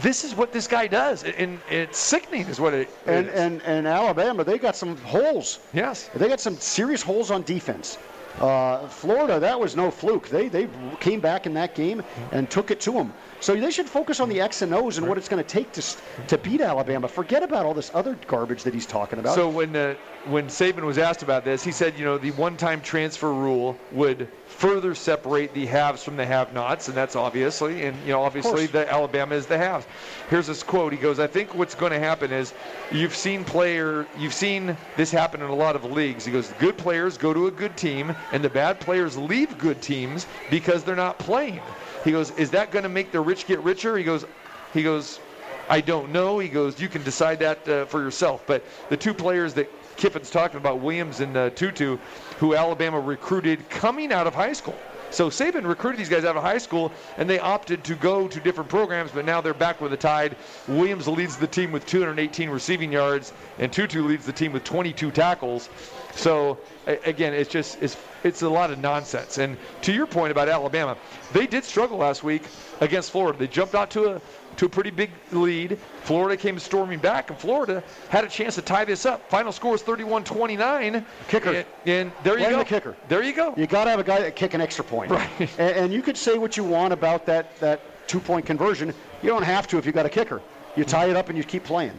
this 0.00 0.22
is 0.24 0.34
what 0.36 0.52
this 0.52 0.66
guy 0.68 0.86
does, 0.86 1.24
and 1.24 1.58
it's 1.68 1.98
sickening, 1.98 2.46
is 2.46 2.60
what 2.60 2.72
it 2.72 2.88
and, 3.06 3.26
is. 3.26 3.34
and 3.34 3.62
and 3.62 3.86
Alabama, 3.88 4.44
they 4.44 4.58
got 4.58 4.76
some 4.76 4.96
holes. 4.98 5.58
yes, 5.72 6.08
They 6.14 6.28
got 6.28 6.40
some 6.40 6.56
serious 6.58 7.02
holes 7.02 7.30
on 7.30 7.42
defense. 7.42 7.98
Uh, 8.40 8.86
Florida, 8.86 9.40
that 9.40 9.58
was 9.58 9.74
no 9.74 9.90
fluke. 9.90 10.28
They 10.28 10.46
they 10.48 10.68
came 11.00 11.18
back 11.18 11.46
in 11.46 11.54
that 11.54 11.74
game 11.74 12.04
and 12.30 12.48
took 12.48 12.70
it 12.70 12.78
to 12.82 12.92
them. 12.92 13.12
So 13.40 13.54
they 13.54 13.70
should 13.70 13.88
focus 13.88 14.20
on 14.20 14.28
the 14.28 14.40
X 14.40 14.62
and 14.62 14.74
O's 14.74 14.98
and 14.98 15.06
what 15.06 15.16
it's 15.16 15.28
going 15.28 15.42
to 15.42 15.48
take 15.48 15.72
to 15.72 15.82
to 16.26 16.38
beat 16.38 16.60
Alabama. 16.60 17.08
Forget 17.08 17.42
about 17.42 17.66
all 17.66 17.74
this 17.74 17.90
other 17.94 18.18
garbage 18.26 18.64
that 18.64 18.74
he's 18.74 18.86
talking 18.86 19.18
about. 19.18 19.34
So 19.34 19.48
when 19.48 19.74
uh, 19.76 19.94
when 20.26 20.48
Saban 20.48 20.82
was 20.82 20.98
asked 20.98 21.22
about 21.22 21.44
this, 21.44 21.62
he 21.62 21.70
said, 21.70 21.98
you 21.98 22.04
know, 22.04 22.18
the 22.18 22.32
one-time 22.32 22.80
transfer 22.82 23.32
rule 23.32 23.78
would 23.92 24.28
further 24.46 24.94
separate 24.94 25.54
the 25.54 25.64
haves 25.64 26.02
from 26.02 26.16
the 26.16 26.26
have-nots, 26.26 26.88
and 26.88 26.96
that's 26.96 27.14
obviously, 27.14 27.84
and 27.84 27.96
you 28.02 28.12
know, 28.12 28.22
obviously, 28.22 28.66
the 28.66 28.92
Alabama 28.92 29.36
is 29.36 29.46
the 29.46 29.56
haves. 29.56 29.86
Here's 30.28 30.48
this 30.48 30.62
quote. 30.62 30.92
He 30.92 30.98
goes, 30.98 31.20
"I 31.20 31.28
think 31.28 31.54
what's 31.54 31.76
going 31.76 31.92
to 31.92 31.98
happen 32.00 32.32
is, 32.32 32.52
you've 32.90 33.14
seen 33.14 33.44
player, 33.44 34.06
you've 34.18 34.34
seen 34.34 34.76
this 34.96 35.10
happen 35.10 35.40
in 35.42 35.48
a 35.48 35.54
lot 35.54 35.76
of 35.76 35.84
leagues. 35.84 36.24
He 36.24 36.32
goes, 36.32 36.52
good 36.58 36.76
players 36.76 37.16
go 37.16 37.32
to 37.32 37.46
a 37.46 37.50
good 37.50 37.76
team, 37.76 38.14
and 38.32 38.42
the 38.42 38.50
bad 38.50 38.80
players 38.80 39.16
leave 39.16 39.56
good 39.58 39.80
teams 39.80 40.26
because 40.50 40.82
they're 40.82 40.96
not 40.96 41.18
playing. 41.18 41.60
He 42.04 42.12
goes, 42.12 42.30
is 42.32 42.50
that 42.50 42.70
going 42.70 42.84
to 42.84 42.88
make 42.88 43.12
the 43.12 43.20
rich 43.20 43.46
get 43.46 43.60
richer? 43.60 43.96
He 43.96 44.04
goes, 44.04 44.24
he 44.72 44.82
goes, 44.82 45.20
I 45.68 45.80
don't 45.80 46.12
know. 46.12 46.38
He 46.38 46.48
goes, 46.48 46.80
you 46.80 46.88
can 46.88 47.02
decide 47.02 47.38
that 47.40 47.68
uh, 47.68 47.84
for 47.86 48.00
yourself. 48.00 48.44
But 48.46 48.64
the 48.88 48.96
two 48.96 49.12
players 49.12 49.54
that 49.54 49.70
Kiffin's 49.96 50.30
talking 50.30 50.56
about, 50.56 50.80
Williams 50.80 51.20
and 51.20 51.36
uh, 51.36 51.50
To'oTo'o, 51.50 51.98
who 52.38 52.54
Alabama 52.54 53.00
recruited 53.00 53.68
coming 53.68 54.12
out 54.12 54.26
of 54.26 54.34
high 54.34 54.52
school. 54.52 54.76
So 55.10 55.30
Saban 55.30 55.66
recruited 55.66 55.98
these 55.98 56.08
guys 56.08 56.24
out 56.24 56.36
of 56.36 56.42
high 56.42 56.58
school, 56.58 56.92
and 57.16 57.28
they 57.28 57.38
opted 57.38 57.82
to 57.84 57.94
go 57.94 58.28
to 58.28 58.40
different 58.40 58.68
programs, 58.68 59.10
but 59.10 59.24
now 59.24 59.40
they're 59.40 59.54
back 59.54 59.80
with 59.80 59.90
the 59.90 59.96
tide. 59.96 60.36
Williams 60.66 61.08
leads 61.08 61.36
the 61.36 61.46
team 61.46 61.72
with 61.72 61.86
218 61.86 62.50
receiving 62.50 62.92
yards, 62.92 63.32
and 63.58 63.72
To'oTo'o 63.72 64.06
leads 64.06 64.26
the 64.26 64.32
team 64.32 64.52
with 64.52 64.64
22 64.64 65.10
tackles. 65.10 65.70
So 66.14 66.58
again, 66.86 67.34
it's 67.34 67.50
just 67.50 67.80
it's 67.82 67.96
it's 68.24 68.42
a 68.42 68.48
lot 68.48 68.70
of 68.70 68.78
nonsense. 68.78 69.38
And 69.38 69.56
to 69.82 69.92
your 69.92 70.06
point 70.06 70.32
about 70.32 70.48
Alabama, 70.48 70.96
they 71.32 71.46
did 71.46 71.64
struggle 71.64 71.98
last 71.98 72.24
week 72.24 72.42
against 72.80 73.10
Florida. 73.10 73.38
They 73.38 73.46
jumped 73.46 73.74
out 73.74 73.90
to 73.90 74.16
a 74.16 74.20
to 74.56 74.66
a 74.66 74.68
pretty 74.68 74.90
big 74.90 75.10
lead. 75.30 75.78
Florida 76.02 76.36
came 76.36 76.58
storming 76.58 76.98
back, 76.98 77.30
and 77.30 77.38
Florida 77.38 77.82
had 78.08 78.24
a 78.24 78.28
chance 78.28 78.56
to 78.56 78.62
tie 78.62 78.84
this 78.84 79.06
up. 79.06 79.28
Final 79.30 79.52
score 79.52 79.74
is 79.74 79.82
31-29. 79.82 81.04
Kicker. 81.28 81.50
And, 81.50 81.66
and 81.86 82.12
there 82.24 82.34
you 82.34 82.40
Blame 82.40 82.52
go. 82.52 82.58
the 82.58 82.64
kicker. 82.64 82.96
There 83.08 83.22
you 83.22 83.32
go. 83.32 83.54
You 83.56 83.68
got 83.68 83.84
to 83.84 83.90
have 83.90 84.00
a 84.00 84.04
guy 84.04 84.20
that 84.20 84.34
kick 84.34 84.54
an 84.54 84.60
extra 84.60 84.84
point. 84.84 85.12
Right. 85.12 85.30
And, 85.58 85.76
and 85.76 85.92
you 85.92 86.02
could 86.02 86.16
say 86.16 86.38
what 86.38 86.56
you 86.56 86.64
want 86.64 86.92
about 86.92 87.24
that, 87.26 87.56
that 87.60 87.80
two 88.08 88.18
point 88.18 88.46
conversion. 88.46 88.92
You 89.22 89.28
don't 89.28 89.44
have 89.44 89.68
to 89.68 89.78
if 89.78 89.86
you 89.86 89.92
got 89.92 90.06
a 90.06 90.10
kicker. 90.10 90.42
You 90.76 90.84
tie 90.84 91.08
it 91.08 91.16
up 91.16 91.28
and 91.28 91.38
you 91.38 91.44
keep 91.44 91.62
playing. 91.62 91.98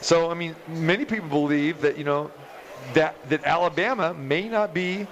So 0.00 0.30
I 0.30 0.34
mean, 0.34 0.56
many 0.68 1.04
people 1.04 1.28
believe 1.28 1.80
that 1.82 1.98
you 1.98 2.04
know 2.04 2.30
that 2.92 3.14
that 3.28 3.44
Alabama 3.44 4.14
may 4.14 4.48
not 4.48 4.74
be 4.74 5.06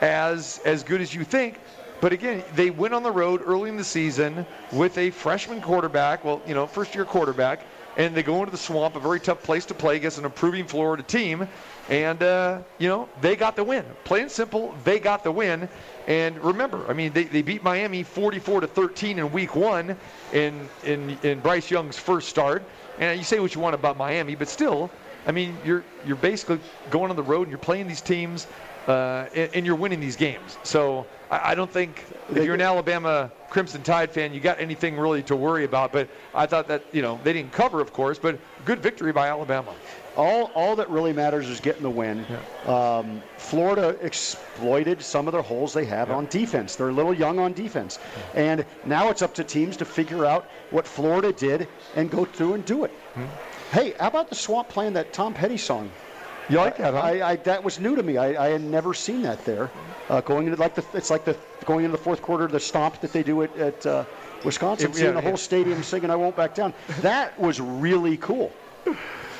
as 0.00 0.60
as 0.64 0.82
good 0.82 1.00
as 1.00 1.14
you 1.14 1.24
think. 1.24 1.58
But 2.00 2.12
again, 2.12 2.44
they 2.54 2.70
went 2.70 2.92
on 2.92 3.02
the 3.02 3.10
road 3.10 3.40
early 3.42 3.70
in 3.70 3.76
the 3.76 3.84
season 3.84 4.44
with 4.72 4.98
a 4.98 5.10
freshman 5.10 5.62
quarterback, 5.62 6.22
well, 6.22 6.42
you 6.46 6.52
know, 6.52 6.66
first 6.66 6.94
year 6.94 7.06
quarterback, 7.06 7.64
and 7.96 8.14
they 8.14 8.22
go 8.22 8.40
into 8.40 8.50
the 8.50 8.58
swamp, 8.58 8.96
a 8.96 9.00
very 9.00 9.20
tough 9.20 9.42
place 9.42 9.64
to 9.66 9.74
play 9.74 9.96
against 9.96 10.18
an 10.18 10.24
improving 10.24 10.66
Florida 10.66 11.02
team. 11.02 11.48
And, 11.88 12.22
uh, 12.22 12.60
you 12.78 12.88
know, 12.88 13.08
they 13.20 13.36
got 13.36 13.56
the 13.56 13.64
win. 13.64 13.84
Plain 14.04 14.22
and 14.22 14.30
simple, 14.30 14.74
they 14.84 14.98
got 14.98 15.22
the 15.22 15.32
win. 15.32 15.68
And 16.06 16.42
remember, 16.42 16.84
I 16.88 16.92
mean, 16.92 17.12
they, 17.12 17.24
they 17.24 17.42
beat 17.42 17.62
Miami 17.62 18.02
44 18.02 18.62
to 18.62 18.66
13 18.66 19.18
in 19.18 19.32
week 19.32 19.54
one 19.54 19.96
in, 20.32 20.68
in, 20.84 21.16
in 21.22 21.40
Bryce 21.40 21.70
Young's 21.70 21.98
first 21.98 22.28
start. 22.28 22.64
And 22.98 23.18
you 23.18 23.24
say 23.24 23.40
what 23.40 23.54
you 23.54 23.60
want 23.60 23.74
about 23.74 23.96
Miami, 23.96 24.34
but 24.34 24.48
still, 24.48 24.90
I 25.26 25.32
mean, 25.32 25.56
you're 25.64 25.84
you're 26.06 26.16
basically 26.16 26.60
going 26.90 27.10
on 27.10 27.16
the 27.16 27.22
road 27.22 27.42
and 27.42 27.50
you're 27.50 27.58
playing 27.58 27.88
these 27.88 28.00
teams, 28.00 28.46
uh, 28.86 29.26
and, 29.34 29.50
and 29.54 29.66
you're 29.66 29.76
winning 29.76 30.00
these 30.00 30.16
games. 30.16 30.58
So 30.62 31.06
I, 31.30 31.52
I 31.52 31.54
don't 31.54 31.70
think 31.70 32.04
if 32.30 32.44
you're 32.44 32.54
an 32.54 32.60
Alabama 32.60 33.30
Crimson 33.48 33.82
Tide 33.82 34.10
fan, 34.10 34.34
you 34.34 34.40
got 34.40 34.60
anything 34.60 34.98
really 34.98 35.22
to 35.24 35.36
worry 35.36 35.64
about. 35.64 35.92
But 35.92 36.08
I 36.34 36.46
thought 36.46 36.68
that 36.68 36.82
you 36.92 37.02
know 37.02 37.18
they 37.24 37.32
didn't 37.32 37.52
cover, 37.52 37.80
of 37.80 37.92
course, 37.92 38.18
but 38.18 38.38
good 38.64 38.80
victory 38.80 39.12
by 39.12 39.28
Alabama. 39.28 39.74
All, 40.16 40.52
all 40.54 40.76
that 40.76 40.88
really 40.90 41.12
matters 41.12 41.48
is 41.48 41.58
getting 41.58 41.82
the 41.82 41.90
win. 41.90 42.24
Um, 42.66 43.20
Florida 43.36 43.96
exploited 44.00 45.02
some 45.02 45.26
of 45.26 45.32
the 45.32 45.42
holes 45.42 45.72
they 45.72 45.84
have 45.86 46.08
on 46.12 46.26
defense. 46.26 46.76
They're 46.76 46.90
a 46.90 46.92
little 46.92 47.12
young 47.12 47.40
on 47.40 47.52
defense. 47.52 47.98
And 48.34 48.64
now 48.86 49.08
it's 49.10 49.22
up 49.22 49.34
to 49.34 49.42
teams 49.44 49.76
to 49.78 49.84
figure 49.84 50.24
out 50.24 50.44
what 50.70 50.86
Florida 50.86 51.32
did 51.32 51.66
and 51.96 52.08
go 52.12 52.24
through 52.24 52.54
and 52.54 52.64
do 52.64 52.84
it. 52.84 52.92
Hey, 53.74 53.92
how 53.98 54.06
about 54.06 54.28
the 54.28 54.36
Swamp 54.36 54.68
playing 54.68 54.92
that 54.92 55.12
Tom 55.12 55.34
Petty 55.34 55.56
song? 55.56 55.90
You 56.48 56.58
like 56.58 56.76
that, 56.76 56.94
huh? 56.94 57.00
I, 57.00 57.30
I, 57.30 57.36
that 57.36 57.64
was 57.64 57.80
new 57.80 57.96
to 57.96 58.04
me. 58.04 58.16
I, 58.18 58.46
I 58.46 58.50
had 58.50 58.60
never 58.62 58.94
seen 58.94 59.22
that 59.22 59.44
there. 59.44 59.72
Uh, 60.08 60.20
going 60.20 60.46
into 60.46 60.60
like 60.60 60.76
the, 60.76 60.84
it's 60.96 61.10
like 61.10 61.24
the 61.24 61.36
going 61.64 61.84
into 61.84 61.96
the 61.96 62.02
fourth 62.02 62.22
quarter, 62.22 62.46
the 62.46 62.60
stomp 62.60 63.00
that 63.00 63.12
they 63.12 63.24
do 63.24 63.42
at, 63.42 63.56
at 63.56 63.84
uh, 63.84 64.04
Wisconsin, 64.44 64.90
It- 64.90 64.94
seeing 64.94 65.06
yeah, 65.06 65.12
the 65.12 65.20
whole 65.20 65.30
yeah. 65.30 65.36
stadium 65.36 65.82
singing 65.82 66.08
"I 66.08 66.14
Won't 66.14 66.36
Back 66.36 66.54
Down." 66.54 66.72
That 67.00 67.36
was 67.40 67.60
really 67.60 68.16
cool. 68.18 68.52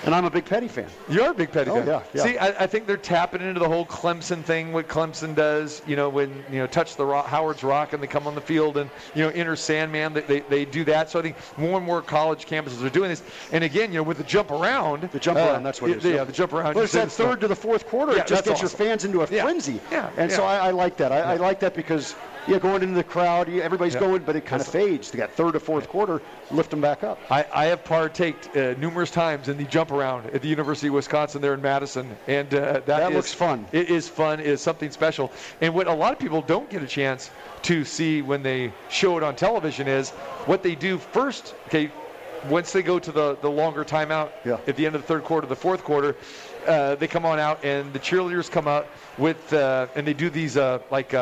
And 0.05 0.15
I'm 0.15 0.25
a 0.27 0.31
big 0.31 0.45
Petty 0.45 0.69
fan. 0.69 0.87
You're 1.09 1.31
a 1.31 1.35
big 1.35 1.51
Petty 1.51 1.71
Oh, 1.71 1.77
fan. 1.77 1.87
yeah, 1.87 2.03
yeah. 2.13 2.23
See, 2.23 2.37
I, 2.39 2.65
I 2.65 2.67
think 2.67 2.87
they're 2.87 2.97
tapping 2.99 3.41
into 3.41 3.59
the 3.59 3.69
whole 3.69 3.87
Clemson 3.87 4.43
thing. 4.43 4.73
What 4.73 4.87
Clemson 4.87 5.35
does, 5.35 5.81
you 5.87 5.97
know, 5.97 6.09
when 6.11 6.45
you 6.51 6.59
know 6.59 6.67
touch 6.67 6.97
the 6.97 7.07
rock, 7.07 7.27
Howard's 7.27 7.63
Rock 7.65 7.95
and 7.95 8.03
they 8.03 8.07
come 8.07 8.27
on 8.27 8.35
the 8.35 8.41
field 8.41 8.77
and 8.77 8.91
you 9.15 9.23
know 9.25 9.31
enter 9.31 9.57
Sandman, 9.57 10.13
they, 10.13 10.21
they, 10.21 10.41
they 10.41 10.65
do 10.67 10.85
that. 10.85 11.09
So 11.11 11.19
I 11.19 11.23
think 11.23 11.37
more 11.57 11.79
and 11.79 11.87
more 11.87 12.03
college 12.03 12.47
campuses 12.47 12.85
are 12.85 12.91
doing 12.91 13.09
this. 13.09 13.23
And 13.53 13.65
again, 13.65 13.93
you 13.93 13.99
know, 13.99 14.03
with 14.03 14.19
the 14.19 14.25
jump 14.25 14.51
around, 14.51 15.09
The 15.11 15.19
jump 15.19 15.39
uh, 15.39 15.43
around, 15.43 15.63
that's 15.63 15.81
what 15.81 15.91
it 15.91 15.99
is. 15.99 16.05
Yeah, 16.05 16.25
the 16.25 16.33
jump 16.33 16.53
around. 16.53 16.75
Well, 16.75 16.85
it's 16.85 16.93
that 16.93 17.11
third 17.11 17.41
to 17.41 17.49
the 17.49 17.57
fourth 17.57 17.87
quarter. 17.87 18.13
Yeah, 18.13 18.21
it 18.23 18.27
just 18.27 18.45
gets 18.45 18.63
awesome. 18.63 18.79
your 18.81 18.89
fans 18.89 19.05
into 19.05 19.23
a 19.23 19.27
frenzy. 19.27 19.81
yeah, 19.91 20.11
And 20.17 20.31
so. 20.31 20.45
I, 20.45 20.69
I 20.69 20.71
like 20.73 20.97
that. 20.99 21.11
I, 21.13 21.21
I 21.21 21.37
like 21.37 21.59
that 21.61 21.75
because 21.75 22.15
yeah, 22.47 22.59
going 22.59 22.83
into 22.83 22.95
the 22.95 23.05
crowd, 23.05 23.49
yeah, 23.49 23.63
everybody's 23.63 23.95
Yeah. 23.95 24.01
going, 24.01 24.23
but 24.23 24.37
it 24.37 24.45
kind 24.45 24.61
of 24.61 24.69
fades. 24.69 25.11
They 25.11 25.19
got 25.19 25.31
third 25.33 25.57
or 25.57 25.61
fourth 25.61 25.89
quarter, 25.89 26.21
lift 26.51 26.71
them 26.71 26.81
back 26.81 27.03
up. 27.03 27.19
I, 27.31 27.47
I 27.53 27.65
have 27.67 27.85
partaked 27.85 28.55
uh, 28.57 28.75
numerous 28.79 29.11
times 29.11 29.49
in 29.49 29.57
the 29.57 29.65
jump 29.65 29.91
around 29.91 30.27
at 30.31 30.43
the 30.43 30.49
University 30.49 30.89
of 30.89 30.95
Wisconsin 30.95 31.41
there 31.41 31.55
in 31.55 31.63
Madison, 31.63 32.17
and 32.27 32.53
uh, 32.55 32.73
that, 32.73 32.87
That 32.87 33.11
is- 33.13 33.17
looks 33.17 33.33
fun. 33.33 33.67
It 33.73 33.89
is 33.91 34.09
fun. 34.09 34.41
It 34.41 34.47
is 34.47 34.61
something 34.61 34.91
special. 34.91 35.33
And 35.61 35.75
what 35.75 35.87
a 35.87 35.93
lot 35.95 36.13
of 36.13 36.19
people 36.19 36.43
don't 36.43 36.69
get 36.69 36.83
a 36.83 36.87
chance 36.87 37.31
to 37.63 37.85
see 37.85 38.21
when 38.23 38.43
they 38.43 38.73
show 38.91 39.17
it 39.17 39.23
on 39.23 39.37
television 39.37 39.89
is 39.89 40.11
what 40.47 40.63
they 40.63 40.75
do 40.75 40.99
first. 40.99 41.55
Okay, 41.69 41.91
once 42.51 42.73
they 42.73 42.83
go 42.83 42.99
to 42.99 43.11
the, 43.11 43.37
the 43.41 43.51
longer 43.51 43.85
timeout 43.87 44.31
Yeah. 44.45 44.59
at 44.67 44.77
the 44.77 44.85
end 44.85 44.95
of 44.95 45.01
the 45.01 45.09
third 45.09 45.25
quarter, 45.25 45.47
the 45.47 45.57
fourth 45.57 45.83
quarter, 45.83 46.15
uh, 46.67 46.95
they 46.97 47.07
come 47.07 47.25
on 47.25 47.39
out 47.39 47.65
and 47.65 47.91
the 47.95 47.99
cheerleaders 47.99 48.51
come 48.51 48.69
out 48.69 48.87
with 49.17 49.51
uh, 49.55 49.87
and 49.95 50.07
they 50.07 50.13
do 50.13 50.29
these 50.29 50.59
uh, 50.59 50.79
like. 50.91 51.15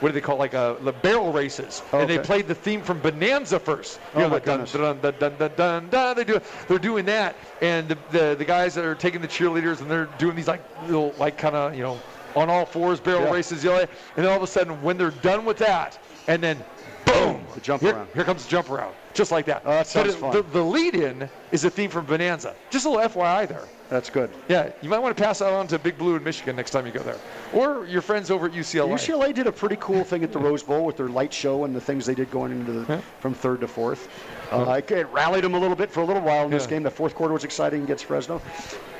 What 0.00 0.08
do 0.08 0.12
they 0.12 0.20
call 0.20 0.36
like 0.36 0.54
a, 0.54 0.76
the 0.80 0.92
barrel 0.92 1.32
races, 1.32 1.82
and 1.92 2.10
they 2.10 2.18
played 2.18 2.46
the 2.48 2.54
theme 2.54 2.82
from 2.82 2.98
Bonanza 3.00 3.58
first. 3.58 4.00
Oh, 4.14 4.20
know, 4.20 4.28
my 4.28 4.38
dun, 4.40 4.64
dun, 4.64 5.00
dun, 5.00 5.14
dun, 5.18 5.36
dun, 5.38 5.52
dun, 5.56 5.88
dun. 5.88 6.16
They 6.16 6.24
do, 6.24 6.40
they're 6.68 6.78
doing 6.78 7.04
that, 7.06 7.36
and 7.62 7.88
the, 7.88 7.96
the 8.10 8.34
the 8.36 8.44
guys 8.44 8.74
that 8.74 8.84
are 8.84 8.94
taking 8.96 9.20
the 9.20 9.28
cheerleaders 9.28 9.80
and 9.80 9.90
they're 9.90 10.06
doing 10.18 10.34
these 10.36 10.48
like 10.48 10.62
little 10.86 11.14
like 11.18 11.38
kind 11.38 11.54
of 11.54 11.74
you 11.76 11.82
know 11.82 11.98
on 12.34 12.50
all 12.50 12.66
fours 12.66 12.98
barrel 12.98 13.22
Yeah. 13.22 13.30
races, 13.32 13.62
you 13.62 13.70
know, 13.70 13.78
and 13.78 13.88
then 14.16 14.26
all 14.26 14.36
of 14.36 14.42
a 14.42 14.46
sudden 14.48 14.82
when 14.82 14.98
they're 14.98 15.10
done 15.12 15.44
with 15.44 15.58
that, 15.58 15.96
and 16.26 16.42
then 16.42 16.58
boom, 17.06 17.44
The 17.54 17.60
jump 17.60 17.82
here, 17.82 17.94
around. 17.94 18.08
here 18.14 18.24
comes 18.24 18.44
the 18.44 18.50
jump 18.50 18.70
around, 18.70 18.92
just 19.14 19.30
like 19.30 19.46
that. 19.46 19.62
Oh, 19.64 19.70
that 19.70 19.78
But 19.78 19.86
sounds 19.86 20.14
it- 20.14 20.18
fun. 20.18 20.32
The, 20.32 20.42
the 20.42 20.62
lead-in 20.62 21.28
is 21.52 21.64
a 21.64 21.70
theme 21.70 21.90
from 21.90 22.04
Bonanza. 22.06 22.54
Just 22.70 22.84
a 22.86 22.90
little 22.90 23.08
FYI 23.08 23.46
there. 23.46 23.68
That's 23.90 24.08
good. 24.10 24.30
Yeah, 24.48 24.70
you 24.80 24.88
might 24.88 24.98
want 24.98 25.16
to 25.16 25.22
pass 25.22 25.38
that 25.40 25.52
on 25.52 25.66
to 25.68 25.78
Big 25.78 25.98
Blue 25.98 26.16
in 26.16 26.24
Michigan 26.24 26.56
next 26.56 26.70
time 26.70 26.86
you 26.86 26.92
go 26.92 27.02
there, 27.02 27.18
or 27.52 27.86
your 27.86 28.00
friends 28.00 28.30
over 28.30 28.46
at 28.46 28.52
UCLA. 28.52 28.94
UCLA 28.94 29.34
did 29.34 29.46
a 29.46 29.52
pretty 29.52 29.76
cool 29.78 30.02
thing 30.04 30.24
at 30.24 30.32
the 30.32 30.38
Rose 30.38 30.62
Bowl 30.62 30.84
with 30.86 30.96
their 30.96 31.08
light 31.08 31.32
show 31.32 31.64
and 31.64 31.76
the 31.76 31.80
things 31.80 32.06
they 32.06 32.14
did 32.14 32.30
going 32.30 32.50
into 32.52 32.72
the, 32.72 33.02
from 33.20 33.34
third 33.34 33.60
to 33.60 33.68
fourth. 33.68 34.08
Uh, 34.50 34.80
it- 34.86 34.90
it 34.90 35.06
rallied 35.12 35.44
them 35.44 35.54
a 35.54 35.58
little 35.58 35.76
bit 35.76 35.90
for 35.90 36.00
a 36.00 36.04
little 36.04 36.22
while 36.22 36.44
in 36.46 36.50
this 36.50 36.64
Yeah. 36.64 36.70
game. 36.70 36.82
The 36.82 36.90
fourth 36.90 37.14
quarter 37.14 37.34
was 37.34 37.44
exciting 37.44 37.82
against 37.84 38.04
Fresno. 38.06 38.40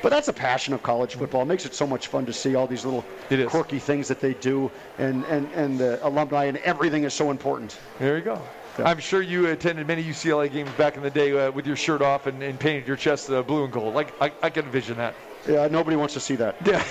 But 0.03 0.11
that's 0.11 0.29
a 0.29 0.33
passion 0.35 0.75
of 0.75 0.83
college 0.83 1.15
football. 1.15 1.43
It 1.43 1.47
makes 1.47 1.65
it 1.65 1.75
so 1.75 1.87
much 1.87 2.09
fun 2.09 2.27
to 2.27 2.33
see 2.33 2.55
all 2.55 2.67
these 2.67 2.85
little 2.85 3.05
quirky 3.49 3.79
things 3.79 4.07
that 4.09 4.21
they 4.21 4.35
do, 4.35 4.71
and, 4.99 5.25
and, 5.25 5.49
and 5.55 5.79
the 5.79 5.99
alumni 6.07 6.45
and 6.45 6.59
everything 6.59 7.05
is 7.05 7.15
so 7.15 7.31
important. 7.31 7.79
There 7.99 8.17
you 8.19 8.23
go. 8.23 8.41
Yeah. 8.79 8.89
I'm 8.89 8.99
sure 8.99 9.23
you 9.23 9.49
attended 9.49 9.87
many 9.87 10.03
UCLA 10.03 10.51
games 10.51 10.71
back 10.73 10.97
in 10.97 11.03
the 11.03 11.11
day 11.11 11.33
uh, 11.33 11.51
with 11.53 11.67
your 11.67 11.77
shirt 11.77 12.03
off 12.03 12.27
and, 12.27 12.43
and 12.43 12.59
painted 12.59 12.87
your 12.87 12.97
chest 12.97 13.31
uh, 13.31 13.43
blue 13.43 13.65
and 13.65 13.73
gold. 13.73 13.95
Like 13.95 14.15
I, 14.21 14.33
I 14.43 14.51
can 14.51 14.67
envision 14.67 14.97
that. 14.99 15.15
Yeah, 15.49 15.69
nobody 15.69 15.97
wants 15.97 16.15
to 16.15 16.21
see 16.21 16.37
that. 16.37 16.57
Yeah, 16.65 16.83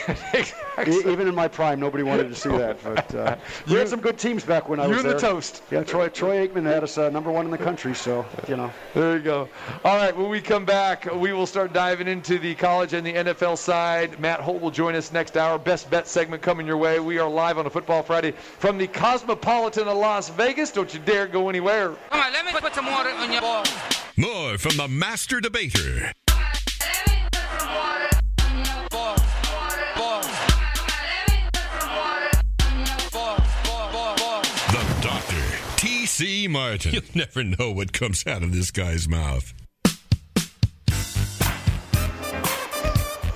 E- 0.88 1.12
Even 1.12 1.28
in 1.28 1.36
my 1.36 1.48
prime, 1.48 1.80
nobody 1.80 2.04
wanted 2.04 2.30
to 2.30 2.36
see 2.36 2.50
that. 2.50 2.78
But 2.84 3.14
uh, 3.16 3.36
we 3.68 3.74
You- 3.74 3.78
had 3.80 3.90
some 3.90 4.00
good 4.02 4.18
teams 4.18 4.44
back 4.44 4.70
when 4.70 4.80
I 4.80 4.86
you 4.86 4.90
was 4.96 5.04
and 5.04 5.14
the 5.14 5.20
toast. 5.20 5.62
Yeah, 5.72 5.84
Troy, 5.84 6.10
Troy 6.10 6.48
Aikman 6.48 6.64
had 6.64 6.84
us 6.84 6.98
uh, 6.98 7.10
number 7.10 7.32
one 7.32 7.46
in 7.46 7.52
the 7.52 7.58
country, 7.58 7.94
so 7.96 8.26
you 8.48 8.56
know. 8.58 8.72
There 8.94 9.18
you 9.18 9.24
go. 9.24 9.50
All 9.84 9.98
right, 9.98 10.16
when 10.16 10.30
we 10.30 10.42
come 10.42 10.66
back, 10.66 11.06
we 11.14 11.32
will 11.34 11.46
start 11.46 11.74
diving 11.74 12.08
into 12.08 12.38
the 12.40 12.56
college 12.56 12.94
and 12.94 13.06
the 13.06 13.14
NFL 13.14 13.58
side. 13.58 14.20
Matt 14.20 14.40
Holt 14.40 14.62
will 14.62 14.72
join 14.72 14.96
us 14.96 15.12
next 15.12 15.38
hour. 15.38 15.58
Best 15.60 15.90
bet 15.92 16.08
segment 16.08 16.42
coming 16.42 16.66
your 16.68 16.78
way. 16.78 17.00
We 17.00 17.20
are 17.20 17.30
live 17.30 17.58
on 17.58 17.66
a 17.66 17.70
Football 17.70 18.02
Friday 18.04 18.32
from 18.32 18.78
the 18.78 18.88
Cosmopolitan 18.88 19.88
of 19.88 19.98
Las 19.98 20.30
Vegas. 20.30 20.72
Don't 20.72 20.92
you 20.94 21.00
dare 21.00 21.28
go 21.28 21.50
anywhere. 21.50 21.96
Come 22.10 22.20
on, 22.22 22.34
let 22.34 22.46
me 22.46 22.52
put 22.60 22.74
some 22.74 22.86
water 22.88 23.10
on 23.10 23.32
your 23.32 23.42
balls. 23.42 23.72
More 24.18 24.58
from 24.58 24.78
the 24.78 24.88
master 24.88 25.40
debater, 25.40 26.12
T.C. 36.08 36.50
Martin. 36.50 36.92
You'll 36.96 37.04
never 37.16 37.46
know 37.46 37.72
what 37.72 37.94
comes 37.94 38.28
out 38.28 38.44
of 38.44 38.52
this 38.52 38.72
guy's 38.72 39.08
mouth. 39.08 39.54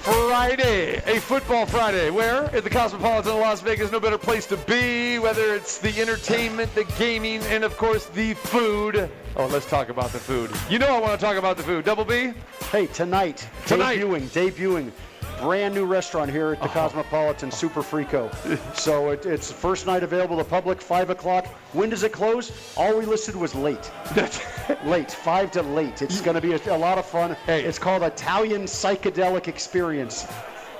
Friday, 0.01 0.97
a 1.05 1.21
football 1.21 1.65
Friday. 1.65 2.09
Where? 2.09 2.53
At 2.53 2.65
the 2.65 2.69
Cosmopolitan 2.69 3.31
of 3.31 3.39
Las 3.39 3.61
Vegas. 3.61 3.89
No 3.93 4.01
better 4.01 4.17
place 4.17 4.45
to 4.47 4.57
be, 4.57 5.17
whether 5.17 5.55
it's 5.55 5.77
the 5.77 5.97
entertainment, 6.01 6.75
the 6.75 6.83
gaming, 6.99 7.41
and 7.43 7.63
of 7.63 7.77
course 7.77 8.07
the 8.07 8.33
food. 8.33 9.09
Oh, 9.37 9.45
let's 9.45 9.65
talk 9.65 9.87
about 9.87 10.11
the 10.11 10.19
food. 10.19 10.51
You 10.69 10.77
know 10.77 10.87
I 10.93 10.99
want 10.99 11.17
to 11.17 11.25
talk 11.25 11.37
about 11.37 11.55
the 11.55 11.63
food. 11.63 11.85
Double 11.85 12.03
B? 12.03 12.33
Hey, 12.69 12.87
tonight, 12.87 13.47
Tonight. 13.65 13.99
debuting, 13.99 14.23
debuting, 14.27 14.91
brand 15.39 15.73
new 15.75 15.85
restaurant 15.85 16.31
here 16.31 16.47
Oh. 16.49 16.51
at 16.53 16.61
the 16.61 16.67
Cosmopolitan, 16.69 17.51
Super 17.51 17.81
Frico. 17.81 18.29
so 18.75 19.11
it, 19.11 19.25
it's 19.25 19.51
first 19.51 19.85
night 19.87 20.03
available 20.03 20.37
to 20.37 20.43
the 20.43 20.49
public, 20.49 20.81
5 20.81 21.09
o'clock. 21.09 21.47
When 21.73 21.89
does 21.89 22.03
it 22.03 22.11
close? 22.11 22.51
All 22.75 22.97
we 22.97 23.05
listed 23.05 23.35
was 23.35 23.53
late. 23.55 23.91
late, 24.85 25.11
5 25.11 25.51
to 25.51 25.61
late. 25.61 26.01
It's 26.01 26.21
going 26.21 26.35
to 26.35 26.41
be 26.41 26.53
a, 26.53 26.75
a 26.75 26.77
lot 26.77 26.97
of 26.97 27.05
fun. 27.05 27.35
Hey. 27.45 27.63
It's 27.63 27.79
called 27.79 28.03
Italian 28.03 28.63
Psychedelic 28.63 29.47
Experience. 29.47 30.27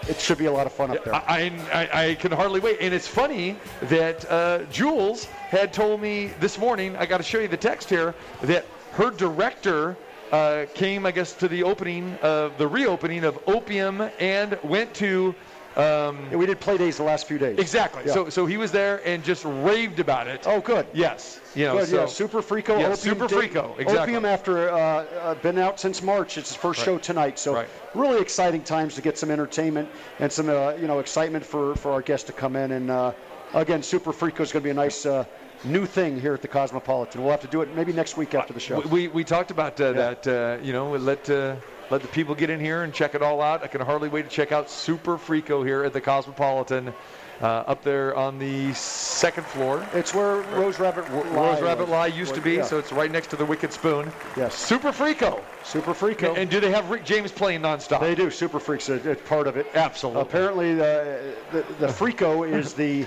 It 0.08 0.20
should 0.20 0.38
be 0.38 0.46
a 0.46 0.52
lot 0.52 0.66
of 0.68 0.72
fun 0.74 0.92
up 0.92 1.04
there. 1.04 1.16
I, 1.16 1.52
I, 1.74 2.10
I 2.10 2.16
can 2.16 2.32
hardly 2.32 2.60
wait. 2.60 2.78
And 2.80 2.94
it's 2.94 3.08
funny 3.08 3.58
that 3.84 4.30
uh, 4.32 4.60
Jules 4.72 5.26
had 5.26 5.74
told 5.74 6.02
me 6.02 6.28
this 6.40 6.58
morning, 6.58 6.96
I 6.96 7.06
got 7.06 7.18
to 7.18 7.24
show 7.24 7.40
you 7.40 7.48
the 7.48 7.58
text 7.58 7.90
here, 7.90 8.14
that 8.44 8.66
her 8.94 9.10
director 9.12 9.98
uh, 10.32 10.66
came, 10.74 11.06
I 11.06 11.12
guess, 11.12 11.34
to 11.36 11.48
the 11.48 11.64
opening 11.64 12.16
of 12.22 12.58
the 12.58 12.68
reopening 12.68 13.24
of 13.24 13.40
Opium 13.48 14.02
and 14.20 14.58
went 14.64 14.94
to. 14.96 15.36
Um, 15.76 16.32
we 16.32 16.48
did 16.48 16.60
play 16.60 16.76
days 16.76 16.98
the 16.98 17.04
last 17.04 17.28
few 17.28 17.38
days. 17.38 17.60
exactly. 17.60 18.02
Yeah. 18.08 18.14
So, 18.14 18.30
so 18.30 18.48
he 18.48 18.58
was 18.58 18.72
there 18.72 19.00
and 19.08 19.24
just 19.24 19.46
raved 19.46 20.00
about 20.00 20.28
it. 20.28 20.48
Oh, 20.48 20.60
good. 20.60 20.88
Yes. 20.92 21.40
You 21.54 21.66
know, 21.66 21.78
Good, 21.78 21.90
so, 21.90 22.00
yeah, 22.00 22.06
Super 22.08 22.42
Frico. 22.42 22.70
Yeah, 22.80 22.88
Opium 22.88 22.96
Super 22.96 23.28
Frico, 23.28 23.78
exactly. 23.78 24.16
Opium 24.16 24.26
after 24.26 24.72
uh, 24.72 24.78
uh, 24.78 25.36
been 25.36 25.60
out 25.60 25.80
since 25.80 26.02
March. 26.02 26.36
It's 26.40 26.50
his 26.50 26.58
first 26.58 26.84
show 26.84 26.98
tonight, 26.98 27.38
so 27.38 27.54
Right. 27.54 27.70
really 27.94 28.20
exciting 28.20 28.64
times 28.64 28.96
to 28.96 29.04
get 29.04 29.20
some 29.20 29.30
entertainment 29.30 29.88
and 30.20 30.32
some 30.32 30.50
uh, 30.50 30.72
you 30.82 30.88
know 30.88 30.98
excitement 30.98 31.46
for, 31.46 31.76
for 31.76 31.92
our 31.92 32.02
guests 32.02 32.26
to 32.26 32.34
come 32.34 32.56
in. 32.56 32.72
And 32.72 32.90
uh, 32.90 33.12
again, 33.54 33.84
Super 33.84 34.12
Frico 34.12 34.40
is 34.42 34.52
going 34.52 34.62
to 34.64 34.68
be 34.68 34.72
a 34.72 34.74
nice 34.74 35.06
uh, 35.06 35.26
new 35.64 35.86
thing 35.86 36.20
here 36.20 36.34
at 36.34 36.42
the 36.42 36.48
Cosmopolitan. 36.48 37.22
We'll 37.22 37.32
have 37.32 37.42
to 37.42 37.48
do 37.48 37.62
it 37.62 37.76
maybe 37.76 37.94
next 37.94 38.18
week 38.18 38.36
after 38.36 38.54
the 38.54 38.60
show. 38.60 38.80
We, 38.82 39.08
we 39.08 39.24
talked 39.24 39.52
about 39.52 39.80
uh, 39.80 39.94
that, 39.94 40.28
uh, 40.28 40.58
you 40.64 40.74
know, 40.74 40.92
let 40.92 41.30
uh, 41.30 41.56
let 41.90 42.02
the 42.02 42.08
people 42.10 42.36
get 42.36 42.50
in 42.50 42.60
here 42.60 42.84
and 42.84 42.94
check 42.94 43.16
it 43.16 43.22
all 43.22 43.42
out. 43.42 43.64
I 43.64 43.68
can 43.68 43.82
hardly 43.82 44.10
wait 44.10 44.24
to 44.24 44.30
check 44.30 44.52
out 44.52 44.70
Super 44.70 45.18
Frico 45.18 45.66
here 45.66 45.84
at 45.84 45.94
the 45.94 46.02
Cosmopolitan, 46.02 46.94
uh, 47.42 47.46
up 47.46 47.84
there 47.84 48.16
on 48.16 48.40
the 48.40 48.74
second 48.74 49.46
floor. 49.46 49.86
It's 49.94 50.14
where 50.14 50.42
Rose 50.54 50.80
Rabbit 50.80 51.10
Lie 51.14 51.22
Rose 51.30 51.62
Rabbit. 51.62 51.88
Lie 51.90 52.08
used 52.08 52.36
to 52.36 52.42
be, 52.42 52.56
Yeah. 52.56 52.64
so 52.64 52.78
it's 52.78 52.92
right 52.92 53.12
next 53.12 53.28
to 53.28 53.36
the 53.36 53.46
Wicked 53.46 53.72
Spoon. 53.72 54.12
Yes. 54.36 54.56
Super 54.56 54.92
Frico. 54.92 55.42
Super 55.64 55.94
Frico. 55.94 56.36
And 56.36 56.50
do 56.50 56.60
they 56.60 56.72
have 56.72 56.90
Rick 56.90 57.06
James 57.06 57.32
playing 57.32 57.62
nonstop? 57.62 58.02
They 58.02 58.16
do. 58.16 58.30
Super 58.32 58.60
Freaks 58.60 58.90
are 58.90 59.00
part 59.16 59.48
of 59.48 59.56
it. 59.56 59.68
Absolutely. 59.74 60.22
Apparently, 60.22 60.74
the 60.76 61.36
the, 61.52 61.62
the 61.80 61.88
Frico 61.88 62.48
is 62.50 62.74
the 62.74 63.06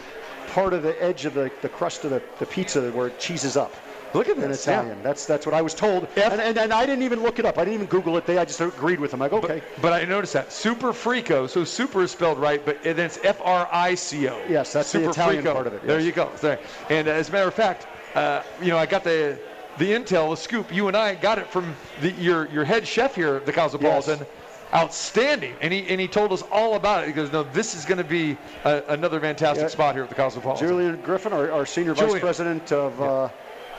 part 0.49 0.73
of 0.73 0.83
the 0.83 1.01
edge 1.03 1.25
of 1.25 1.35
the, 1.35 1.51
the 1.63 1.69
crust 1.69 2.05
of 2.05 2.11
the, 2.11 2.23
the 2.39 2.47
pizza 2.47 2.91
where 2.93 3.09
it 3.09 3.19
cheeses 3.19 3.57
up. 3.57 3.75
Look 4.13 4.29
at 4.29 4.37
in 4.37 4.49
this. 4.49 4.63
Italian. 4.67 4.97
yeah. 4.97 5.03
That's 5.05 5.25
that's 5.25 5.47
what 5.47 5.55
I 5.55 5.63
was 5.63 5.73
told. 5.73 6.09
And, 6.17 6.41
and, 6.41 6.59
and 6.59 6.73
I 6.73 6.85
didn't 6.85 7.05
even 7.05 7.23
look 7.23 7.39
it 7.39 7.45
up. 7.45 7.59
I 7.59 7.65
didn't 7.65 7.75
even 7.75 7.87
Google 7.87 8.17
it. 8.17 8.27
They 8.27 8.39
I 8.39 8.45
just 8.45 8.61
agreed 8.61 8.99
with 8.99 9.13
them. 9.13 9.23
I 9.23 9.29
go, 9.29 9.39
okay. 9.39 9.63
But 9.81 9.93
I 9.93 10.05
noticed 10.05 10.33
that 10.33 10.53
Super 10.53 10.93
Frico. 10.93 11.49
So 11.49 11.63
Super 11.65 12.03
is 12.03 12.11
spelled 12.11 12.39
right, 12.39 12.65
but 12.65 12.83
then 12.83 12.99
it's 12.99 13.21
F 13.23 13.41
R 13.45 13.69
I 13.71 13.95
C 13.95 14.29
O. 14.29 14.43
Yes, 14.49 14.73
that's 14.73 14.91
the 14.91 14.99
Super 14.99 15.11
Italian 15.11 15.45
Frico. 15.45 15.53
part 15.53 15.67
of 15.69 15.75
it, 15.75 15.87
There 15.87 16.01
you 16.01 16.11
go. 16.11 16.29
There. 16.41 16.59
And 16.89 17.07
uh, 17.07 17.13
as 17.13 17.29
a 17.29 17.33
matter 17.33 17.47
of 17.47 17.55
fact, 17.55 17.87
uh, 18.17 18.43
you 18.61 18.69
know, 18.69 18.79
I 18.79 18.87
got 18.87 19.05
the 19.05 19.39
the 19.79 19.93
intel, 19.93 20.31
the 20.31 20.37
scoop. 20.37 20.75
You 20.75 20.89
and 20.89 20.97
I 20.97 21.15
got 21.15 21.39
it 21.39 21.47
from 21.47 21.77
the, 22.01 22.11
your 22.13 22.49
your 22.49 22.65
head 22.65 22.87
chef 22.89 23.15
here 23.15 23.37
at 23.37 23.47
the 23.47 23.53
Cosmopolitan. 23.53 24.19
Yes. 24.19 24.29
Outstanding, 24.73 25.57
and 25.61 25.73
he 25.73 25.89
and 25.89 26.01
he 26.01 26.07
told 26.07 26.33
us 26.33 26.43
all 26.53 26.77
about 26.77 27.03
it. 27.03 27.09
He 27.09 27.13
goes, 27.13 27.33
"No, 27.33 27.43
this 27.43 27.75
is 27.75 27.85
going 27.85 27.99
to 27.99 28.05
be 28.05 28.37
a, 28.65 28.83
another 28.89 29.19
fantastic 29.19 29.65
Yeah. 29.65 29.69
spot 29.69 29.95
here 29.97 30.05
at 30.05 30.09
the 30.09 30.15
Cosmopolitan." 30.15 30.69
Julian 30.69 31.01
Griffin, 31.03 31.33
our, 31.33 31.51
our 31.51 31.67
senior 31.67 31.93
Julian. 31.93 32.13
vice 32.13 32.21
president 32.21 32.71
of 32.71 33.03
uh, 33.03 33.29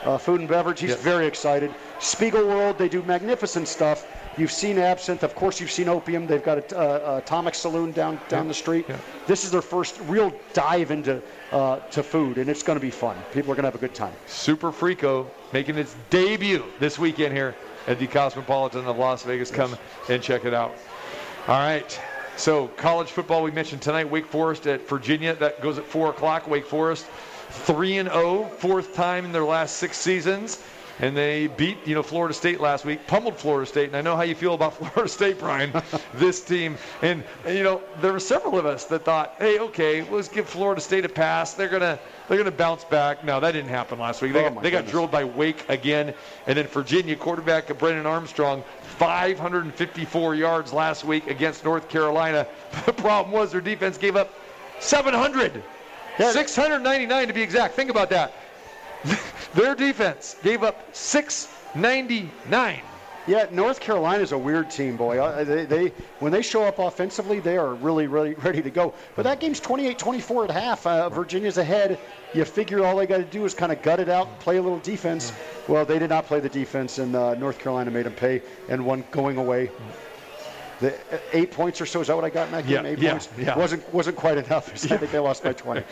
uh, 0.03 0.17
food 0.17 0.41
and 0.41 0.49
beverage, 0.49 0.81
he's 0.81 0.95
very 0.95 1.27
excited. 1.27 1.73
Spiegel 1.99 2.45
World, 2.45 2.77
they 2.77 2.89
do 2.89 3.01
magnificent 3.03 3.69
stuff. 3.69 4.05
You've 4.37 4.51
seen 4.51 4.77
Absinthe, 4.77 5.23
of 5.23 5.35
course. 5.35 5.59
You've 5.61 5.71
seen 5.71 5.87
Opium. 5.87 6.25
They've 6.27 6.43
got 6.43 6.57
a, 6.57 6.77
uh, 6.77 7.17
Atomic 7.23 7.55
Saloon 7.55 7.93
down 7.93 8.19
down 8.27 8.49
the 8.49 8.53
street. 8.53 8.85
Yeah. 8.89 8.97
This 9.27 9.45
is 9.45 9.51
their 9.51 9.61
first 9.61 9.97
real 10.07 10.33
dive 10.51 10.91
into 10.91 11.21
uh, 11.53 11.79
to 11.91 12.03
food, 12.03 12.37
and 12.37 12.49
it's 12.49 12.63
going 12.63 12.77
to 12.77 12.81
be 12.81 12.91
fun. 12.91 13.15
People 13.33 13.53
are 13.53 13.55
going 13.55 13.63
to 13.63 13.69
have 13.69 13.75
a 13.75 13.85
good 13.87 13.95
time. 13.95 14.13
Super 14.27 14.73
Frico 14.73 15.27
making 15.53 15.77
its 15.77 15.95
debut 16.09 16.65
this 16.79 16.99
weekend 16.99 17.33
here 17.33 17.55
at 17.87 17.99
the 17.99 18.07
Cosmopolitan 18.07 18.85
of 18.85 18.97
Las 18.97 19.23
Vegas. 19.23 19.51
Come 19.51 19.77
and 20.09 20.21
check 20.21 20.45
it 20.45 20.53
out. 20.53 20.75
All 21.47 21.59
right. 21.59 21.99
So 22.37 22.67
college 22.69 23.09
football 23.11 23.43
we 23.43 23.51
mentioned 23.51 23.81
tonight. 23.81 24.09
Wake 24.09 24.25
Forest 24.25 24.67
at 24.67 24.87
Virginia. 24.87 25.35
That 25.35 25.61
goes 25.61 25.77
at 25.77 25.85
four 25.85 26.09
o'clock. 26.09 26.47
Wake 26.47 26.65
Forest, 26.65 27.05
three 27.49 27.97
and 27.97 28.09
zero, 28.09 28.45
fourth 28.57 28.93
time 28.93 29.25
in 29.25 29.31
their 29.31 29.43
last 29.43 29.77
six 29.77 29.97
seasons. 29.97 30.63
And 30.99 31.17
they 31.17 31.47
beat, 31.47 31.77
you 31.85 31.95
know, 31.95 32.03
Florida 32.03 32.33
State 32.33 32.59
last 32.59 32.85
week, 32.85 33.07
pummeled 33.07 33.35
Florida 33.35 33.65
State. 33.65 33.87
And 33.87 33.95
I 33.95 34.01
know 34.01 34.15
how 34.15 34.21
you 34.21 34.35
feel 34.35 34.53
about 34.53 34.75
Florida 34.77 35.07
State, 35.07 35.39
Brian. 35.39 35.71
this 36.13 36.43
team, 36.43 36.77
and, 37.01 37.23
and 37.45 37.57
you 37.57 37.63
know, 37.63 37.81
there 38.01 38.13
were 38.13 38.19
several 38.19 38.59
of 38.59 38.65
us 38.65 38.85
that 38.85 39.03
thought, 39.03 39.35
hey, 39.39 39.59
okay, 39.59 40.07
let's 40.11 40.27
give 40.27 40.47
Florida 40.47 40.79
State 40.81 41.05
a 41.05 41.09
pass. 41.09 41.53
They're 41.53 41.69
gonna, 41.69 41.97
they're 42.31 42.37
gonna 42.37 42.49
bounce 42.55 42.85
back. 42.85 43.25
No, 43.25 43.41
that 43.41 43.51
didn't 43.51 43.67
happen 43.71 43.99
last 43.99 44.21
week. 44.21 44.31
They, 44.31 44.45
Oh, 44.45 44.51
got, 44.51 44.63
they 44.63 44.71
got 44.71 44.87
drilled 44.87 45.11
by 45.11 45.25
Wake 45.25 45.67
again. 45.67 46.13
And 46.47 46.57
then 46.57 46.65
Virginia 46.67 47.17
quarterback 47.17 47.77
Brennan 47.77 48.05
Armstrong, 48.05 48.63
554 48.99 50.35
yards 50.35 50.71
last 50.71 51.03
week 51.03 51.27
against 51.27 51.65
North 51.65 51.89
Carolina. 51.89 52.47
The 52.85 52.93
problem 52.93 53.33
was 53.33 53.51
their 53.51 53.59
defense 53.59 53.97
gave 53.97 54.15
up 54.15 54.33
700. 54.79 55.61
Yeah. 56.17 56.31
699 56.31 57.27
to 57.27 57.33
be 57.33 57.41
exact. 57.41 57.73
Think 57.75 57.89
about 57.89 58.09
that. 58.11 58.31
Their 59.53 59.75
defense 59.75 60.37
gave 60.41 60.63
up 60.63 60.87
699. 60.95 62.81
Yeah, 63.27 63.45
North 63.51 63.79
Carolina 63.79 64.23
is 64.23 64.31
a 64.31 64.37
weird 64.37 64.71
team, 64.71 64.97
boy. 64.97 65.19
Uh, 65.19 65.43
They, 65.43 65.65
they 65.65 65.87
when 66.19 66.31
they 66.31 66.41
show 66.41 66.63
up 66.63 66.79
offensively, 66.79 67.39
they 67.39 67.57
are 67.57 67.73
really, 67.75 68.07
really 68.07 68.33
ready 68.33 68.61
to 68.61 68.69
go. 68.71 68.93
But 69.15 69.23
that 69.23 69.39
game's 69.39 69.61
28-24 69.61 70.45
at 70.45 70.51
half. 70.51 70.87
Uh, 70.87 71.09
Virginia's 71.09 71.57
ahead. 71.57 71.99
You 72.33 72.45
figure 72.45 72.83
all 72.83 72.95
they 72.97 73.05
got 73.05 73.17
to 73.17 73.23
do 73.23 73.45
is 73.45 73.53
kind 73.53 73.71
of 73.71 73.81
gut 73.81 73.99
it 73.99 74.09
out, 74.09 74.39
play 74.39 74.57
a 74.57 74.61
little 74.61 74.79
defense. 74.79 75.33
Well, 75.67 75.85
they 75.85 75.99
did 75.99 76.09
not 76.09 76.25
play 76.25 76.39
the 76.39 76.49
defense, 76.49 76.97
and 76.97 77.15
uh, 77.15 77.35
North 77.35 77.59
Carolina 77.59 77.91
made 77.91 78.05
them 78.05 78.13
pay 78.13 78.41
and 78.69 78.85
won 78.85 79.03
going 79.11 79.37
away. 79.37 79.69
The 80.81 80.95
uh, 80.95 81.19
eight 81.31 81.51
points 81.51 81.79
or 81.79 81.85
so 81.85 82.01
is 82.01 82.07
that 82.07 82.15
what 82.15 82.25
I 82.25 82.31
got 82.31 82.47
in 82.47 82.53
that 82.53 82.65
game? 82.65 82.83
Yeah, 82.83 82.91
eight 82.91 82.99
yeah, 82.99 83.11
points 83.11 83.29
yeah. 83.37 83.55
wasn't 83.55 83.93
wasn't 83.93 84.17
quite 84.17 84.39
enough. 84.39 84.69
I 84.91 84.97
think 84.97 85.11
they 85.11 85.19
lost 85.19 85.43
by 85.43 85.53
20. 85.53 85.81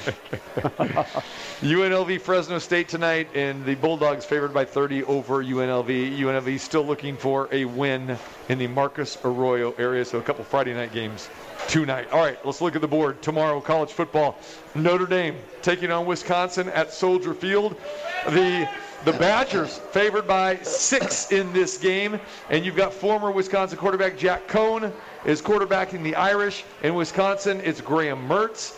UNLV 1.61 2.19
Fresno 2.21 2.57
State 2.57 2.89
tonight, 2.89 3.29
and 3.35 3.63
the 3.65 3.75
Bulldogs 3.75 4.25
favored 4.25 4.51
by 4.51 4.65
30 4.65 5.03
over 5.03 5.43
UNLV. 5.43 6.17
UNLV 6.17 6.59
still 6.59 6.83
looking 6.83 7.15
for 7.15 7.47
a 7.51 7.65
win 7.65 8.17
in 8.49 8.57
the 8.57 8.65
Marcus 8.65 9.19
Arroyo 9.23 9.75
area, 9.77 10.03
so 10.03 10.17
a 10.17 10.23
couple 10.23 10.43
Friday 10.43 10.73
night 10.73 10.91
games 10.91 11.29
tonight. 11.67 12.11
All 12.11 12.19
right, 12.19 12.43
let's 12.43 12.59
look 12.59 12.75
at 12.75 12.81
the 12.81 12.87
board. 12.87 13.21
Tomorrow, 13.21 13.61
college 13.61 13.91
football. 13.91 14.39
Notre 14.73 15.05
Dame 15.05 15.35
taking 15.61 15.91
on 15.91 16.07
Wisconsin 16.07 16.67
at 16.69 16.91
Soldier 16.91 17.35
Field. 17.35 17.75
The 18.25 18.67
the 19.06 19.14
Badgers 19.14 19.78
favored 19.78 20.28
by 20.28 20.58
six 20.58 21.32
in 21.32 21.52
this 21.54 21.78
game, 21.78 22.20
and 22.50 22.66
you've 22.66 22.76
got 22.76 22.93
former 22.93 23.32
Wisconsin 23.32 23.78
quarterback 23.78 24.18
Jack 24.18 24.47
Coan 24.47 24.91
is 25.26 25.41
quarterbacking 25.41 26.04
the 26.04 26.16
Irish. 26.16 26.66
In 26.84 26.95
Wisconsin, 26.95 27.62
it's 27.64 27.82
Graham 27.82 28.28
Mertz. 28.28 28.78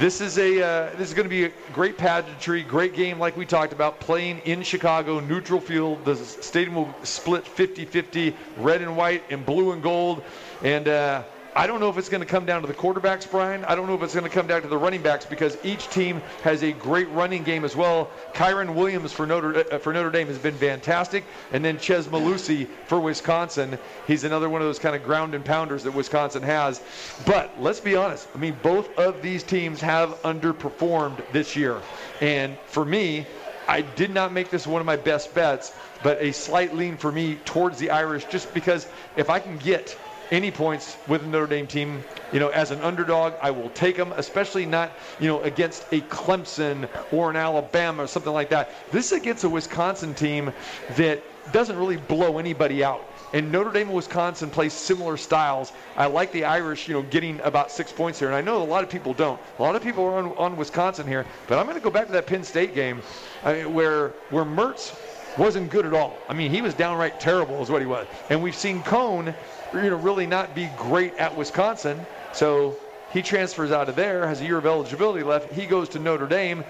This 0.00 0.20
is 0.20 0.36
a 0.38 0.60
uh, 0.60 0.96
this 0.96 1.06
is 1.06 1.14
going 1.14 1.26
to 1.26 1.30
be 1.30 1.44
a 1.44 1.52
great 1.72 1.96
pageantry, 1.96 2.64
great 2.64 2.92
game 2.92 3.20
like 3.20 3.36
we 3.36 3.46
talked 3.46 3.72
about. 3.72 4.00
Playing 4.00 4.40
in 4.40 4.62
Chicago, 4.62 5.20
neutral 5.20 5.60
field. 5.60 6.04
The 6.04 6.16
stadium 6.16 6.74
will 6.74 6.94
split 7.04 7.44
50-50, 7.44 8.34
red 8.58 8.82
and 8.82 8.96
white 8.96 9.22
and 9.30 9.46
blue 9.46 9.70
and 9.70 9.80
gold. 9.80 10.24
And 10.64 10.88
uh, 10.88 11.22
I 11.56 11.66
don't 11.66 11.80
know 11.80 11.88
if 11.88 11.96
it's 11.96 12.10
going 12.10 12.20
to 12.20 12.26
come 12.26 12.44
down 12.44 12.60
to 12.60 12.68
the 12.68 12.74
quarterbacks, 12.74 13.28
Brian. 13.28 13.64
I 13.64 13.74
don't 13.74 13.86
know 13.86 13.94
if 13.94 14.02
it's 14.02 14.12
going 14.12 14.28
to 14.28 14.30
come 14.30 14.46
down 14.46 14.60
to 14.60 14.68
the 14.68 14.76
running 14.76 15.00
backs 15.00 15.24
because 15.24 15.56
each 15.64 15.88
team 15.88 16.20
has 16.42 16.62
a 16.62 16.72
great 16.72 17.08
running 17.12 17.44
game 17.44 17.64
as 17.64 17.74
well. 17.74 18.10
Kyren 18.34 18.74
Williams 18.74 19.10
for 19.10 19.26
Notre 19.26 19.64
uh, 19.72 19.78
for 19.78 19.94
Notre 19.94 20.10
Dame 20.10 20.26
has 20.26 20.36
been 20.36 20.54
fantastic, 20.56 21.24
and 21.52 21.64
then 21.64 21.78
Chez 21.78 22.08
Mellusi 22.08 22.68
for 22.84 23.00
Wisconsin. 23.00 23.78
He's 24.06 24.24
another 24.24 24.50
one 24.50 24.60
of 24.60 24.66
those 24.66 24.78
kind 24.78 24.94
of 24.94 25.02
ground 25.02 25.34
and 25.34 25.42
pounders 25.42 25.82
that 25.84 25.92
Wisconsin 25.92 26.42
has. 26.42 26.82
But 27.24 27.50
let's 27.58 27.80
be 27.80 27.96
honest. 27.96 28.28
I 28.34 28.38
mean, 28.38 28.58
both 28.62 28.94
of 28.98 29.22
these 29.22 29.42
teams 29.42 29.80
have 29.80 30.10
underperformed 30.24 31.22
this 31.32 31.56
year, 31.56 31.80
and 32.20 32.58
for 32.66 32.84
me, 32.84 33.24
I 33.66 33.80
did 33.80 34.12
not 34.12 34.30
make 34.30 34.50
this 34.50 34.66
one 34.66 34.80
of 34.80 34.86
my 34.86 34.96
best 34.96 35.34
bets, 35.34 35.74
but 36.02 36.20
a 36.20 36.32
slight 36.32 36.74
lean 36.74 36.98
for 36.98 37.10
me 37.10 37.36
towards 37.46 37.78
the 37.78 37.88
Irish 37.88 38.26
just 38.26 38.52
because 38.52 38.88
if 39.16 39.30
I 39.30 39.40
can 39.40 39.56
get 39.56 39.98
any 40.30 40.50
points 40.50 40.96
with 41.06 41.22
the 41.22 41.28
Notre 41.28 41.46
Dame 41.46 41.66
team, 41.66 42.02
you 42.32 42.40
know, 42.40 42.48
as 42.48 42.70
an 42.70 42.80
underdog, 42.80 43.34
I 43.40 43.50
will 43.50 43.70
take 43.70 43.96
them, 43.96 44.12
especially 44.12 44.66
not, 44.66 44.92
you 45.20 45.28
know, 45.28 45.40
against 45.42 45.84
a 45.92 46.00
Clemson 46.02 46.88
or 47.12 47.30
an 47.30 47.36
Alabama 47.36 48.04
or 48.04 48.06
something 48.06 48.32
like 48.32 48.50
that. 48.50 48.70
This 48.90 49.06
is 49.06 49.18
against 49.18 49.44
a 49.44 49.48
Wisconsin 49.48 50.14
team 50.14 50.52
that 50.96 51.22
doesn't 51.52 51.76
really 51.76 51.96
blow 51.96 52.38
anybody 52.38 52.82
out. 52.82 53.04
And 53.32 53.50
Notre 53.50 53.72
Dame 53.72 53.88
and 53.88 53.96
Wisconsin 53.96 54.50
play 54.50 54.68
similar 54.68 55.16
styles. 55.16 55.72
I 55.96 56.06
like 56.06 56.32
the 56.32 56.44
Irish, 56.44 56.86
you 56.88 56.94
know, 56.94 57.02
getting 57.02 57.40
about 57.40 57.70
six 57.70 57.92
points 57.92 58.18
here. 58.18 58.28
And 58.28 58.36
I 58.36 58.40
know 58.40 58.62
a 58.62 58.64
lot 58.64 58.84
of 58.84 58.90
people 58.90 59.14
don't. 59.14 59.40
A 59.58 59.62
lot 59.62 59.74
of 59.74 59.82
people 59.82 60.04
are 60.04 60.16
on, 60.16 60.32
on 60.36 60.56
Wisconsin 60.56 61.06
here. 61.06 61.26
But 61.48 61.58
I'm 61.58 61.66
going 61.66 61.76
to 61.76 61.82
go 61.82 61.90
back 61.90 62.06
to 62.06 62.12
that 62.12 62.26
Penn 62.26 62.44
State 62.44 62.74
game 62.74 63.02
I 63.44 63.54
mean, 63.54 63.74
where 63.74 64.10
where 64.30 64.44
Mertz 64.44 64.94
wasn't 65.38 65.70
good 65.70 65.86
at 65.86 65.92
all. 65.92 66.16
I 66.28 66.34
mean, 66.34 66.50
he 66.50 66.62
was 66.62 66.74
downright 66.74 67.20
terrible, 67.20 67.62
is 67.62 67.70
what 67.70 67.80
he 67.80 67.86
was. 67.86 68.06
And 68.30 68.42
we've 68.42 68.56
seen 68.56 68.82
Coan, 68.82 69.34
you 69.74 69.90
know, 69.90 69.96
really 69.96 70.26
not 70.26 70.54
be 70.54 70.68
great 70.76 71.14
at 71.16 71.36
Wisconsin. 71.36 72.04
So 72.32 72.76
he 73.12 73.22
transfers 73.22 73.70
out 73.70 73.88
of 73.88 73.96
there, 73.96 74.26
has 74.26 74.40
a 74.40 74.44
year 74.44 74.58
of 74.58 74.66
eligibility 74.66 75.22
left. 75.22 75.52
He 75.52 75.66
goes 75.66 75.88
to 75.90 75.98
Notre 75.98 76.26
Dame. 76.26 76.64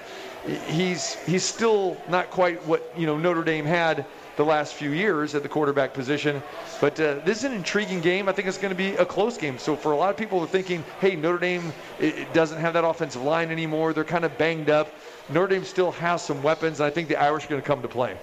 He's 0.68 1.14
he's 1.24 1.42
still 1.42 1.96
not 2.08 2.30
quite 2.30 2.64
what 2.66 2.92
you 2.96 3.06
know 3.06 3.18
Notre 3.18 3.42
Dame 3.42 3.64
had 3.64 4.04
the 4.36 4.44
last 4.44 4.74
few 4.74 4.90
years 4.90 5.34
at 5.34 5.42
the 5.42 5.48
quarterback 5.48 5.94
position. 5.94 6.42
But 6.80 7.00
uh, 7.00 7.14
this 7.24 7.38
is 7.38 7.44
an 7.44 7.52
intriguing 7.52 8.00
game. 8.00 8.28
I 8.28 8.32
think 8.32 8.46
it's 8.46 8.58
going 8.58 8.70
to 8.70 8.76
be 8.76 8.90
a 8.96 9.04
close 9.04 9.38
game. 9.38 9.58
So 9.58 9.74
for 9.74 9.92
a 9.92 9.96
lot 9.96 10.10
of 10.10 10.16
people 10.16 10.38
are 10.40 10.46
thinking, 10.46 10.84
hey, 11.00 11.16
Notre 11.16 11.38
Dame 11.38 11.72
it, 11.98 12.18
it 12.18 12.32
doesn't 12.34 12.60
have 12.60 12.74
that 12.74 12.84
offensive 12.84 13.22
line 13.22 13.50
anymore. 13.50 13.92
They're 13.92 14.04
kind 14.04 14.24
of 14.24 14.36
banged 14.38 14.70
up. 14.70 14.92
Notre 15.30 15.48
Dame 15.48 15.64
still 15.64 15.90
has 15.92 16.22
some 16.22 16.42
weapons. 16.42 16.80
And 16.80 16.86
I 16.86 16.90
think 16.90 17.08
the 17.08 17.16
Irish 17.16 17.46
are 17.46 17.48
going 17.48 17.62
to 17.62 17.66
come 17.66 17.82
to 17.82 17.88
play. 17.88 18.16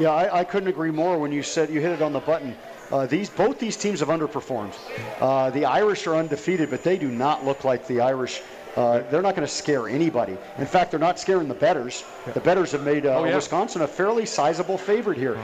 Yeah, 0.00 0.12
I, 0.12 0.40
I 0.40 0.44
couldn't 0.44 0.68
agree 0.70 0.90
more 0.90 1.18
when 1.18 1.30
you 1.30 1.42
said 1.42 1.68
you 1.68 1.80
hit 1.80 1.92
it 1.92 2.00
on 2.00 2.14
the 2.14 2.20
button. 2.20 2.56
Uh, 2.90 3.06
these 3.06 3.28
both 3.28 3.58
these 3.58 3.76
teams 3.76 4.00
have 4.00 4.08
underperformed. 4.08 4.74
Uh, 5.20 5.50
the 5.50 5.66
Irish 5.66 6.06
are 6.06 6.16
undefeated, 6.16 6.70
but 6.70 6.82
they 6.82 6.96
do 6.96 7.10
not 7.10 7.44
look 7.44 7.64
like 7.64 7.86
the 7.86 8.00
Irish. 8.00 8.42
Uh, 8.76 9.00
they're 9.10 9.20
not 9.20 9.34
going 9.34 9.46
to 9.46 9.52
scare 9.52 9.88
anybody. 9.88 10.38
In 10.58 10.66
fact, 10.66 10.90
they're 10.92 11.00
not 11.00 11.18
scaring 11.18 11.48
the 11.48 11.54
bettors. 11.54 12.04
The 12.32 12.40
bettors 12.40 12.70
have 12.72 12.84
made 12.84 13.04
uh, 13.04 13.18
Oh, 13.18 13.24
yeah. 13.24 13.34
Wisconsin 13.34 13.82
a 13.82 13.86
fairly 13.86 14.24
sizable 14.24 14.78
favorite 14.78 15.18
here. 15.18 15.36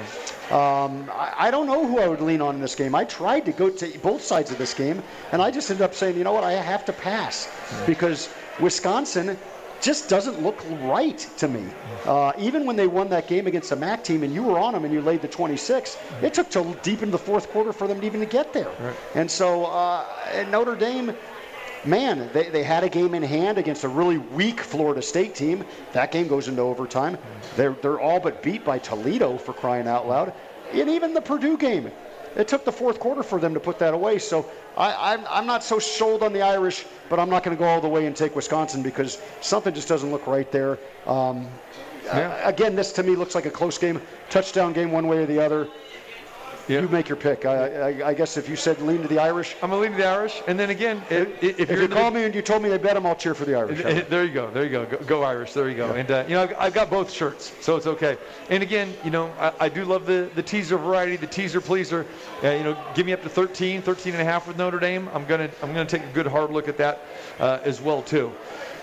Um, 0.51 1.11
I, 1.13 1.35
I 1.37 1.51
don't 1.51 1.67
know 1.67 1.87
who 1.87 1.99
I 1.99 2.07
would 2.07 2.21
lean 2.21 2.41
on 2.41 2.55
in 2.55 2.61
this 2.61 2.77
game. 2.77 2.95
I 2.95 3.05
tried 3.05 3.45
to 3.47 3.53
go 3.53 3.69
to 3.69 3.99
both 3.99 4.23
sides 4.23 4.53
of 4.53 4.59
this 4.59 4.73
game, 4.75 5.03
and 5.33 5.43
I 5.43 5.51
just 5.51 5.71
ended 5.71 5.85
up 5.85 5.93
saying, 5.95 6.17
you 6.17 6.23
know 6.25 6.33
what, 6.33 6.45
I 6.45 6.53
have 6.53 6.85
to 6.87 6.93
pass 6.93 7.49
because 7.85 8.29
Wisconsin 8.61 9.37
just 9.81 10.09
doesn't 10.09 10.43
look 10.43 10.63
right 10.83 11.19
to 11.39 11.49
me. 11.49 11.65
Uh, 12.05 12.33
even 12.39 12.65
when 12.67 12.77
they 12.77 12.87
won 12.87 13.09
that 13.11 13.27
game 13.29 13.47
against 13.47 13.71
the 13.71 13.77
MAC 13.77 14.05
team 14.05 14.23
and 14.23 14.33
you 14.33 14.43
were 14.43 14.59
on 14.59 14.73
them 14.73 14.85
and 14.85 14.93
you 14.93 15.01
laid 15.01 15.23
the 15.23 15.29
26, 15.29 15.97
it 16.23 16.35
took 16.35 16.51
till 16.51 16.73
deep 16.83 17.01
into 17.03 17.13
the 17.13 17.19
fourth 17.19 17.49
quarter 17.51 17.73
for 17.73 17.87
them 17.87 18.01
to 18.01 18.07
even 18.07 18.21
to 18.21 18.27
get 18.27 18.53
there. 18.53 18.71
And 19.15 19.31
so 19.31 19.67
uh, 19.67 20.05
Notre 20.51 20.77
Dame, 20.77 21.15
man, 21.85 22.31
they, 22.33 22.49
they 22.49 22.63
had 22.63 22.85
a 22.85 22.89
game 22.89 23.15
in 23.15 23.23
hand 23.23 23.59
against 23.59 23.85
a 23.85 23.89
really 23.89 24.19
weak 24.19 24.61
Florida 24.61 25.03
State 25.03 25.35
team. 25.35 25.65
That 25.93 26.13
game 26.13 26.29
goes 26.29 26.49
into 26.49 26.63
overtime. 26.63 27.19
They're, 27.57 27.73
they're 27.73 28.01
all 28.01 28.21
but 28.21 28.43
beat 28.43 28.65
by 28.65 28.79
Toledo 28.79 29.37
for 29.39 29.53
crying 29.53 29.87
out 29.89 30.09
loud. 30.09 30.33
And 30.73 30.89
even 30.91 31.15
the 31.15 31.21
Purdue 31.21 31.57
game, 31.57 31.93
it 32.37 32.47
took 32.49 32.65
the 32.65 32.73
fourth 32.73 33.01
quarter 33.01 33.23
for 33.23 33.41
them 33.41 33.55
to 33.55 33.61
put 33.61 33.79
that 33.79 33.95
away. 33.95 34.19
So 34.19 34.49
I, 34.77 35.15
I'm, 35.15 35.25
I'm 35.29 35.47
not 35.47 35.65
so 35.65 35.79
sold 35.79 36.23
on 36.23 36.33
the 36.33 36.43
Irish, 36.43 36.85
but 37.09 37.19
I'm 37.19 37.31
not 37.31 37.43
going 37.43 37.57
to 37.57 37.61
go 37.61 37.69
all 37.69 37.81
the 37.81 37.89
way 37.89 38.07
and 38.07 38.15
take 38.15 38.37
Wisconsin 38.37 38.83
because 38.83 39.21
something 39.41 39.73
just 39.75 39.89
doesn't 39.89 40.11
look 40.11 40.27
right 40.27 40.51
there. 40.53 40.79
Um, 41.07 41.49
uh, 42.11 42.39
again, 42.45 42.77
this 42.77 42.93
to 42.93 43.03
me 43.03 43.17
looks 43.17 43.35
like 43.35 43.47
a 43.47 43.51
close 43.51 43.79
game, 43.79 44.01
touchdown 44.31 44.73
game 44.73 44.93
one 44.93 45.09
way 45.09 45.19
or 45.19 45.27
the 45.27 45.43
other. 45.45 45.67
Yeah. 46.69 46.81
You 46.81 46.89
make 46.89 47.09
your 47.09 47.17
pick. 47.17 47.45
I, 47.47 47.91
I, 47.93 48.09
I 48.09 48.15
guess 48.15 48.37
if 48.37 48.49
you 48.49 48.57
said 48.57 48.81
lean 48.83 49.03
to 49.03 49.09
the 49.09 49.21
Irish, 49.21 49.55
I'm 49.63 49.71
going 49.71 49.83
to 49.83 49.89
lean 49.89 49.93
to 49.93 49.99
the 50.03 50.09
Irish. 50.09 50.43
And 50.49 50.59
then 50.59 50.71
again, 50.71 51.01
if, 51.11 51.43
if, 51.43 51.61
if 51.61 51.69
you're 51.71 51.79
you 51.79 51.85
in 51.85 51.91
the 51.91 51.97
call 51.97 52.11
me 52.11 52.25
and 52.25 52.35
you 52.35 52.43
told 52.43 52.63
me 52.63 52.73
I 52.73 52.79
bet 52.79 52.95
them, 52.95 53.07
I'll 53.07 53.15
cheer 53.15 53.35
for 53.35 53.45
the 53.45 53.55
Irish. 53.55 53.85
Uh, 53.85 54.05
There 54.09 54.25
you 54.25 54.33
go. 54.33 54.51
There 54.51 54.65
you 54.65 54.71
go. 54.71 54.85
Go, 54.87 54.97
go 55.05 55.23
Irish. 55.23 55.53
There 55.53 55.69
you 55.69 55.77
go. 55.77 55.93
And 55.93 56.11
uh, 56.11 56.25
you 56.27 56.35
know, 56.35 56.43
I've, 56.43 56.55
I've 56.59 56.75
got 56.75 56.91
both 56.91 57.11
shirts, 57.11 57.53
so 57.61 57.77
it's 57.77 57.87
okay. 57.87 58.19
And 58.51 58.63
again, 58.63 58.93
you 59.05 59.11
know, 59.11 59.33
I, 59.39 59.53
I 59.61 59.69
do 59.69 59.85
love 59.85 60.07
the 60.07 60.29
the 60.35 60.43
teaser 60.43 60.77
variety, 60.77 61.17
the 61.17 61.27
teaser 61.29 61.61
pleaser. 61.61 62.05
Uh, 62.43 62.51
you 62.51 62.65
know, 62.65 62.77
give 62.95 63.07
me 63.07 63.13
up 63.13 63.23
to 63.23 63.29
13, 63.29 63.83
13 63.83 64.13
and 64.15 64.23
a 64.23 64.25
half 64.25 64.49
with 64.49 64.57
Notre 64.57 64.81
Dame. 64.81 65.09
I'm 65.15 65.25
gonna 65.25 65.51
I'm 65.63 65.69
gonna 65.73 65.87
take 65.87 66.03
a 66.03 66.13
good 66.13 66.27
hard 66.27 66.51
look 66.51 66.67
at 66.69 66.77
that 66.79 67.03
uh, 67.39 67.61
as 67.63 67.81
well 67.81 68.03
too. 68.03 68.33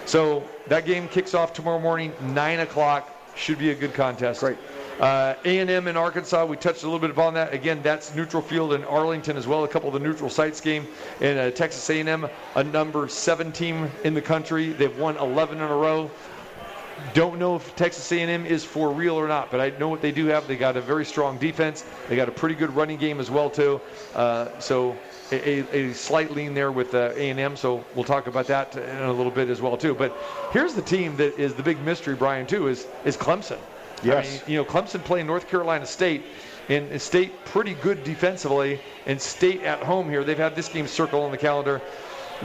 So 0.05 0.43
that 0.67 0.85
game 0.85 1.07
kicks 1.09 1.33
off 1.33 1.53
tomorrow 1.53 1.79
morning, 1.79 2.13
nine 2.21 2.61
o'clock. 2.61 3.09
Should 3.35 3.57
be 3.57 3.71
a 3.71 3.75
good 3.75 3.93
contest. 3.93 4.41
Great. 4.41 4.57
Uh, 4.99 5.35
A&M 5.45 5.87
in 5.87 5.97
Arkansas, 5.97 6.45
we 6.45 6.55
touched 6.55 6.83
a 6.83 6.85
little 6.85 6.99
bit 6.99 7.09
upon 7.09 7.33
that. 7.33 7.53
Again, 7.53 7.81
that's 7.81 8.13
neutral 8.15 8.43
field 8.43 8.73
in 8.73 8.83
Arlington 8.85 9.37
as 9.37 9.47
well. 9.47 9.63
A 9.63 9.67
couple 9.67 9.89
of 9.89 9.93
the 9.93 9.99
neutral 9.99 10.29
sites 10.29 10.61
game. 10.61 10.87
in 11.19 11.37
uh, 11.37 11.51
Texas 11.51 11.89
A&M, 11.89 12.27
a 12.55 12.63
number 12.63 13.07
seven 13.07 13.51
team 13.51 13.89
in 14.03 14.13
the 14.13 14.21
country. 14.21 14.71
They've 14.71 14.97
won 14.97 15.17
11 15.17 15.57
in 15.57 15.63
a 15.63 15.75
row. 15.75 16.11
Don't 17.13 17.39
know 17.39 17.55
if 17.55 17.75
Texas 17.75 18.11
A&M 18.11 18.45
is 18.45 18.63
for 18.63 18.91
real 18.91 19.15
or 19.15 19.27
not, 19.27 19.49
but 19.51 19.59
I 19.59 19.71
know 19.79 19.89
what 19.89 20.01
they 20.01 20.11
do 20.11 20.27
have. 20.27 20.47
They 20.47 20.55
got 20.55 20.77
a 20.77 20.81
very 20.81 21.05
strong 21.05 21.37
defense. 21.37 21.83
They 22.07 22.15
got 22.15 22.29
a 22.29 22.31
pretty 22.31 22.55
good 22.55 22.73
running 22.75 22.97
game 22.97 23.19
as 23.19 23.31
well 23.31 23.49
too. 23.49 23.81
Uh, 24.13 24.57
so 24.59 24.95
a, 25.31 25.59
a, 25.59 25.89
a 25.89 25.93
slight 25.93 26.31
lean 26.31 26.53
there 26.53 26.71
with 26.71 26.93
uh, 26.93 27.11
A&M. 27.15 27.57
So 27.57 27.83
we'll 27.95 28.03
talk 28.03 28.27
about 28.27 28.45
that 28.47 28.75
in 28.75 29.01
a 29.01 29.11
little 29.11 29.31
bit 29.31 29.49
as 29.49 29.59
well 29.59 29.75
too. 29.75 29.95
But 29.95 30.15
here's 30.51 30.75
the 30.75 30.81
team 30.83 31.17
that 31.17 31.37
is 31.37 31.55
the 31.55 31.63
big 31.63 31.81
mystery, 31.81 32.15
Brian, 32.15 32.45
too, 32.45 32.67
is 32.67 32.87
is 33.05 33.17
Clemson. 33.17 33.59
I 34.03 34.07
Yes. 34.07 34.31
mean, 34.31 34.41
you 34.47 34.57
know, 34.57 34.65
Clemson 34.65 35.03
playing 35.03 35.27
North 35.27 35.47
Carolina 35.47 35.85
State, 35.85 36.23
and 36.69 37.01
State 37.01 37.45
pretty 37.45 37.73
good 37.75 38.03
defensively, 38.03 38.79
and 39.05 39.21
State 39.21 39.63
at 39.63 39.79
home 39.83 40.09
here. 40.09 40.23
They've 40.23 40.37
had 40.37 40.55
this 40.55 40.69
game 40.69 40.87
circled 40.87 41.23
on 41.23 41.31
the 41.31 41.37
calendar. 41.37 41.81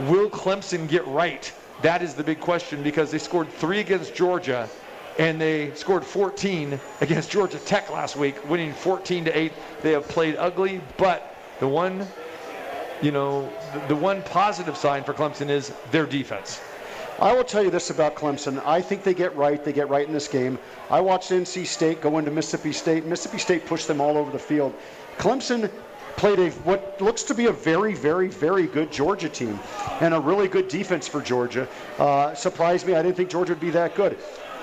Will 0.07 0.29
Clemson 0.29 0.87
get 0.87 1.05
right? 1.07 1.51
That 1.81 2.01
is 2.01 2.13
the 2.13 2.23
big 2.23 2.39
question 2.39 2.83
because 2.83 3.11
they 3.11 3.17
scored 3.17 3.49
three 3.49 3.79
against 3.79 4.13
Georgia, 4.13 4.69
and 5.17 5.39
they 5.39 5.73
scored 5.75 6.05
14 6.05 6.79
against 7.01 7.29
Georgia 7.29 7.59
Tech 7.59 7.89
last 7.89 8.15
week, 8.15 8.35
winning 8.49 8.73
14 8.73 9.25
to 9.25 9.37
8. 9.37 9.53
They 9.81 9.91
have 9.91 10.07
played 10.07 10.35
ugly, 10.37 10.81
but 10.97 11.35
the 11.59 11.67
one, 11.67 12.07
you 13.01 13.11
know, 13.11 13.51
the, 13.73 13.79
the 13.89 13.95
one 13.95 14.21
positive 14.23 14.77
sign 14.77 15.03
for 15.03 15.13
Clemson 15.13 15.49
is 15.49 15.73
their 15.91 16.05
defense. 16.05 16.61
I 17.21 17.33
will 17.33 17.43
tell 17.43 17.61
you 17.61 17.69
this 17.69 17.89
about 17.89 18.15
Clemson. 18.15 18.65
I 18.65 18.81
think 18.81 19.03
they 19.03 19.13
get 19.13 19.35
right. 19.35 19.61
They 19.61 19.73
get 19.73 19.89
right 19.89 20.07
in 20.07 20.13
this 20.13 20.29
game. 20.29 20.57
I 20.89 21.01
watched 21.01 21.31
NC 21.31 21.65
State 21.67 21.99
go 21.99 22.17
into 22.17 22.31
Mississippi 22.31 22.71
State. 22.71 23.05
Mississippi 23.05 23.39
State 23.39 23.65
pushed 23.65 23.89
them 23.89 23.99
all 23.99 24.17
over 24.17 24.31
the 24.31 24.39
field. 24.39 24.73
Clemson 25.17 25.69
played 26.15 26.39
a 26.39 26.49
what 26.61 27.01
looks 27.01 27.23
to 27.23 27.33
be 27.33 27.47
a 27.47 27.51
very, 27.51 27.93
very, 27.93 28.29
very 28.29 28.67
good 28.67 28.89
Georgia 28.89 29.27
team 29.27 29.59
and 29.99 30.13
a 30.13 30.19
really 30.19 30.47
good 30.47 30.69
defense 30.69 31.09
for 31.09 31.21
Georgia. 31.21 31.67
Uh, 31.97 32.33
surprised 32.35 32.87
me. 32.87 32.95
I 32.95 33.01
didn't 33.01 33.17
think 33.17 33.29
Georgia 33.29 33.51
would 33.51 33.59
be 33.59 33.71
that 33.71 33.95
good. 33.95 34.17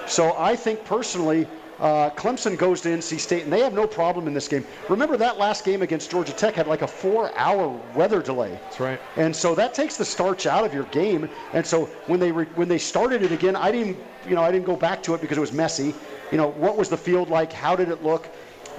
So 0.06 0.34
I 0.38 0.56
think 0.56 0.82
personally, 0.86 1.46
uh, 1.78 2.10
Clemson 2.10 2.56
goes 2.56 2.80
to 2.82 2.88
NC 2.88 3.20
State, 3.20 3.44
and 3.44 3.52
they 3.52 3.60
have 3.60 3.74
no 3.74 3.86
problem 3.86 4.26
in 4.26 4.34
this 4.34 4.48
game. 4.48 4.64
Remember 4.88 5.16
that 5.16 5.38
last 5.38 5.64
game 5.64 5.82
against 5.82 6.10
Georgia 6.10 6.32
Tech 6.32 6.54
had 6.54 6.66
like 6.66 6.82
a 6.82 6.86
four-hour 6.86 7.68
weather 7.94 8.22
delay. 8.22 8.52
That's 8.62 8.80
right. 8.80 9.00
And 9.16 9.34
so 9.34 9.54
that 9.54 9.74
takes 9.74 9.96
the 9.96 10.04
starch 10.04 10.46
out 10.46 10.64
of 10.64 10.72
your 10.72 10.84
game. 10.84 11.28
And 11.52 11.66
so 11.66 11.86
when 12.06 12.18
they 12.20 12.32
re- 12.32 12.46
when 12.54 12.68
they 12.68 12.78
started 12.78 13.22
it 13.22 13.32
again, 13.32 13.56
I 13.56 13.70
didn't 13.70 13.98
you 14.26 14.34
know 14.34 14.42
I 14.42 14.50
didn't 14.50 14.66
go 14.66 14.76
back 14.76 15.02
to 15.04 15.14
it 15.14 15.20
because 15.20 15.36
it 15.36 15.40
was 15.40 15.52
messy. 15.52 15.94
You 16.32 16.38
know 16.38 16.48
what 16.48 16.76
was 16.76 16.88
the 16.88 16.96
field 16.96 17.28
like? 17.28 17.52
How 17.52 17.76
did 17.76 17.90
it 17.90 18.02
look? 18.02 18.28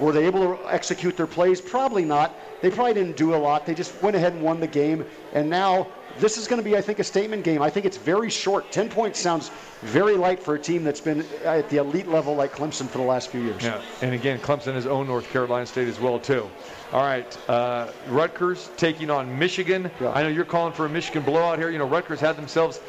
Were 0.00 0.12
they 0.12 0.26
able 0.26 0.56
to 0.56 0.72
execute 0.72 1.16
their 1.16 1.26
plays? 1.26 1.60
Probably 1.60 2.04
not. 2.04 2.34
They 2.60 2.70
probably 2.70 2.94
didn't 2.94 3.16
do 3.16 3.34
a 3.34 3.36
lot. 3.36 3.66
They 3.66 3.74
just 3.74 4.00
went 4.02 4.14
ahead 4.14 4.32
and 4.32 4.42
won 4.42 4.60
the 4.60 4.66
game. 4.66 5.04
And 5.32 5.50
now 5.50 5.88
this 6.18 6.36
is 6.36 6.48
going 6.48 6.60
to 6.60 6.64
be, 6.64 6.76
I 6.76 6.80
think, 6.80 6.98
a 6.98 7.04
statement 7.04 7.44
game. 7.44 7.62
I 7.62 7.70
think 7.70 7.86
it's 7.86 7.96
very 7.96 8.30
short. 8.30 8.70
10 8.72 8.88
points 8.88 9.20
sounds 9.20 9.50
very 9.82 10.16
light 10.16 10.42
for 10.42 10.54
a 10.54 10.58
team 10.58 10.84
that's 10.84 11.00
been 11.00 11.24
at 11.44 11.68
the 11.70 11.76
elite 11.76 12.08
level 12.08 12.34
like 12.34 12.52
Clemson 12.52 12.88
for 12.88 12.98
the 12.98 13.04
last 13.04 13.30
few 13.30 13.40
years. 13.40 13.62
Yeah, 13.62 13.80
and 14.02 14.14
again, 14.14 14.38
Clemson 14.40 14.74
has 14.74 14.86
owned 14.86 15.08
North 15.08 15.30
Carolina 15.30 15.66
State 15.66 15.88
as 15.88 16.00
well 16.00 16.18
too. 16.18 16.48
All 16.92 17.02
right, 17.02 17.50
uh, 17.50 17.92
Rutgers 18.08 18.70
taking 18.76 19.10
on 19.10 19.38
Michigan. 19.38 19.90
Yeah. 20.00 20.10
I 20.12 20.22
know 20.22 20.28
you're 20.28 20.46
calling 20.46 20.72
for 20.72 20.86
a 20.86 20.88
Michigan 20.88 21.22
blowout 21.22 21.58
here. 21.58 21.70
You 21.70 21.78
know, 21.78 21.86
Rutgers 21.86 22.18
had 22.18 22.36
themselves 22.36 22.80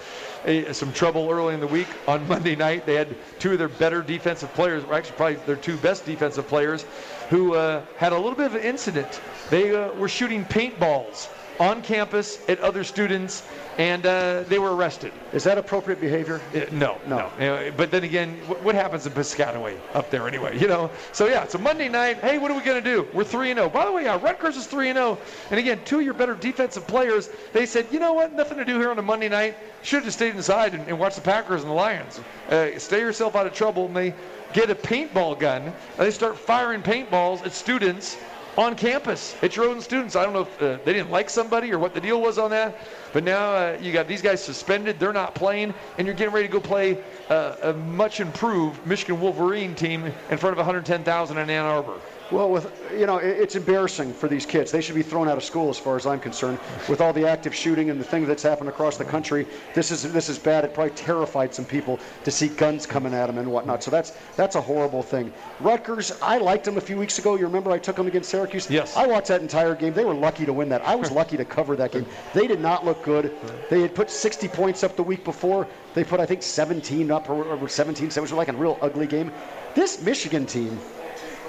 a, 0.46 0.74
some 0.74 0.94
trouble 0.94 1.30
early 1.30 1.54
in 1.54 1.60
the 1.60 1.68
week 1.68 1.88
on 2.08 2.26
Monday 2.28 2.56
night. 2.56 2.86
They 2.86 2.96
had 2.96 3.16
two 3.40 3.52
of 3.52 3.60
their 3.60 3.68
better 3.68 4.02
defensive 4.02 4.54
players, 4.54 4.84
or 4.86 4.94
actually 4.94 5.18
probably 5.18 5.36
their 5.46 5.58
two 5.58 5.78
best 5.78 6.06
defensive 6.06 6.48
players, 6.48 6.86
who 7.30 7.56
uh, 7.56 7.84
had 7.98 8.14
a 8.14 8.18
little 8.18 8.36
bit 8.36 8.48
of 8.48 8.56
an 8.56 8.62
incident. 8.62 9.22
They 9.50 9.76
uh, 9.76 9.92
were 9.94 10.10
shooting 10.10 10.46
paintballs 10.46 11.28
on 11.60 11.82
campus 11.82 12.40
at 12.48 12.60
other 12.62 12.84
students, 12.84 13.44
and 13.78 14.06
uh, 14.06 14.44
they 14.44 14.60
were 14.60 14.76
arrested. 14.76 15.12
Is 15.34 15.44
that 15.44 15.58
appropriate 15.58 16.00
behavior? 16.00 16.40
Uh, 16.56 16.62
no, 16.72 16.98
No. 17.06 17.30
no. 17.40 17.56
Uh, 17.56 17.72
but 17.72 17.92
then 17.92 18.04
again, 18.04 18.38
what, 18.48 18.64
what 18.64 18.76
happens 18.76 19.06
in 19.06 19.12
Piscataway 19.12 19.78
up 19.94 20.10
there 20.10 20.28
anyway? 20.28 20.58
You 20.58 20.68
know. 20.68 20.90
So 21.12 21.28
yeah, 21.28 21.44
it's 21.44 21.56
a 21.56 21.60
Monday 21.60 21.90
night. 21.90 22.18
Hey, 22.18 22.38
what 22.38 22.50
are 22.52 22.58
we 22.58 22.64
gonna 22.64 22.82
do? 22.82 23.08
We're 23.14 23.24
three 23.26 23.52
and 23.52 23.58
zero. 23.58 23.70
By 23.70 23.86
the 23.86 23.92
way, 23.92 24.04
yeah, 24.04 24.20
Rutgers 24.22 24.56
is 24.58 24.68
three 24.68 24.90
and 24.90 24.98
zero. 24.98 25.18
And 25.52 25.60
again, 25.60 25.80
two 25.86 26.00
of 26.00 26.06
your 26.06 26.14
better 26.14 26.36
defensive 26.36 26.88
players. 26.88 27.30
They 27.54 27.66
said, 27.66 27.88
you 27.92 28.00
know 28.00 28.14
what? 28.14 28.34
Nothing 28.34 28.58
to 28.58 28.66
do 28.66 28.80
here 28.80 28.90
on 28.92 29.00
a 29.00 29.02
Monday 29.04 29.30
night. 29.30 29.58
Should 29.84 29.98
have 29.98 30.06
just 30.06 30.18
stayed 30.18 30.36
inside 30.36 30.74
and, 30.74 30.88
and 30.88 30.98
watched 31.00 31.18
the 31.18 31.22
Packers 31.22 31.62
and 31.62 31.70
the 31.70 31.76
Lions. 31.76 32.20
Uh, 32.50 32.78
stay 32.80 33.00
yourself 33.00 33.36
out 33.36 33.48
of 33.48 33.54
trouble. 33.54 33.86
And 33.86 33.96
they 33.96 34.14
get 34.54 34.70
a 34.70 34.76
paintball 34.76 35.40
gun. 35.40 35.62
And 35.64 35.74
they 35.98 36.12
start 36.12 36.38
firing 36.38 36.82
paintballs 36.82 37.46
at 37.46 37.52
students 37.54 38.18
on 38.60 38.76
campus. 38.76 39.36
It's 39.42 39.56
your 39.56 39.70
own 39.70 39.80
students. 39.80 40.16
I 40.16 40.24
don't 40.24 40.34
know 40.34 40.42
if 40.42 40.62
uh, 40.62 40.78
they 40.84 40.94
didn't 40.94 41.12
like 41.12 41.30
somebody 41.30 41.72
or 41.72 41.80
what 41.80 41.94
the 41.94 42.02
deal 42.02 42.22
was 42.22 42.38
on 42.38 42.50
that, 42.52 42.76
but 43.14 43.24
now 43.24 43.54
uh, 43.54 43.78
you 43.82 43.92
got 43.92 44.08
these 44.08 44.22
guys 44.22 44.44
suspended. 44.44 45.00
They're 45.00 45.14
not 45.14 45.36
playing, 45.36 45.74
and 45.98 46.06
you're 46.06 46.16
getting 46.16 46.34
ready 46.34 46.48
to 46.48 46.52
go 46.52 46.60
play 46.60 47.04
uh, 47.30 47.56
a 47.64 47.74
much 47.74 48.20
improved 48.20 48.86
Michigan 48.86 49.20
Wolverine 49.20 49.76
team 49.76 50.06
in 50.06 50.38
front 50.38 50.54
of 50.54 50.58
110,000 50.58 51.38
in 51.38 51.50
Ann 51.50 51.66
Arbor. 51.66 52.00
Well, 52.32 52.52
with 52.52 52.72
you 52.96 53.08
know, 53.08 53.18
it's 53.18 53.56
embarrassing 53.56 54.14
for 54.14 54.28
these 54.28 54.46
kids. 54.46 54.72
They 54.72 54.82
should 54.82 54.94
be 54.94 55.02
thrown 55.02 55.28
out 55.28 55.38
of 55.38 55.44
school, 55.44 55.70
as 55.70 55.80
far 55.80 55.96
as 55.96 56.06
I'm 56.06 56.20
concerned. 56.20 56.60
With 56.88 57.02
all 57.02 57.12
the 57.12 57.28
active 57.28 57.56
shooting 57.56 57.90
and 57.90 58.00
the 58.00 58.04
thing 58.04 58.28
that's 58.28 58.44
happened 58.44 58.70
across 58.70 58.98
the 58.98 59.06
country, 59.06 59.48
this 59.74 59.90
is 59.90 60.04
this 60.14 60.30
is 60.30 60.38
bad. 60.38 60.64
It 60.64 60.76
probably 60.76 60.94
terrified 60.94 61.56
some 61.56 61.66
people 61.66 62.00
to 62.24 62.30
see 62.32 62.50
guns 62.50 62.86
coming 62.86 63.16
at 63.16 63.28
them 63.28 63.40
and 63.40 63.52
whatnot. 63.52 63.84
So 63.84 63.90
that's 63.90 64.12
that's 64.36 64.56
a 64.56 64.62
horrible 64.62 65.02
thing. 65.02 65.34
Rutgers, 65.60 66.20
I 66.22 66.38
liked 66.38 66.66
them 66.66 66.78
a 66.78 66.82
few 66.82 66.98
weeks 66.98 67.18
ago. 67.18 67.36
You 67.36 67.48
remember 67.48 67.72
I 67.72 67.80
took 67.80 67.96
them 67.96 68.06
against 68.06 68.30
Syracuse. 68.30 68.70
Yes. 68.70 68.96
I 68.96 69.08
watched 69.08 69.30
that 69.30 69.42
entire 69.42 69.74
game. 69.74 69.94
They 69.94 70.06
were 70.06 70.14
lucky 70.14 70.46
to 70.46 70.54
win 70.54 70.70
that. 70.70 70.84
I 70.88 70.96
was 70.96 71.10
lucky 71.20 71.36
to 71.38 71.46
cover 71.46 71.76
that 71.78 71.92
game. 71.92 72.06
They 72.36 72.46
did 72.46 72.60
not 72.60 72.86
look 73.00 73.06
good. 73.06 73.36
They 73.70 73.82
had 73.82 73.96
put 73.96 74.10
60 74.10 74.48
points 74.50 74.84
up 74.84 74.96
the 74.96 75.04
week 75.04 75.24
before. 75.24 75.68
They 75.94 76.04
put 76.04 76.20
I 76.20 76.26
think 76.26 76.44
17 76.44 77.12
up 77.12 77.30
or, 77.30 77.44
or 77.44 77.68
17. 77.68 78.12
So 78.12 78.20
it 78.20 78.22
was 78.22 78.32
like 78.32 78.48
a 78.48 78.54
real 78.54 78.78
ugly 78.82 79.08
game. 79.08 79.32
This 79.76 80.02
Michigan 80.02 80.46
team 80.46 80.80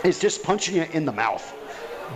is 0.05 0.19
just 0.19 0.43
punching 0.43 0.77
you 0.77 0.87
in 0.93 1.05
the 1.05 1.13
mouth. 1.13 1.55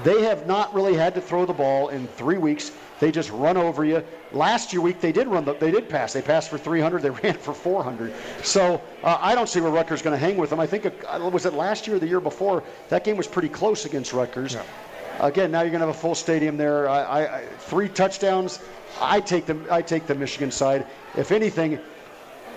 They 0.03 0.22
have 0.22 0.47
not 0.47 0.74
really 0.74 0.95
had 0.95 1.14
to 1.14 1.20
throw 1.20 1.47
the 1.47 1.53
ball 1.53 1.89
in 1.89 2.09
three 2.09 2.39
weeks. 2.39 2.72
They 3.01 3.12
just 3.12 3.30
run 3.30 3.57
over 3.57 3.85
you. 3.85 4.03
Last 4.32 4.72
year 4.72 4.82
week 4.82 5.01
they 5.01 5.12
did 5.12 5.28
run 5.28 5.45
the, 5.45 5.55
they 5.55 5.70
did 5.70 5.89
pass. 5.89 6.12
They 6.12 6.22
passed 6.22 6.51
for 6.51 6.59
300. 6.59 7.03
They 7.03 7.11
ran 7.22 7.35
for 7.35 7.55
400. 7.55 8.12
So 8.43 8.82
uh, 9.03 9.18
I 9.20 9.35
don't 9.35 9.49
see 9.49 9.61
where 9.61 9.70
Rutgers 9.70 10.03
going 10.03 10.18
to 10.18 10.18
hang 10.18 10.37
with 10.37 10.51
them. 10.51 10.61
I 10.61 10.66
think 10.66 10.87
uh, 10.87 11.30
was 11.32 11.47
it 11.47 11.55
last 11.55 11.87
year 11.87 11.97
or 11.97 11.99
the 11.99 12.09
year 12.09 12.20
before 12.20 12.64
that 12.89 13.05
game 13.05 13.16
was 13.16 13.26
pretty 13.26 13.49
close 13.49 13.85
against 13.85 14.12
Rutgers. 14.12 14.57
Again, 15.21 15.51
now 15.51 15.61
you're 15.61 15.71
going 15.71 15.81
to 15.81 15.87
have 15.87 15.97
a 15.97 15.99
full 15.99 16.15
stadium 16.15 16.57
there. 16.57 16.89
I, 16.89 17.03
I, 17.03 17.39
I, 17.39 17.47
three 17.59 17.89
touchdowns. 17.89 18.61
I 19.01 19.21
take 19.21 19.47
them. 19.47 19.67
I 19.71 19.83
take 19.83 20.07
the 20.07 20.15
Michigan 20.15 20.51
side. 20.51 20.87
If 21.17 21.33
anything, 21.33 21.79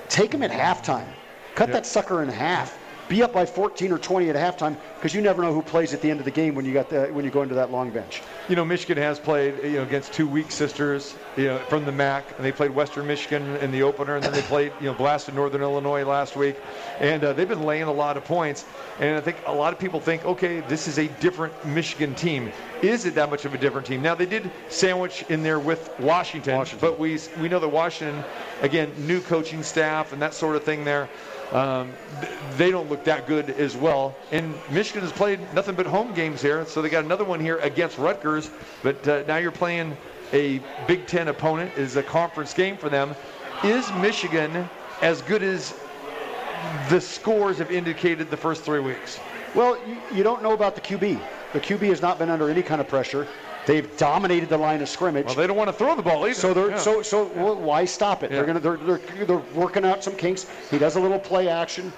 take 0.10 0.32
them 0.32 0.44
at 0.44 0.52
halftime. 0.52 1.08
Cut 1.56 1.72
that 1.72 1.86
sucker 1.86 2.22
in 2.22 2.30
half. 2.30 2.78
Be 3.10 3.24
up 3.24 3.32
by 3.32 3.46
14 3.46 3.94
or 3.94 3.98
20 3.98 4.30
at 4.30 4.36
halftime 4.36 4.76
because 4.96 5.14
you 5.14 5.22
never 5.22 5.42
know 5.42 5.54
who 5.54 5.62
plays 5.62 5.94
at 5.94 6.02
the 6.02 6.12
end 6.12 6.20
of 6.20 6.26
the 6.26 6.32
game 6.32 6.56
when 6.56 6.66
you 6.66 6.74
got 6.74 6.90
the, 6.90 7.06
when 7.08 7.24
you 7.24 7.32
go 7.32 7.42
into 7.42 7.56
that 7.56 7.72
long 7.72 7.90
bench. 7.90 8.22
You 8.50 8.58
know, 8.58 8.66
Michigan 8.66 8.98
has 8.98 9.18
played 9.18 9.64
you 9.64 9.78
know 9.78 9.84
against 9.84 10.12
two 10.12 10.28
weak 10.28 10.52
sisters, 10.52 11.16
you 11.38 11.46
know, 11.46 11.58
from 11.70 11.86
the 11.86 11.92
MAC, 11.92 12.26
and 12.36 12.46
they 12.46 12.52
played 12.52 12.72
Western 12.72 13.08
Michigan 13.08 13.56
in 13.58 13.72
the 13.72 13.82
opener, 13.82 14.16
and 14.16 14.24
then 14.26 14.34
they 14.34 14.42
played 14.42 14.74
you 14.82 14.88
know 14.88 14.94
blasted 14.94 15.36
Northern 15.36 15.62
Illinois 15.62 16.04
last 16.04 16.36
week, 16.36 16.58
and 17.00 17.24
uh, 17.24 17.32
they've 17.32 17.48
been 17.48 17.64
laying 17.64 17.84
a 17.84 17.92
lot 17.92 18.18
of 18.18 18.26
points. 18.26 18.66
And 19.00 19.16
I 19.16 19.22
think 19.22 19.38
a 19.46 19.54
lot 19.54 19.72
of 19.72 19.80
people 19.80 20.02
think, 20.02 20.26
okay, 20.26 20.60
this 20.62 20.88
is 20.88 20.98
a 20.98 21.08
different 21.22 21.54
Michigan 21.66 22.14
team. 22.16 22.52
Is 22.82 23.06
it 23.06 23.16
that 23.16 23.30
much 23.30 23.46
of 23.46 23.54
a 23.54 23.58
different 23.58 23.88
team? 23.88 24.02
Now 24.02 24.16
they 24.16 24.26
did 24.26 24.52
sandwich 24.70 25.24
in 25.30 25.44
there 25.44 25.60
with 25.60 25.98
Washington, 26.00 26.58
Washington. 26.58 26.90
but 26.90 27.00
we 27.00 27.20
we 27.40 27.48
know 27.48 27.60
that 27.60 27.70
Washington, 27.70 28.24
again, 28.62 28.92
new 28.98 29.22
coaching 29.22 29.64
staff 29.64 30.12
and 30.12 30.22
that 30.22 30.34
sort 30.34 30.58
of 30.58 30.64
thing 30.64 30.84
there. 30.84 31.08
Um, 31.52 31.94
they 32.58 32.72
don't 32.72 32.90
look 32.90 33.04
that 33.06 33.26
good 33.26 33.52
as 33.52 33.78
well. 33.78 34.16
And 34.32 34.54
Michigan 34.70 35.02
has 35.02 35.12
played 35.12 35.40
nothing 35.54 35.76
but 35.76 35.86
home 35.86 36.14
games 36.14 36.42
here, 36.42 36.66
so 36.66 36.82
they 36.82 36.90
got 36.90 37.06
another 37.06 37.24
one 37.24 37.40
here 37.40 37.58
against 37.60 37.98
Rutgers. 37.98 38.50
But 38.84 39.08
uh, 39.08 39.24
now 39.28 39.38
you're 39.38 39.52
playing 39.52 39.96
a 40.34 40.62
Big 40.88 41.08
Ten 41.08 41.30
opponent. 41.30 41.72
It 41.78 41.82
is 41.82 41.96
a 41.96 42.04
conference 42.04 42.54
game 42.54 42.76
for 42.76 42.90
them. 42.90 43.16
Is 43.64 43.92
Michigan 43.94 44.70
as 45.02 45.22
good 45.22 45.42
as 45.42 45.74
the 46.90 47.00
scores 47.00 47.58
have 47.60 47.72
indicated 47.72 48.30
the 48.30 48.38
first 48.38 48.64
three 48.64 48.80
weeks? 48.80 49.20
Well, 49.56 49.78
you, 49.88 49.98
you 50.14 50.24
don't 50.24 50.44
know 50.44 50.52
about 50.52 50.76
the 50.76 50.82
QB. 50.82 51.20
The 51.54 51.60
QB 51.60 51.88
has 51.88 52.02
not 52.02 52.20
been 52.20 52.30
under 52.30 52.50
any 52.50 52.62
kind 52.62 52.82
of 52.82 52.90
pressure. 52.90 53.26
They've 53.68 53.98
dominated 53.98 54.48
the 54.48 54.58
line 54.58 54.82
of 54.82 54.88
scrimmage. 54.88 55.26
Well, 55.26 55.36
they 55.36 55.46
don't 55.46 55.58
want 55.58 55.68
to 55.68 55.74
throw 55.74 55.94
the 55.94 56.02
ball 56.02 56.26
either. 56.26 56.34
So 56.34 56.54
they're 56.54 56.70
Yeah. 56.70 56.78
so 56.78 57.02
so 57.02 57.26
well, 57.36 57.56
why 57.58 57.84
stop 57.84 58.24
it? 58.24 58.32
Yeah. 58.32 58.38
They're 58.38 58.46
gonna 58.46 58.60
they're, 58.62 58.78
they're 58.78 59.26
they're 59.26 59.44
working 59.54 59.84
out 59.84 60.02
some 60.06 60.16
kinks. 60.16 60.48
He 60.72 60.78
does 60.78 60.96
a 60.96 61.02
little 61.02 61.20
play 61.20 61.50
action. 61.50 61.92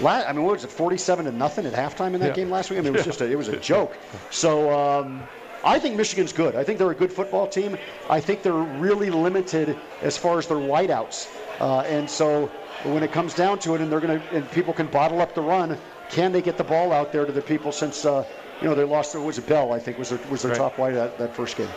La 0.00 0.22
I 0.28 0.32
mean, 0.34 0.44
what 0.44 0.52
was 0.52 0.64
it, 0.64 0.70
47 0.70 1.24
to 1.24 1.32
nothing 1.32 1.64
at 1.64 1.72
halftime 1.72 2.12
in 2.14 2.20
that 2.20 2.28
Yeah. 2.28 2.32
game 2.34 2.50
last 2.50 2.68
week? 2.68 2.78
I 2.78 2.82
mean, 2.82 2.92
it 2.92 2.96
was 2.98 3.04
just 3.06 3.22
a, 3.22 3.30
it 3.30 3.36
was 3.38 3.48
a 3.48 3.56
joke. 3.56 3.96
So 4.30 4.70
um, 4.78 5.22
I 5.64 5.78
think 5.78 5.96
Michigan's 5.96 6.34
good. 6.34 6.54
I 6.54 6.62
think 6.64 6.78
they're 6.78 6.90
a 6.90 6.94
good 6.94 7.12
football 7.12 7.48
team. 7.48 7.78
I 8.10 8.20
think 8.20 8.42
they're 8.42 8.52
really 8.52 9.08
limited 9.08 9.74
as 10.02 10.18
far 10.18 10.38
as 10.38 10.46
their 10.46 10.58
wideouts. 10.58 11.28
Uh, 11.60 11.80
and 11.88 12.08
so 12.08 12.46
when 12.84 13.02
it 13.02 13.10
comes 13.10 13.32
down 13.32 13.58
to 13.60 13.74
it, 13.74 13.80
and 13.80 13.90
they're 13.90 14.00
gonna 14.00 14.22
and 14.32 14.48
people 14.50 14.74
can 14.74 14.86
bottle 14.88 15.22
up 15.22 15.34
the 15.34 15.40
run, 15.40 15.78
can 16.10 16.30
they 16.30 16.42
get 16.42 16.58
the 16.58 16.64
ball 16.64 16.92
out 16.92 17.10
there 17.10 17.24
to 17.24 17.32
the 17.32 17.42
people 17.42 17.72
since? 17.72 18.04
Uh, 18.04 18.22
you 18.60 18.68
know, 18.68 18.74
they 18.74 18.84
lost. 18.84 19.14
It 19.14 19.18
was 19.18 19.38
a 19.38 19.42
Bell, 19.42 19.72
I 19.72 19.78
think, 19.78 19.98
was 19.98 20.10
their, 20.10 20.18
was 20.30 20.42
their 20.42 20.52
Right. 20.52 20.58
top 20.58 20.78
wide 20.78 20.94
that, 20.94 21.18
that 21.18 21.34
first 21.34 21.56
game. 21.56 21.68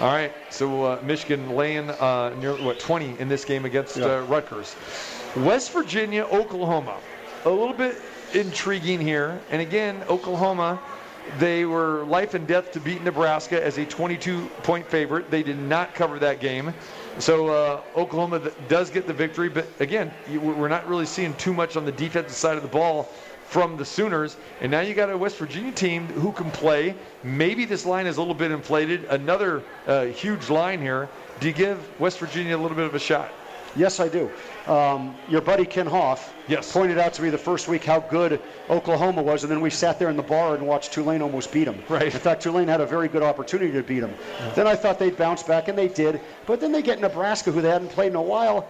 All 0.00 0.12
right, 0.12 0.32
so 0.50 0.84
uh, 0.84 1.00
Michigan 1.02 1.50
laying 1.50 1.90
uh, 1.90 2.32
near 2.40 2.54
what 2.54 2.78
20 2.78 3.18
in 3.18 3.28
this 3.28 3.44
game 3.44 3.64
against 3.64 3.96
Yeah. 3.96 4.04
uh, 4.18 4.20
Rutgers. 4.22 4.76
West 5.36 5.72
Virginia, 5.72 6.22
Oklahoma, 6.24 6.98
a 7.44 7.50
little 7.50 7.72
bit 7.72 7.96
intriguing 8.32 9.00
here. 9.00 9.40
And 9.50 9.60
again, 9.60 10.04
Oklahoma, 10.08 10.80
they 11.40 11.64
were 11.64 12.04
life 12.04 12.34
and 12.34 12.46
death 12.46 12.70
to 12.72 12.80
beat 12.80 13.02
Nebraska 13.02 13.62
as 13.62 13.78
a 13.78 13.84
22-point 13.86 14.86
favorite. 14.86 15.30
They 15.32 15.42
did 15.42 15.58
not 15.58 15.94
cover 15.94 16.20
that 16.20 16.38
game. 16.38 16.72
So 17.18 17.48
uh, 17.48 17.80
Oklahoma 17.96 18.38
th- 18.38 18.54
does 18.68 18.90
get 18.90 19.08
the 19.08 19.12
victory, 19.12 19.48
but 19.48 19.66
again, 19.80 20.12
you, 20.30 20.40
we're 20.40 20.68
not 20.68 20.86
really 20.88 21.06
seeing 21.06 21.34
too 21.34 21.52
much 21.52 21.76
on 21.76 21.84
the 21.84 21.90
defensive 21.92 22.36
side 22.36 22.56
of 22.56 22.62
the 22.62 22.68
ball 22.68 23.08
from 23.48 23.76
the 23.76 23.84
Sooners. 23.84 24.36
And 24.60 24.70
now 24.70 24.80
you 24.80 24.94
got 24.94 25.10
a 25.10 25.16
West 25.16 25.38
Virginia 25.38 25.72
team 25.72 26.06
who 26.08 26.32
can 26.32 26.50
play. 26.50 26.94
Maybe 27.24 27.64
this 27.64 27.86
line 27.86 28.06
is 28.06 28.18
a 28.18 28.20
little 28.20 28.34
bit 28.34 28.50
inflated. 28.50 29.04
Another 29.06 29.62
uh, 29.86 30.04
huge 30.04 30.50
line 30.50 30.80
here. 30.80 31.08
Do 31.40 31.48
you 31.48 31.54
give 31.54 31.78
West 32.00 32.18
Virginia 32.18 32.56
a 32.56 32.60
little 32.60 32.76
bit 32.76 32.86
of 32.86 32.94
a 32.94 32.98
shot? 32.98 33.30
Yes, 33.76 34.00
I 34.00 34.08
do. 34.08 34.30
Um, 34.66 35.14
your 35.28 35.40
buddy 35.40 35.64
Ken 35.64 35.86
Hoff 35.86 36.34
Yes. 36.48 36.72
pointed 36.72 36.98
out 36.98 37.12
to 37.14 37.22
me 37.22 37.30
the 37.30 37.38
first 37.38 37.68
week 37.68 37.84
how 37.84 38.00
good 38.00 38.40
Oklahoma 38.70 39.22
was, 39.22 39.44
and 39.44 39.52
then 39.52 39.60
we 39.60 39.70
sat 39.70 39.98
there 39.98 40.08
in 40.08 40.16
the 40.16 40.22
bar 40.22 40.54
and 40.54 40.66
watched 40.66 40.92
Tulane 40.92 41.22
almost 41.22 41.52
beat 41.52 41.64
them. 41.64 41.80
Right. 41.88 42.02
In 42.04 42.10
fact, 42.10 42.42
Tulane 42.42 42.66
had 42.68 42.80
a 42.80 42.86
very 42.86 43.08
good 43.08 43.22
opportunity 43.22 43.70
to 43.72 43.82
beat 43.82 44.00
them. 44.00 44.14
Then 44.54 44.66
I 44.66 44.74
thought 44.74 44.98
they'd 44.98 45.16
bounce 45.16 45.42
back, 45.42 45.68
and 45.68 45.78
they 45.78 45.88
did. 45.88 46.20
But 46.46 46.60
then 46.60 46.72
they 46.72 46.82
get 46.82 47.00
Nebraska, 47.00 47.52
who 47.52 47.60
they 47.60 47.68
hadn't 47.70 47.90
played 47.90 48.08
in 48.08 48.16
a 48.16 48.22
while, 48.22 48.66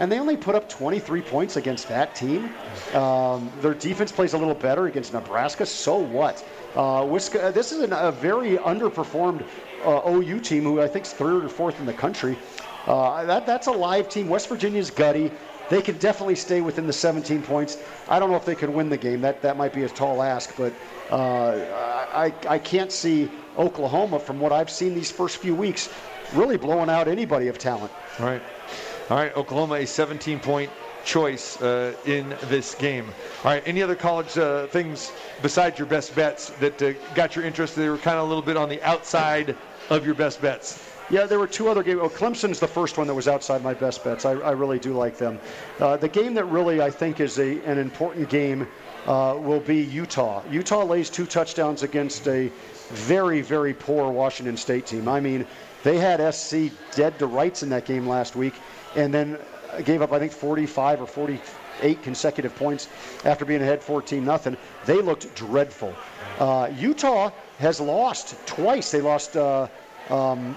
and 0.00 0.10
they 0.10 0.18
only 0.18 0.36
put 0.36 0.54
up 0.54 0.68
23 0.68 1.20
points 1.20 1.56
against 1.56 1.86
that 1.88 2.16
team. 2.16 2.50
Um, 2.94 3.52
their 3.60 3.74
defense 3.74 4.10
plays 4.10 4.32
a 4.32 4.38
little 4.38 4.54
better 4.54 4.86
against 4.86 5.12
Nebraska. 5.12 5.66
So 5.66 5.98
what? 5.98 6.42
Uh, 6.74 7.02
Wisca- 7.02 7.52
this 7.52 7.70
is 7.70 7.80
an, 7.80 7.92
a 7.92 8.10
very 8.10 8.56
underperformed 8.56 9.44
uh, 9.84 10.08
OU 10.08 10.40
team 10.40 10.62
who 10.64 10.80
I 10.80 10.88
think 10.88 11.04
is 11.04 11.12
third 11.12 11.44
or 11.44 11.50
fourth 11.50 11.78
in 11.78 11.86
the 11.86 11.92
country. 11.92 12.36
Uh, 12.86 13.24
that, 13.24 13.46
that's 13.46 13.66
a 13.66 13.72
live 13.72 14.08
team. 14.08 14.28
West 14.28 14.48
Virginia's 14.48 14.90
gutty. 14.90 15.30
They 15.68 15.82
could 15.82 16.00
definitely 16.00 16.34
stay 16.34 16.62
within 16.62 16.86
the 16.86 16.92
17 16.94 17.42
points. 17.42 17.76
I 18.08 18.18
don't 18.18 18.30
know 18.30 18.36
if 18.36 18.46
they 18.46 18.54
could 18.54 18.70
win 18.70 18.88
the 18.88 18.96
game. 18.96 19.20
That 19.20 19.40
that 19.42 19.56
might 19.56 19.72
be 19.72 19.84
a 19.84 19.88
tall 19.88 20.20
ask, 20.20 20.56
but 20.56 20.72
uh, 21.10 21.52
I 22.12 22.34
I 22.48 22.58
can't 22.58 22.90
see 22.90 23.30
Oklahoma 23.56 24.18
from 24.18 24.40
what 24.40 24.50
I've 24.50 24.70
seen 24.70 24.94
these 24.96 25.12
first 25.12 25.36
few 25.36 25.54
weeks 25.54 25.88
really 26.34 26.56
blowing 26.56 26.90
out 26.90 27.06
anybody 27.06 27.46
of 27.48 27.58
talent. 27.58 27.92
Right. 28.18 28.42
All 29.10 29.16
right, 29.16 29.36
Oklahoma, 29.36 29.74
a 29.74 29.86
17 29.86 30.38
point 30.38 30.70
choice 31.04 31.60
uh, 31.60 31.96
in 32.06 32.28
this 32.44 32.76
game. 32.76 33.06
All 33.42 33.50
right, 33.50 33.62
any 33.66 33.82
other 33.82 33.96
college 33.96 34.38
uh, 34.38 34.68
things 34.68 35.10
besides 35.42 35.80
your 35.80 35.88
best 35.88 36.14
bets 36.14 36.50
that 36.60 36.80
uh, 36.80 36.92
got 37.16 37.34
your 37.34 37.44
interest? 37.44 37.74
They 37.74 37.88
were 37.88 37.98
kind 37.98 38.18
of 38.18 38.26
a 38.26 38.28
little 38.28 38.42
bit 38.42 38.56
on 38.56 38.68
the 38.68 38.80
outside 38.84 39.56
of 39.88 40.06
your 40.06 40.14
best 40.14 40.40
bets. 40.40 40.88
Yeah, 41.10 41.26
there 41.26 41.40
were 41.40 41.48
two 41.48 41.68
other 41.68 41.82
games. 41.82 41.98
Oh, 42.00 42.08
Clemson's 42.08 42.60
the 42.60 42.68
first 42.68 42.98
one 42.98 43.08
that 43.08 43.14
was 43.14 43.26
outside 43.26 43.64
my 43.64 43.74
best 43.74 44.04
bets. 44.04 44.24
I, 44.24 44.30
I 44.30 44.52
really 44.52 44.78
do 44.78 44.92
like 44.92 45.18
them. 45.18 45.40
Uh, 45.80 45.96
the 45.96 46.08
game 46.08 46.34
that 46.34 46.44
really 46.44 46.80
I 46.80 46.88
think 46.88 47.18
is 47.18 47.40
a, 47.40 47.60
an 47.64 47.78
important 47.78 48.28
game 48.28 48.68
uh, 49.08 49.36
will 49.36 49.58
be 49.58 49.78
Utah. 49.82 50.40
Utah 50.48 50.84
lays 50.84 51.10
two 51.10 51.26
touchdowns 51.26 51.82
against 51.82 52.28
a 52.28 52.52
very, 52.90 53.40
very 53.40 53.74
poor 53.74 54.08
Washington 54.12 54.56
State 54.56 54.86
team. 54.86 55.08
I 55.08 55.18
mean, 55.18 55.48
they 55.82 55.98
had 55.98 56.32
SC 56.32 56.70
dead 56.94 57.18
to 57.18 57.26
rights 57.26 57.64
in 57.64 57.70
that 57.70 57.86
game 57.86 58.06
last 58.06 58.36
week, 58.36 58.54
and 58.96 59.12
then 59.12 59.38
gave 59.84 60.02
up 60.02 60.12
I 60.12 60.18
think 60.18 60.32
45 60.32 61.02
or 61.02 61.06
48 61.06 62.02
consecutive 62.02 62.54
points 62.56 62.88
after 63.24 63.44
being 63.44 63.62
ahead 63.62 63.82
14 63.82 64.24
nothing. 64.24 64.56
They 64.86 65.00
looked 65.00 65.34
dreadful. 65.34 65.94
Uh, 66.38 66.70
Utah 66.76 67.30
has 67.58 67.80
lost 67.80 68.34
twice. 68.46 68.90
They 68.90 69.00
lost. 69.00 69.36
Uh, 69.36 69.68
um, 70.08 70.56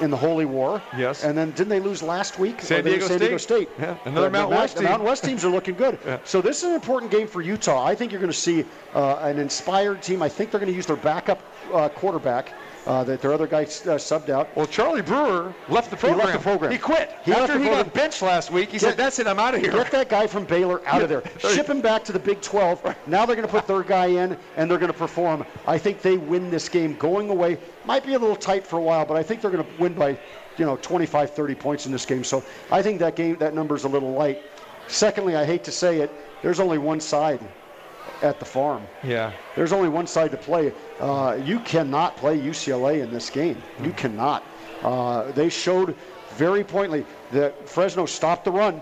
in 0.00 0.10
the 0.10 0.16
Holy 0.16 0.44
War. 0.44 0.82
Yes. 0.96 1.24
And 1.24 1.36
then 1.36 1.50
didn't 1.52 1.68
they 1.68 1.80
lose 1.80 2.02
last 2.02 2.38
week? 2.38 2.60
San 2.60 2.84
Diego 2.84 3.06
San 3.06 3.18
Diego 3.18 3.36
State. 3.36 3.68
State. 3.68 3.78
Yeah, 3.78 3.96
another 4.04 4.26
The- 4.26 4.32
Mountain 4.32 4.58
West 4.58 4.74
the 4.74 4.80
team. 4.80 4.88
Mountain 4.88 5.06
West 5.06 5.24
teams 5.24 5.44
are 5.44 5.50
looking 5.50 5.74
good. 5.74 5.98
So 6.24 6.40
this 6.40 6.58
is 6.58 6.64
an 6.64 6.74
important 6.74 7.12
game 7.12 7.26
for 7.26 7.42
Utah. 7.42 7.84
I 7.84 7.94
think 7.94 8.12
you're 8.12 8.20
going 8.20 8.32
to 8.32 8.38
see 8.38 8.64
uh, 8.94 9.16
an 9.16 9.38
inspired 9.38 10.02
team. 10.02 10.22
I 10.22 10.28
think 10.28 10.50
they're 10.50 10.60
going 10.60 10.72
to 10.72 10.76
use 10.76 10.86
their 10.86 10.96
backup 10.96 11.42
uh, 11.72 11.88
quarterback. 11.90 12.52
Uh, 12.86 13.04
that 13.04 13.20
their 13.20 13.32
other 13.32 13.46
guy 13.46 13.62
uh, 13.62 13.66
subbed 13.98 14.30
out. 14.30 14.48
Well, 14.56 14.66
Charlie 14.66 15.02
Brewer 15.02 15.52
left 15.68 15.90
the 15.90 15.96
program. 15.96 16.20
He 16.20 16.26
left 16.32 16.38
the 16.38 16.42
program. 16.42 16.72
He 16.72 16.78
quit. 16.78 17.14
He 17.24 17.32
After 17.32 17.58
he 17.58 17.66
got 17.66 17.92
benched 17.92 18.22
last 18.22 18.50
week, 18.50 18.68
he 18.70 18.78
Get- 18.78 18.80
said, 18.80 18.96
"That's 18.96 19.18
it. 19.18 19.26
I'm 19.26 19.38
out 19.38 19.54
of 19.54 19.60
here." 19.60 19.70
Get 19.70 19.90
that 19.90 20.08
guy 20.08 20.26
from 20.26 20.44
Baylor 20.44 20.80
out 20.86 21.02
of 21.02 21.10
there. 21.10 21.22
Ship 21.38 21.66
him 21.68 21.82
back 21.82 22.04
to 22.04 22.12
the 22.12 22.18
Big 22.18 22.40
12. 22.40 22.96
Now 23.06 23.26
they're 23.26 23.36
going 23.36 23.46
to 23.46 23.52
put 23.52 23.66
their 23.66 23.82
guy 23.82 24.06
in, 24.06 24.36
and 24.56 24.70
they're 24.70 24.78
going 24.78 24.92
to 24.92 24.98
perform. 24.98 25.44
I 25.66 25.76
think 25.76 26.00
they 26.00 26.16
win 26.16 26.50
this 26.50 26.70
game 26.70 26.96
going 26.96 27.28
away. 27.28 27.58
Might 27.84 28.04
be 28.06 28.14
a 28.14 28.18
little 28.18 28.34
tight 28.36 28.66
for 28.66 28.78
a 28.78 28.82
while, 28.82 29.04
but 29.04 29.16
I 29.16 29.22
think 29.22 29.42
they're 29.42 29.50
going 29.50 29.64
to 29.64 29.70
win 29.82 29.92
by, 29.92 30.18
you 30.56 30.64
know, 30.64 30.76
25, 30.76 31.34
30 31.34 31.54
points 31.54 31.84
in 31.86 31.92
this 31.92 32.06
game. 32.06 32.24
So 32.24 32.42
I 32.70 32.80
think 32.80 32.98
that 33.00 33.14
game, 33.14 33.36
that 33.36 33.54
number's 33.54 33.84
a 33.84 33.88
little 33.88 34.12
light. 34.12 34.42
Secondly, 34.88 35.36
I 35.36 35.44
hate 35.44 35.64
to 35.64 35.70
say 35.72 35.98
it, 36.00 36.10
there's 36.42 36.60
only 36.60 36.78
one 36.78 37.00
side 37.00 37.40
at 38.22 38.38
the 38.38 38.44
farm. 38.44 38.86
Yeah. 39.02 39.32
There's 39.56 39.72
only 39.72 39.88
one 39.88 40.06
side 40.06 40.30
to 40.32 40.36
play. 40.36 40.72
Uh, 40.98 41.38
you 41.42 41.60
cannot 41.60 42.16
play 42.16 42.38
UCLA 42.38 43.02
in 43.02 43.10
this 43.10 43.30
game. 43.30 43.62
You 43.82 43.92
cannot. 43.92 44.44
Uh, 44.82 45.30
they 45.32 45.48
showed 45.48 45.96
very 46.36 46.64
pointedly 46.64 47.04
that 47.32 47.68
Fresno 47.68 48.06
stopped 48.06 48.44
the 48.44 48.52
run, 48.52 48.80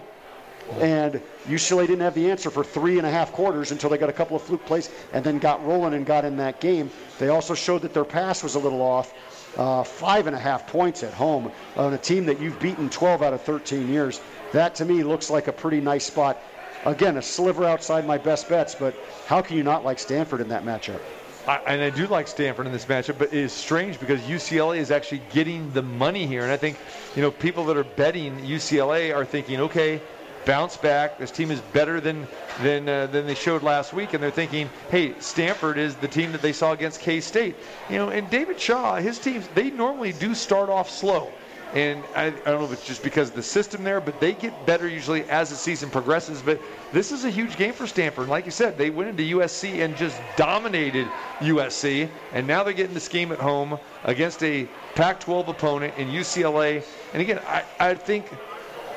and 0.80 1.20
UCLA 1.46 1.86
didn't 1.86 2.00
have 2.00 2.14
the 2.14 2.30
answer 2.30 2.50
for 2.50 2.62
three 2.62 2.98
and 2.98 3.06
a 3.06 3.10
half 3.10 3.32
quarters 3.32 3.72
until 3.72 3.90
they 3.90 3.98
got 3.98 4.08
a 4.08 4.12
couple 4.12 4.36
of 4.36 4.42
fluke 4.42 4.64
plays 4.66 4.90
and 5.12 5.24
then 5.24 5.38
got 5.38 5.64
rolling 5.66 5.94
and 5.94 6.04
got 6.04 6.24
in 6.24 6.36
that 6.36 6.60
game. 6.60 6.90
They 7.18 7.28
also 7.28 7.54
showed 7.54 7.82
that 7.82 7.94
their 7.94 8.04
pass 8.04 8.42
was 8.42 8.54
a 8.54 8.58
little 8.58 8.82
off. 8.82 9.12
Uh, 9.56 9.82
five 9.82 10.26
and 10.26 10.36
a 10.36 10.38
half 10.38 10.66
points 10.66 11.02
at 11.02 11.12
home 11.14 11.50
on 11.76 11.94
a 11.94 11.98
team 11.98 12.26
that 12.26 12.38
you've 12.38 12.60
beaten 12.60 12.90
12 12.90 13.22
out 13.22 13.32
of 13.32 13.40
13 13.42 13.88
years. 13.88 14.20
That 14.52 14.74
to 14.76 14.84
me 14.84 15.02
looks 15.02 15.30
like 15.30 15.48
a 15.48 15.52
pretty 15.52 15.80
nice 15.80 16.04
spot. 16.04 16.40
Again, 16.84 17.16
a 17.16 17.22
sliver 17.22 17.64
outside 17.64 18.06
my 18.06 18.18
best 18.18 18.48
bets, 18.48 18.74
but 18.74 18.94
how 19.26 19.42
can 19.42 19.56
you 19.56 19.62
not 19.62 19.84
like 19.84 19.98
Stanford 19.98 20.40
in 20.40 20.48
that 20.48 20.64
matchup? 20.64 21.00
I, 21.46 21.60
and 21.66 21.82
I 21.82 21.90
do 21.90 22.06
like 22.06 22.28
Stanford 22.28 22.66
in 22.66 22.72
this 22.72 22.84
matchup, 22.84 23.18
but 23.18 23.32
it 23.32 23.38
is 23.38 23.52
strange 23.52 23.98
because 23.98 24.20
UCLA 24.22 24.78
is 24.78 24.90
actually 24.90 25.22
getting 25.32 25.72
the 25.72 25.82
money 25.82 26.26
here, 26.26 26.42
and 26.42 26.52
I 26.52 26.56
think 26.58 26.78
you 27.16 27.22
know 27.22 27.30
people 27.30 27.64
that 27.66 27.76
are 27.76 27.84
betting 27.84 28.38
UCLA 28.40 29.14
are 29.14 29.24
thinking, 29.24 29.60
okay, 29.60 30.00
bounce 30.44 30.76
back. 30.76 31.18
This 31.18 31.30
team 31.30 31.50
is 31.50 31.60
better 31.72 32.00
than 32.00 32.28
than 32.62 32.88
uh, 32.88 33.06
than 33.06 33.26
they 33.26 33.34
showed 33.34 33.62
last 33.62 33.92
week, 33.92 34.12
and 34.12 34.22
they're 34.22 34.30
thinking, 34.30 34.68
hey, 34.90 35.14
Stanford 35.20 35.78
is 35.78 35.96
the 35.96 36.08
team 36.08 36.32
that 36.32 36.42
they 36.42 36.52
saw 36.52 36.72
against 36.72 37.00
K 37.00 37.20
State. 37.20 37.56
You 37.88 37.96
know, 37.96 38.10
and 38.10 38.28
David 38.28 38.60
Shaw, 38.60 38.96
his 38.96 39.18
teams, 39.18 39.48
they 39.54 39.70
normally 39.70 40.12
do 40.12 40.34
start 40.34 40.68
off 40.68 40.90
slow. 40.90 41.32
And 41.74 42.02
I, 42.16 42.26
I 42.26 42.30
don't 42.30 42.60
know 42.60 42.64
if 42.64 42.72
it's 42.72 42.86
just 42.86 43.02
because 43.02 43.28
of 43.28 43.34
the 43.34 43.42
system 43.42 43.84
there, 43.84 44.00
but 44.00 44.20
they 44.20 44.32
get 44.32 44.64
better 44.64 44.88
usually 44.88 45.24
as 45.24 45.50
the 45.50 45.56
season 45.56 45.90
progresses. 45.90 46.40
But 46.40 46.60
this 46.92 47.12
is 47.12 47.24
a 47.24 47.30
huge 47.30 47.56
game 47.56 47.74
for 47.74 47.86
Stanford. 47.86 48.28
Like 48.28 48.46
you 48.46 48.50
said, 48.50 48.78
they 48.78 48.88
went 48.88 49.10
into 49.10 49.38
USC 49.38 49.84
and 49.84 49.94
just 49.96 50.18
dominated 50.36 51.06
USC. 51.40 52.08
And 52.32 52.46
now 52.46 52.64
they're 52.64 52.72
getting 52.72 52.94
this 52.94 53.08
game 53.08 53.32
at 53.32 53.38
home 53.38 53.78
against 54.04 54.42
a 54.42 54.66
Pac 54.94 55.20
12 55.20 55.48
opponent 55.48 55.94
in 55.98 56.08
UCLA. 56.08 56.82
And 57.12 57.20
again, 57.20 57.40
I, 57.46 57.64
I 57.78 57.94
think 57.94 58.26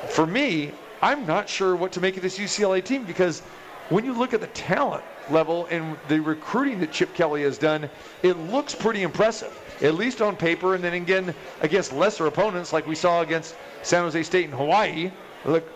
for 0.09 0.25
me, 0.25 0.71
I'm 1.01 1.25
not 1.25 1.49
sure 1.49 1.75
what 1.75 1.91
to 1.93 2.01
make 2.01 2.15
of 2.15 2.23
this 2.23 2.37
UCLA 2.37 2.83
team 2.83 3.03
because 3.03 3.41
when 3.89 4.05
you 4.05 4.13
look 4.13 4.33
at 4.33 4.39
the 4.39 4.47
talent 4.47 5.03
level 5.29 5.67
and 5.69 5.97
the 6.07 6.19
recruiting 6.19 6.79
that 6.79 6.91
Chip 6.91 7.13
Kelly 7.13 7.43
has 7.43 7.57
done, 7.57 7.89
it 8.23 8.37
looks 8.37 8.73
pretty 8.73 9.01
impressive, 9.01 9.51
at 9.81 9.95
least 9.95 10.21
on 10.21 10.35
paper. 10.35 10.75
And 10.75 10.83
then 10.83 10.93
again, 10.93 11.33
against 11.61 11.93
lesser 11.93 12.27
opponents 12.27 12.73
like 12.73 12.87
we 12.87 12.95
saw 12.95 13.21
against 13.21 13.55
San 13.83 14.03
Jose 14.03 14.23
State 14.23 14.45
and 14.45 14.53
Hawaii. 14.53 15.11
Look, 15.45 15.67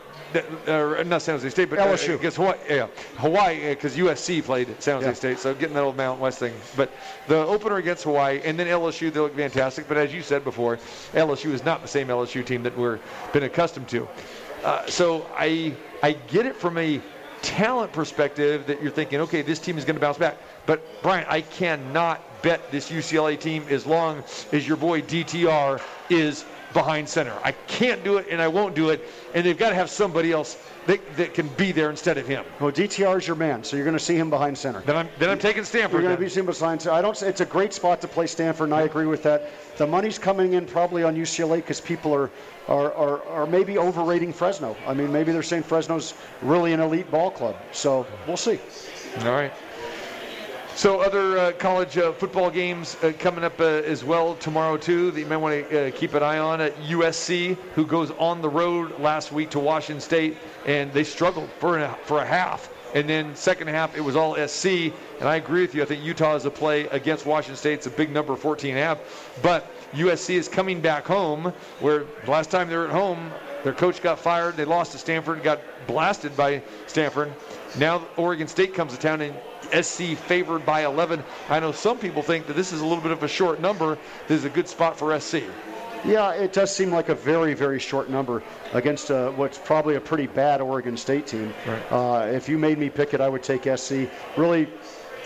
uh, 0.68 1.03
not 1.06 1.22
San 1.22 1.36
Jose 1.36 1.49
State, 1.49 1.70
but 1.70 1.80
uh, 1.80 2.14
against 2.14 2.38
Hawaii. 2.38 2.58
Yeah, 2.70 2.88
Hawaii, 3.18 3.70
because 3.70 3.95
USC 3.95 4.43
played 4.43 4.68
San 4.82 4.95
Jose 4.95 5.08
Yeah. 5.08 5.14
State, 5.14 5.39
so 5.39 5.53
getting 5.53 5.76
that 5.76 5.84
old 5.84 5.95
Mountain 5.95 6.22
West 6.22 6.39
thing. 6.39 6.53
But 6.76 6.91
the 7.28 7.38
opener 7.38 7.78
against 7.78 8.03
Hawaii, 8.03 8.41
and 8.43 8.60
then 8.60 8.68
LSU, 8.68 9.12
they 9.12 9.20
look 9.20 9.36
fantastic. 9.36 9.88
But 9.88 9.97
as 9.97 10.14
you 10.14 10.22
said 10.22 10.43
before, 10.43 10.78
LSU 11.14 11.51
is 11.51 11.64
not 11.64 11.82
the 11.82 11.88
same 11.88 12.08
LSU 12.08 12.45
team 12.45 12.64
that 12.64 12.78
we're 12.78 12.99
been 13.34 13.43
accustomed 13.43 13.88
to. 13.89 14.08
Uh, 14.64 14.86
so 14.88 15.28
I 15.38 15.76
I 16.03 16.14
get 16.14 16.45
it 16.45 16.56
from 16.56 16.78
a 16.78 17.01
talent 17.41 17.93
perspective 17.93 18.66
that 18.68 18.82
you're 18.82 18.91
thinking, 18.91 19.22
okay, 19.22 19.41
this 19.41 19.60
team 19.60 19.78
is 19.78 19.86
going 19.86 19.95
to 19.95 20.01
bounce 20.01 20.18
back. 20.18 20.38
But 20.66 20.84
Brian, 21.03 21.26
I 21.30 21.41
cannot 21.41 22.22
bet 22.41 22.71
this 22.71 22.89
UCLA 22.89 23.39
team 23.39 23.65
as 23.69 23.86
long 23.86 24.23
as 24.51 24.67
your 24.67 24.77
boy 24.77 25.01
DTR 25.01 25.81
is 26.09 26.45
behind 26.75 27.07
center. 27.07 27.33
I 27.43 27.53
can't 27.53 28.03
do 28.03 28.17
it, 28.17 28.27
and 28.29 28.41
I 28.41 28.49
won't 28.49 28.75
do 28.75 28.89
it. 28.89 29.01
And 29.33 29.45
they've 29.45 29.57
got 29.57 29.69
to 29.69 29.75
have 29.75 29.89
somebody 29.89 30.31
else 30.31 30.57
that, 30.88 30.99
that 31.15 31.33
can 31.33 31.47
be 31.49 31.71
there 31.71 31.89
instead 31.89 32.17
of 32.17 32.27
him. 32.27 32.45
Well, 32.59 32.71
DTR 32.71 33.17
is 33.17 33.25
your 33.25 33.38
man, 33.38 33.63
so 33.63 33.75
you're 33.77 33.86
going 33.86 33.97
to 33.97 34.03
see 34.03 34.15
him 34.17 34.29
behind 34.29 34.57
center. 34.57 34.81
Then 34.81 34.97
I'm 34.97 35.09
then 35.17 35.29
I'm 35.29 35.39
taking 35.39 35.63
Stanford. 35.63 35.93
You're 35.93 36.09
going 36.09 36.15
to 36.15 36.21
be 36.21 36.29
seeing 36.29 36.45
behind 36.45 36.81
center. 36.81 36.93
I 36.93 37.01
don't. 37.01 37.19
It's 37.23 37.41
a 37.41 37.45
great 37.45 37.73
spot 37.73 38.01
to 38.01 38.07
play 38.07 38.27
Stanford, 38.27 38.65
and 38.65 38.75
I 38.75 38.81
agree 38.81 39.07
with 39.07 39.23
that. 39.23 39.49
The 39.77 39.88
money's 39.88 40.19
coming 40.19 40.53
in 40.53 40.65
probably 40.65 41.03
on 41.03 41.15
UCLA 41.15 41.57
because 41.57 41.81
people 41.81 42.13
are, 42.13 42.29
are, 42.67 42.93
are, 42.93 43.23
are 43.23 43.47
maybe 43.47 43.77
overrating 43.77 44.33
Fresno. 44.33 44.75
I 44.86 44.93
mean, 44.93 45.11
maybe 45.11 45.31
they're 45.31 45.43
saying 45.43 45.63
Fresno's 45.63 46.13
really 46.41 46.73
an 46.73 46.81
elite 46.81 47.09
ball 47.09 47.31
club. 47.31 47.55
So 47.71 48.05
we'll 48.27 48.38
see. 48.38 48.59
All 49.19 49.31
right. 49.31 49.53
So 50.76 50.99
other 50.99 51.38
uh, 51.38 51.51
college 51.53 51.97
uh, 51.97 52.11
football 52.11 52.49
games 52.49 52.97
uh, 53.01 53.13
coming 53.17 53.45
up 53.45 53.61
uh, 53.61 53.63
as 53.63 54.03
well 54.03 54.36
tomorrow 54.36 54.76
too 54.76 55.09
that 55.11 55.19
you 55.21 55.26
might 55.26 55.38
want 55.38 55.69
to 55.69 55.88
uh, 55.88 55.91
keep 55.91 56.13
an 56.13 56.21
eye 56.21 56.38
on. 56.38 56.59
Uh, 56.59 56.69
USC, 56.88 57.55
who 57.76 57.86
goes 57.86 58.11
on 58.11 58.41
the 58.41 58.49
road 58.49 58.99
last 58.99 59.32
week 59.32 59.51
to 59.51 59.59
Washington 59.59 60.01
State, 60.01 60.36
and 60.65 60.91
they 60.91 61.05
struggled 61.05 61.49
for 61.59 61.80
a, 61.80 61.97
for 62.03 62.19
a 62.19 62.26
half, 62.26 62.69
and 62.93 63.07
then 63.07 63.34
second 63.38 63.69
half 63.69 63.95
it 63.95 64.01
was 64.01 64.17
all 64.17 64.36
SC. 64.47 64.65
And 65.21 65.30
I 65.30 65.38
agree 65.38 65.61
with 65.61 65.76
you. 65.76 65.82
I 65.82 65.86
think 65.86 66.03
Utah 66.03 66.36
is 66.36 66.43
a 66.43 66.51
play 66.51 66.88
against 66.89 67.26
Washington 67.26 67.55
State. 67.55 67.76
It's 67.76 67.88
a 67.88 67.91
big 67.91 68.11
number, 68.11 68.36
14 68.36 68.71
and 68.71 68.80
a 68.80 68.84
half. 68.84 69.39
But 69.41 69.65
USC 69.93 70.32
is 70.32 70.49
coming 70.49 70.82
back 70.82 71.05
home, 71.05 71.53
where 71.80 72.03
last 72.28 72.51
time 72.51 72.67
they 72.67 72.76
were 72.76 72.88
at 72.88 72.91
home, 72.91 73.32
their 73.63 73.73
coach 73.73 74.03
got 74.03 74.19
fired. 74.19 74.57
They 74.57 74.65
lost 74.65 74.91
to 74.91 74.97
Stanford, 74.97 75.41
got 75.41 75.61
blasted 75.88 76.36
by 76.36 76.61
Stanford. 76.86 77.34
Now 77.78 78.05
Oregon 78.17 78.49
State 78.49 78.73
comes 78.73 78.91
to 78.91 78.99
town 78.99 79.21
and 79.21 79.36
SC 79.84 80.15
favored 80.15 80.65
by 80.65 80.86
11. 80.86 81.23
I 81.49 81.59
know 81.59 81.71
some 81.71 81.97
people 81.97 82.21
think 82.21 82.47
that 82.47 82.55
this 82.55 82.71
is 82.71 82.82
a 82.82 82.86
little 82.86 83.03
bit 83.03 83.11
of 83.11 83.23
a 83.23 83.28
short 83.28 83.59
number. 83.59 83.97
This 84.28 84.39
is 84.39 84.45
a 84.45 84.49
good 84.49 84.67
spot 84.67 84.97
for 84.97 85.17
SC. 85.19 85.43
Yeah, 86.05 86.34
it 86.34 86.53
does 86.53 86.73
seem 86.73 86.91
like 86.91 87.09
a 87.09 87.15
very, 87.15 87.55
very 87.55 87.80
short 87.80 88.11
number 88.11 88.43
against 88.73 89.09
uh, 89.09 89.32
what's 89.32 89.57
probably 89.57 89.95
a 89.95 90.01
pretty 90.01 90.28
bad 90.28 90.61
Oregon 90.61 90.95
State 90.97 91.26
team. 91.26 91.51
Uh, 91.89 92.28
if 92.32 92.47
you 92.47 92.59
made 92.59 92.78
me 92.78 92.89
pick 92.91 93.15
it, 93.15 93.21
I 93.21 93.28
would 93.28 93.41
take 93.41 93.63
SC. 93.78 94.07
Really, 94.38 94.67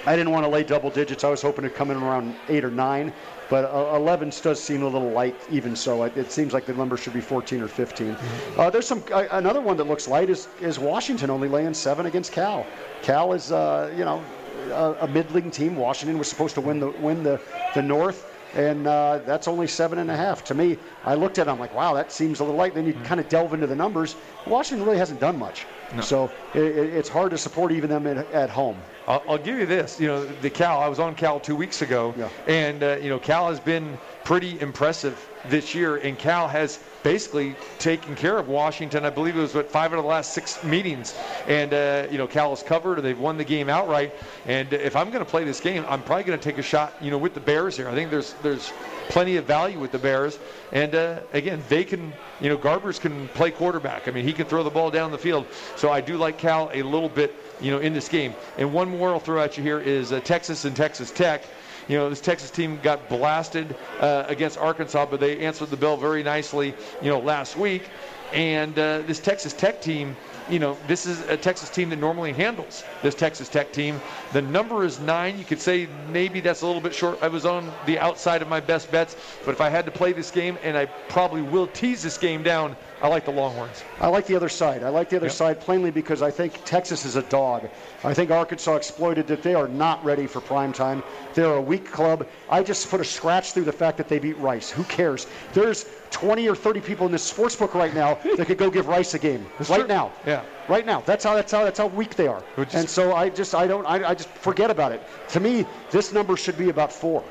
I 0.06 0.16
didn't 0.16 0.32
want 0.32 0.46
to 0.46 0.50
lay 0.50 0.64
double 0.64 0.90
digits. 0.90 1.26
I 1.26 1.30
was 1.30 1.42
hoping 1.42 1.64
to 1.64 1.70
come 1.70 1.92
in 1.92 1.98
around 1.98 2.34
eight 2.48 2.64
or 2.64 2.72
nine. 2.72 3.12
but 3.50 3.66
uh, 3.66 3.96
11 3.96 4.32
does 4.42 4.64
seem 4.64 4.84
a 4.84 4.88
little 4.88 5.10
light, 5.10 5.36
even 5.52 5.76
so. 5.76 6.04
It, 6.04 6.16
it 6.16 6.32
seems 6.32 6.54
like 6.54 6.66
the 6.66 6.74
number 6.74 6.96
should 6.96 7.14
be 7.14 7.22
14 7.22 7.62
or 7.62 7.68
15. 7.68 8.16
Uh, 8.58 8.70
there's 8.70 8.88
some 8.88 9.04
uh, 9.12 9.26
another 9.32 9.60
one 9.60 9.76
that 9.78 9.86
looks 9.88 10.08
light 10.08 10.30
is 10.30 10.48
is 10.62 10.80
Washington 10.80 11.30
only 11.30 11.50
laying 11.50 11.74
seven 11.74 12.06
against 12.06 12.32
Cal. 12.32 12.66
Cal 13.02 13.34
is 13.34 13.52
uh, 13.52 13.94
you 13.98 14.06
know 14.06 14.24
a, 14.70 14.98
a 15.02 15.08
middling 15.08 15.52
team. 15.52 15.76
Washington 15.76 16.18
was 16.18 16.28
supposed 16.30 16.56
to 16.56 16.62
win 16.62 16.80
the 16.80 16.90
win 16.90 17.24
the 17.24 17.40
the 17.74 17.82
North. 17.82 18.36
And 18.56 18.88
uh, 18.88 19.20
that's 19.28 19.48
only 19.48 19.68
seven 19.68 20.00
and 20.00 20.10
a 20.10 20.18
half. 20.18 20.44
To 20.46 20.56
me, 20.56 20.80
I 21.06 21.14
looked 21.14 21.38
at 21.38 21.46
it, 21.48 21.52
I'm 21.52 21.60
like, 21.60 21.76
wow, 21.76 21.94
that 21.94 22.12
seems 22.12 22.40
a 22.40 22.44
little 22.44 22.58
light. 22.58 22.74
Then 22.74 22.88
you 22.88 22.94
kind 23.04 23.20
of 23.20 23.30
delve 23.30 23.54
into 23.54 23.68
the 23.68 23.76
numbers. 23.76 24.16
Washington 24.48 24.84
really 24.88 24.98
hasn't 24.98 25.20
done 25.20 25.38
much. 25.38 25.68
So 26.02 26.32
it, 26.56 26.62
it- 26.64 26.94
it's 26.96 27.10
hard 27.10 27.30
to 27.30 27.38
support 27.38 27.72
even 27.72 27.92
them 27.92 28.08
at, 28.08 28.18
at 28.32 28.50
home. 28.50 28.76
I'll, 29.08 29.22
I'll 29.30 29.38
give 29.38 29.60
you 29.60 29.68
this. 29.68 30.00
You 30.00 30.08
know, 30.08 30.26
the 30.26 30.50
Cal. 30.50 30.80
I 30.80 30.88
was 30.88 30.98
on 30.98 31.14
Cal 31.14 31.40
two 31.40 31.56
weeks 31.56 31.84
ago, 31.84 32.16
Yeah. 32.18 32.30
and 32.48 32.82
uh, 32.82 32.98
you 33.00 33.10
know, 33.10 33.20
Cal 33.20 33.50
has 33.50 33.60
been 33.60 34.00
pretty 34.24 34.60
impressive 34.60 35.30
this 35.46 35.76
year, 35.76 35.98
and 35.98 36.18
Cal 36.18 36.48
has 36.48 36.80
basically 37.04 37.56
taken 37.78 38.16
care 38.16 38.38
of 38.38 38.48
Washington. 38.48 39.06
I 39.06 39.10
believe 39.10 39.38
it 39.38 39.42
was 39.42 39.54
what 39.54 39.70
five 39.70 39.94
out 39.94 40.00
of 40.00 40.04
the 40.04 40.10
last 40.10 40.34
six 40.34 40.64
meetings, 40.64 41.16
and 41.48 41.74
uh, 41.74 42.08
you 42.12 42.18
know, 42.18 42.28
Cal 42.28 42.50
has 42.50 42.64
covered. 42.64 43.02
They've 43.02 43.20
won 43.20 43.38
the 43.38 43.44
game 43.44 43.70
outright. 43.70 44.14
And 44.46 44.72
if 44.74 44.96
I'm 44.96 45.10
going 45.10 45.24
to 45.24 45.30
play 45.30 45.44
this 45.44 45.60
game, 45.60 45.86
I'm 45.88 46.02
probably 46.04 46.24
going 46.24 46.40
to 46.40 46.44
take 46.44 46.58
a 46.58 46.64
shot. 46.64 46.94
You 47.02 47.12
know, 47.12 47.18
with 47.18 47.34
the 47.34 47.40
Bears 47.40 47.78
here. 47.78 47.90
I 47.90 47.94
think 47.94 48.10
there's 48.10 48.34
there's 48.42 48.72
plenty 49.10 49.38
of 49.38 49.46
value 49.46 49.80
with 49.80 49.92
the 49.92 50.00
Bears, 50.00 50.40
and 50.72 50.94
uh, 50.96 51.20
again, 51.34 51.62
they 51.70 51.84
can. 51.84 52.14
You 52.42 52.50
know, 52.50 52.58
Garbers 52.58 53.02
can 53.02 53.28
play 53.30 53.52
quarterback. 53.52 54.08
I 54.08 54.12
mean, 54.12 54.24
he 54.24 54.32
can 54.32 54.46
throw 54.46 54.64
the 54.64 54.70
ball 54.70 54.90
down 54.90 55.12
the 55.12 55.18
field. 55.18 55.46
So 55.76 55.92
I 55.92 56.00
do 56.00 56.16
like 56.16 56.38
Cal 56.38 56.70
a 56.74 56.82
little 56.84 57.10
bit 57.10 57.36
you 57.62 57.72
know, 57.72 57.80
in 57.80 57.94
this 57.94 58.08
game. 58.08 58.34
And 58.58 58.74
one 58.74 58.90
more 58.90 59.10
I'll 59.10 59.20
throw 59.20 59.42
at 59.42 59.58
you 59.58 59.64
here 59.64 59.80
is 59.80 60.12
uh, 60.12 60.20
Texas 60.22 60.66
and 60.66 60.76
Texas 60.76 61.12
Tech. 61.12 61.44
You 61.90 61.98
know, 61.98 62.10
this 62.10 62.22
Texas 62.22 62.52
team 62.52 62.80
got 62.84 63.10
blasted 63.10 63.76
uh, 64.00 64.24
against 64.28 64.60
Arkansas, 64.60 65.08
but 65.08 65.20
they 65.20 65.40
answered 65.40 65.72
the 65.72 65.78
bell 65.78 65.98
very 65.98 66.22
nicely, 66.22 66.76
you 67.02 67.10
know, 67.10 67.20
last 67.20 67.58
week. 67.58 67.90
And 68.32 68.78
uh, 68.78 69.00
this 69.00 69.20
Texas 69.20 69.54
Tech 69.54 69.82
team, 69.82 70.16
you 70.52 70.60
know, 70.60 70.78
this 70.88 71.08
is 71.08 71.22
a 71.22 71.36
Texas 71.36 71.68
team 71.72 71.90
that 71.90 71.96
normally 71.96 72.32
handles 72.32 72.84
this 73.02 73.16
Texas 73.16 73.50
Tech 73.50 73.74
team. 73.74 74.00
The 74.34 74.42
number 74.44 74.86
is 74.86 75.00
nine. 75.00 75.40
You 75.40 75.46
could 75.46 75.60
say 75.60 75.90
maybe 76.12 76.40
that's 76.42 76.62
a 76.62 76.68
little 76.68 76.82
bit 76.82 76.94
short. 76.94 77.18
I 77.24 77.28
was 77.28 77.44
on 77.44 77.72
the 77.88 77.98
outside 77.98 78.44
of 78.44 78.48
my 78.48 78.60
best 78.60 78.92
bets, 78.92 79.16
but 79.44 79.52
if 79.52 79.62
I 79.62 79.70
had 79.70 79.86
to 79.86 79.92
play 79.92 80.14
this 80.14 80.30
game, 80.30 80.60
and 80.62 80.78
I 80.78 80.86
probably 80.86 81.42
will 81.42 81.66
tease 81.66 82.04
this 82.04 82.20
game 82.20 82.44
down, 82.44 82.76
I 83.02 83.08
like 83.08 83.24
the 83.24 83.32
Longhorns. 83.32 83.84
I 84.02 84.08
like 84.08 84.26
the 84.26 84.36
other 84.36 84.50
side. 84.50 84.84
I 84.84 84.90
like 84.90 85.10
the 85.10 85.16
other 85.16 85.30
side 85.30 85.62
plainly 85.62 85.90
because 85.90 86.22
I 86.22 86.32
think 86.32 86.60
Texas 86.66 87.06
is 87.06 87.16
a 87.16 87.22
dog. 87.24 87.70
I 88.04 88.14
think 88.14 88.30
Arkansas 88.30 88.76
exploited 88.76 89.26
that 89.28 89.42
they 89.42 89.54
are 89.56 89.70
not 89.70 90.04
ready 90.04 90.28
for 90.28 90.42
prime 90.42 90.74
time. 90.74 91.02
They're 91.34 91.54
a 91.54 91.62
weak 91.62 91.90
club. 91.90 92.28
I 92.50 92.62
just 92.62 92.90
put 92.90 93.00
a 93.00 93.06
scratch 93.06 93.54
through 93.54 93.64
the 93.64 93.72
fact 93.72 93.98
that 93.98 94.10
they 94.10 94.20
beat 94.20 94.38
Rice. 94.38 94.70
Who 94.70 94.84
cares? 94.84 95.28
There's 95.54 95.86
20 96.12 96.50
or 96.50 96.56
30 96.56 96.82
people 96.82 97.06
in 97.06 97.12
this 97.12 97.24
sports 97.24 97.56
book 97.56 97.74
right 97.74 97.94
now 97.94 98.16
that 98.36 98.46
could 98.48 98.58
go 98.58 98.70
give 98.70 98.88
Rice 98.88 99.14
a 99.14 99.20
game 99.20 99.46
right 99.60 99.80
true. 99.80 99.88
now. 99.88 100.12
Yeah. 100.26 100.44
Right 100.68 100.86
now. 100.86 101.00
That's 101.02 101.24
how 101.24 101.36
that's 101.36 101.52
how 101.52 101.64
that's 101.64 101.80
how 101.80 101.88
weak 101.88 102.16
they 102.16 102.28
are. 102.28 102.44
Is- 102.58 102.76
and 102.76 102.90
so 102.90 103.16
I 103.16 103.30
just 103.30 103.56
I 103.56 103.66
don't 103.66 103.86
I, 103.86 104.10
I 104.10 104.14
just 104.14 104.30
forget 104.30 104.70
about 104.70 104.92
it. 104.92 105.02
To 105.30 105.40
me, 105.40 105.66
this 105.92 106.12
number 106.12 106.36
should 106.36 106.58
be 106.58 106.70
about 106.70 106.92
four. 106.92 107.24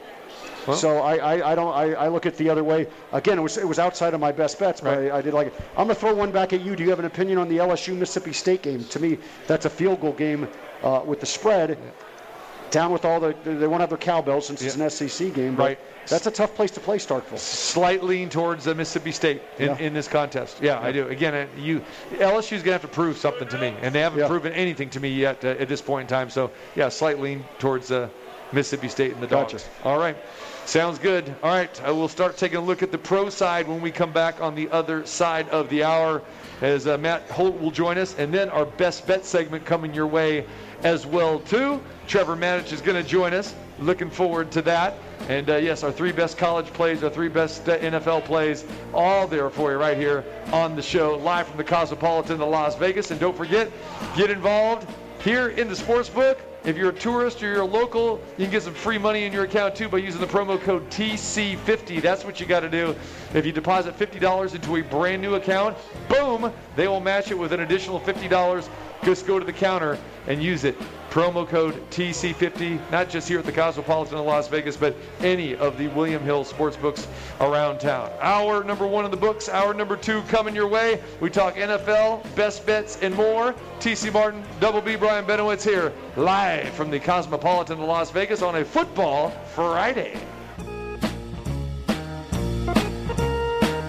So 0.75 0.99
I, 0.99 1.17
I, 1.17 1.53
I 1.53 1.55
don't 1.55 1.73
I, 1.75 1.93
I 1.95 2.09
look 2.09 2.27
at 2.27 2.37
the 2.37 2.49
other 2.51 2.65
way. 2.65 2.87
Again, 3.13 3.39
it 3.39 3.43
was 3.43 3.57
it 3.57 3.67
was 3.67 3.79
outside 3.79 4.15
of 4.15 4.21
my 4.21 4.33
best 4.33 4.59
bets, 4.59 4.81
but 4.81 4.99
Right. 4.99 5.11
I, 5.11 5.19
I 5.19 5.23
did 5.23 5.35
like 5.35 5.49
it. 5.49 5.55
I'm 5.77 5.85
gonna 5.87 5.95
throw 5.95 6.15
one 6.15 6.31
back 6.31 6.53
at 6.53 6.61
you. 6.61 6.77
Do 6.77 6.83
you 6.83 6.91
have 6.91 6.99
an 6.99 7.05
opinion 7.05 7.39
on 7.39 7.49
the 7.49 7.59
LSU 7.59 7.97
Mississippi 7.97 8.33
State 8.33 8.63
game? 8.63 8.85
To 8.85 9.01
me, 9.01 9.19
that's 9.47 9.65
a 9.67 9.71
field 9.71 10.01
goal 10.01 10.13
game 10.13 10.49
uh, 10.83 11.03
with 11.05 11.21
the 11.21 11.27
spread. 11.27 11.79
Down 12.71 12.93
with 12.93 13.07
all 13.07 13.19
the 13.19 13.35
they 13.45 13.67
won't 13.67 13.81
have 13.81 13.89
their 13.89 13.97
cowbells 13.97 14.47
since 14.47 14.61
it's 14.61 14.77
an 14.77 14.91
SEC 14.91 15.33
game, 15.33 15.55
but 15.55 15.63
Right. 15.65 15.79
that's 16.07 16.27
a 16.27 16.31
tough 16.31 16.55
place 16.55 16.71
to 16.73 16.81
play 16.81 16.99
Starkville. 16.99 17.39
slight 17.39 18.05
lean 18.05 18.29
towards 18.29 18.69
uh, 18.69 18.75
Mississippi 18.75 19.11
State 19.11 19.41
in, 19.59 19.69
Yeah. 19.69 19.79
in 19.79 19.95
this 19.95 20.07
contest. 20.07 20.59
Yeah, 20.61 20.79
I 20.79 20.93
do. 20.93 21.09
Again, 21.09 21.35
uh, 21.35 21.47
you 21.59 21.83
LSU's 22.19 22.63
gonna 22.63 22.73
have 22.73 22.83
to 22.83 22.89
prove 22.89 23.17
something 23.17 23.49
to 23.49 23.57
me, 23.59 23.73
and 23.81 23.95
they 23.95 24.01
haven't 24.01 24.19
Yeah. 24.21 24.27
proven 24.29 24.53
anything 24.53 24.91
to 24.91 25.01
me 25.01 25.09
yet 25.09 25.43
uh, 25.47 25.49
at 25.59 25.69
this 25.69 25.81
point 25.81 26.03
in 26.03 26.15
time. 26.15 26.29
So 26.29 26.51
yeah, 26.77 26.91
slight 26.91 27.19
lean 27.19 27.43
towards 27.59 27.91
uh, 27.91 28.09
Mississippi 28.53 28.89
State 28.89 29.13
and 29.13 29.23
the 29.23 29.27
Dogs. 29.27 29.53
Gotcha. 29.53 29.67
All 29.85 29.99
right, 29.99 30.17
sounds 30.65 30.99
good. 30.99 31.35
All 31.43 31.51
right, 31.51 31.87
uh, 31.87 31.95
we'll 31.95 32.09
start 32.09 32.37
taking 32.37 32.59
a 32.59 32.63
look 32.63 32.83
at 32.83 32.93
the 32.93 32.99
pro 32.99 33.29
side 33.29 33.69
when 33.69 33.81
we 33.81 33.91
come 33.91 34.13
back 34.13 34.41
on 34.41 34.55
the 34.55 34.69
other 34.71 35.05
side 35.07 35.49
of 35.51 35.69
the 35.69 35.85
hour, 35.85 36.23
as 36.61 36.87
uh, 36.87 36.99
Matt 36.99 37.29
Holt 37.31 37.59
will 37.61 37.71
join 37.71 37.99
us, 37.99 38.15
and 38.19 38.33
then 38.33 38.49
our 38.51 38.65
best 38.65 39.07
bet 39.07 39.25
segment 39.25 39.65
coming 39.65 39.95
your 39.95 40.07
way 40.07 40.47
as 40.83 41.07
well 41.07 41.41
too. 41.41 41.81
Trevor 42.07 42.37
Manich 42.37 42.73
is 42.73 42.81
going 42.81 43.01
to 43.01 43.09
join 43.09 43.35
us. 43.35 43.55
Looking 43.79 44.11
forward 44.11 44.51
to 44.53 44.63
that. 44.63 44.95
And 45.29 45.51
uh, 45.51 45.57
yes, 45.57 45.83
our 45.83 45.93
three 45.93 46.13
best 46.13 46.39
college 46.39 46.67
plays, 46.67 47.05
our 47.05 47.11
three 47.11 47.29
best 47.29 47.69
uh, 47.69 47.79
NFL 47.79 48.25
plays, 48.25 48.65
all 48.95 49.27
there 49.27 49.51
for 49.51 49.73
you 49.73 49.79
right 49.79 49.97
here 49.97 50.25
on 50.53 50.75
the 50.75 50.83
show, 50.83 51.17
live 51.17 51.47
from 51.47 51.59
the 51.59 51.65
Cosmopolitan 51.65 52.41
of 52.41 52.49
Las 52.49 52.77
Vegas. 52.77 53.11
And 53.11 53.21
don't 53.21 53.37
forget, 53.37 53.71
get 54.17 54.31
involved 54.31 54.89
here 55.21 55.49
in 55.51 55.69
the 55.69 55.77
sports 55.77 56.09
book. 56.09 56.41
If 56.65 56.77
you're 56.77 56.91
a 56.91 56.95
tourist 56.95 57.43
or 57.43 57.47
you're 57.47 57.63
a 57.63 57.67
local, 57.67 58.21
you 58.37 58.45
can 58.45 58.51
get 58.51 58.63
some 58.63 58.75
free 58.75 58.99
money 58.99 59.25
in 59.25 59.33
your 59.33 59.45
account 59.45 59.77
too 59.77 59.89
by 59.89 59.99
using 59.99 60.21
the 60.21 60.27
promo 60.27 60.61
code 60.61 60.89
TC50. 60.91 62.03
That's 62.03 62.25
what 62.25 62.41
you 62.41 62.47
got 62.47 62.61
to 62.61 62.69
do. 62.69 62.97
If 63.33 63.47
you 63.47 63.53
deposit 63.53 63.97
$50 63.97 64.55
into 64.55 64.77
a 64.77 64.83
brand 64.83 65.23
new 65.23 65.35
account, 65.37 65.77
boom, 66.09 66.53
they 66.77 66.89
will 66.89 67.01
match 67.01 67.31
it 67.31 67.39
with 67.39 67.53
an 67.53 67.61
additional 67.61 68.01
$50. 68.01 68.69
Just 69.05 69.27
go 69.27 69.39
to 69.39 69.45
the 69.45 69.53
counter 69.53 69.99
and 70.27 70.43
use 70.43 70.65
it. 70.65 70.77
Promo 71.11 71.49
code 71.49 71.75
TC50, 71.91 72.91
not 72.91 73.09
just 73.09 73.29
here 73.29 73.39
at 73.39 73.47
the 73.47 73.53
Cosmopolitan 73.53 74.19
of 74.19 74.27
Las 74.27 74.47
Vegas, 74.49 74.77
but 74.77 74.95
any 75.21 75.57
of 75.57 75.79
the 75.79 75.89
William 75.89 76.23
Hill 76.23 76.45
sports 76.45 76.77
books 76.77 77.09
around 77.41 77.79
town. 77.79 78.11
Hour 78.21 78.63
number 78.63 78.87
one 78.87 79.07
in 79.07 79.11
the 79.11 79.17
books, 79.17 79.49
hour 79.49 79.73
number 79.73 79.97
two 79.97 80.21
coming 80.23 80.55
your 80.55 80.69
way. 80.69 81.01
We 81.21 81.31
talk 81.31 81.55
NFL, 81.55 82.35
best 82.37 82.67
bets, 82.67 82.99
and 83.01 83.15
more. 83.15 83.55
TC 83.81 84.13
Martin, 84.13 84.45
Double 84.61 84.83
B 84.83 84.97
Brian 84.97 85.25
Benowitz 85.25 85.65
here, 85.65 85.93
live 86.17 86.69
from 86.71 86.91
the 86.91 87.01
Cosmopolitan 87.01 87.81
of 87.81 87.89
Las 87.89 88.11
Vegas 88.11 88.43
on 88.43 88.57
a 88.57 88.65
football 88.65 89.31
Friday. 89.55 90.21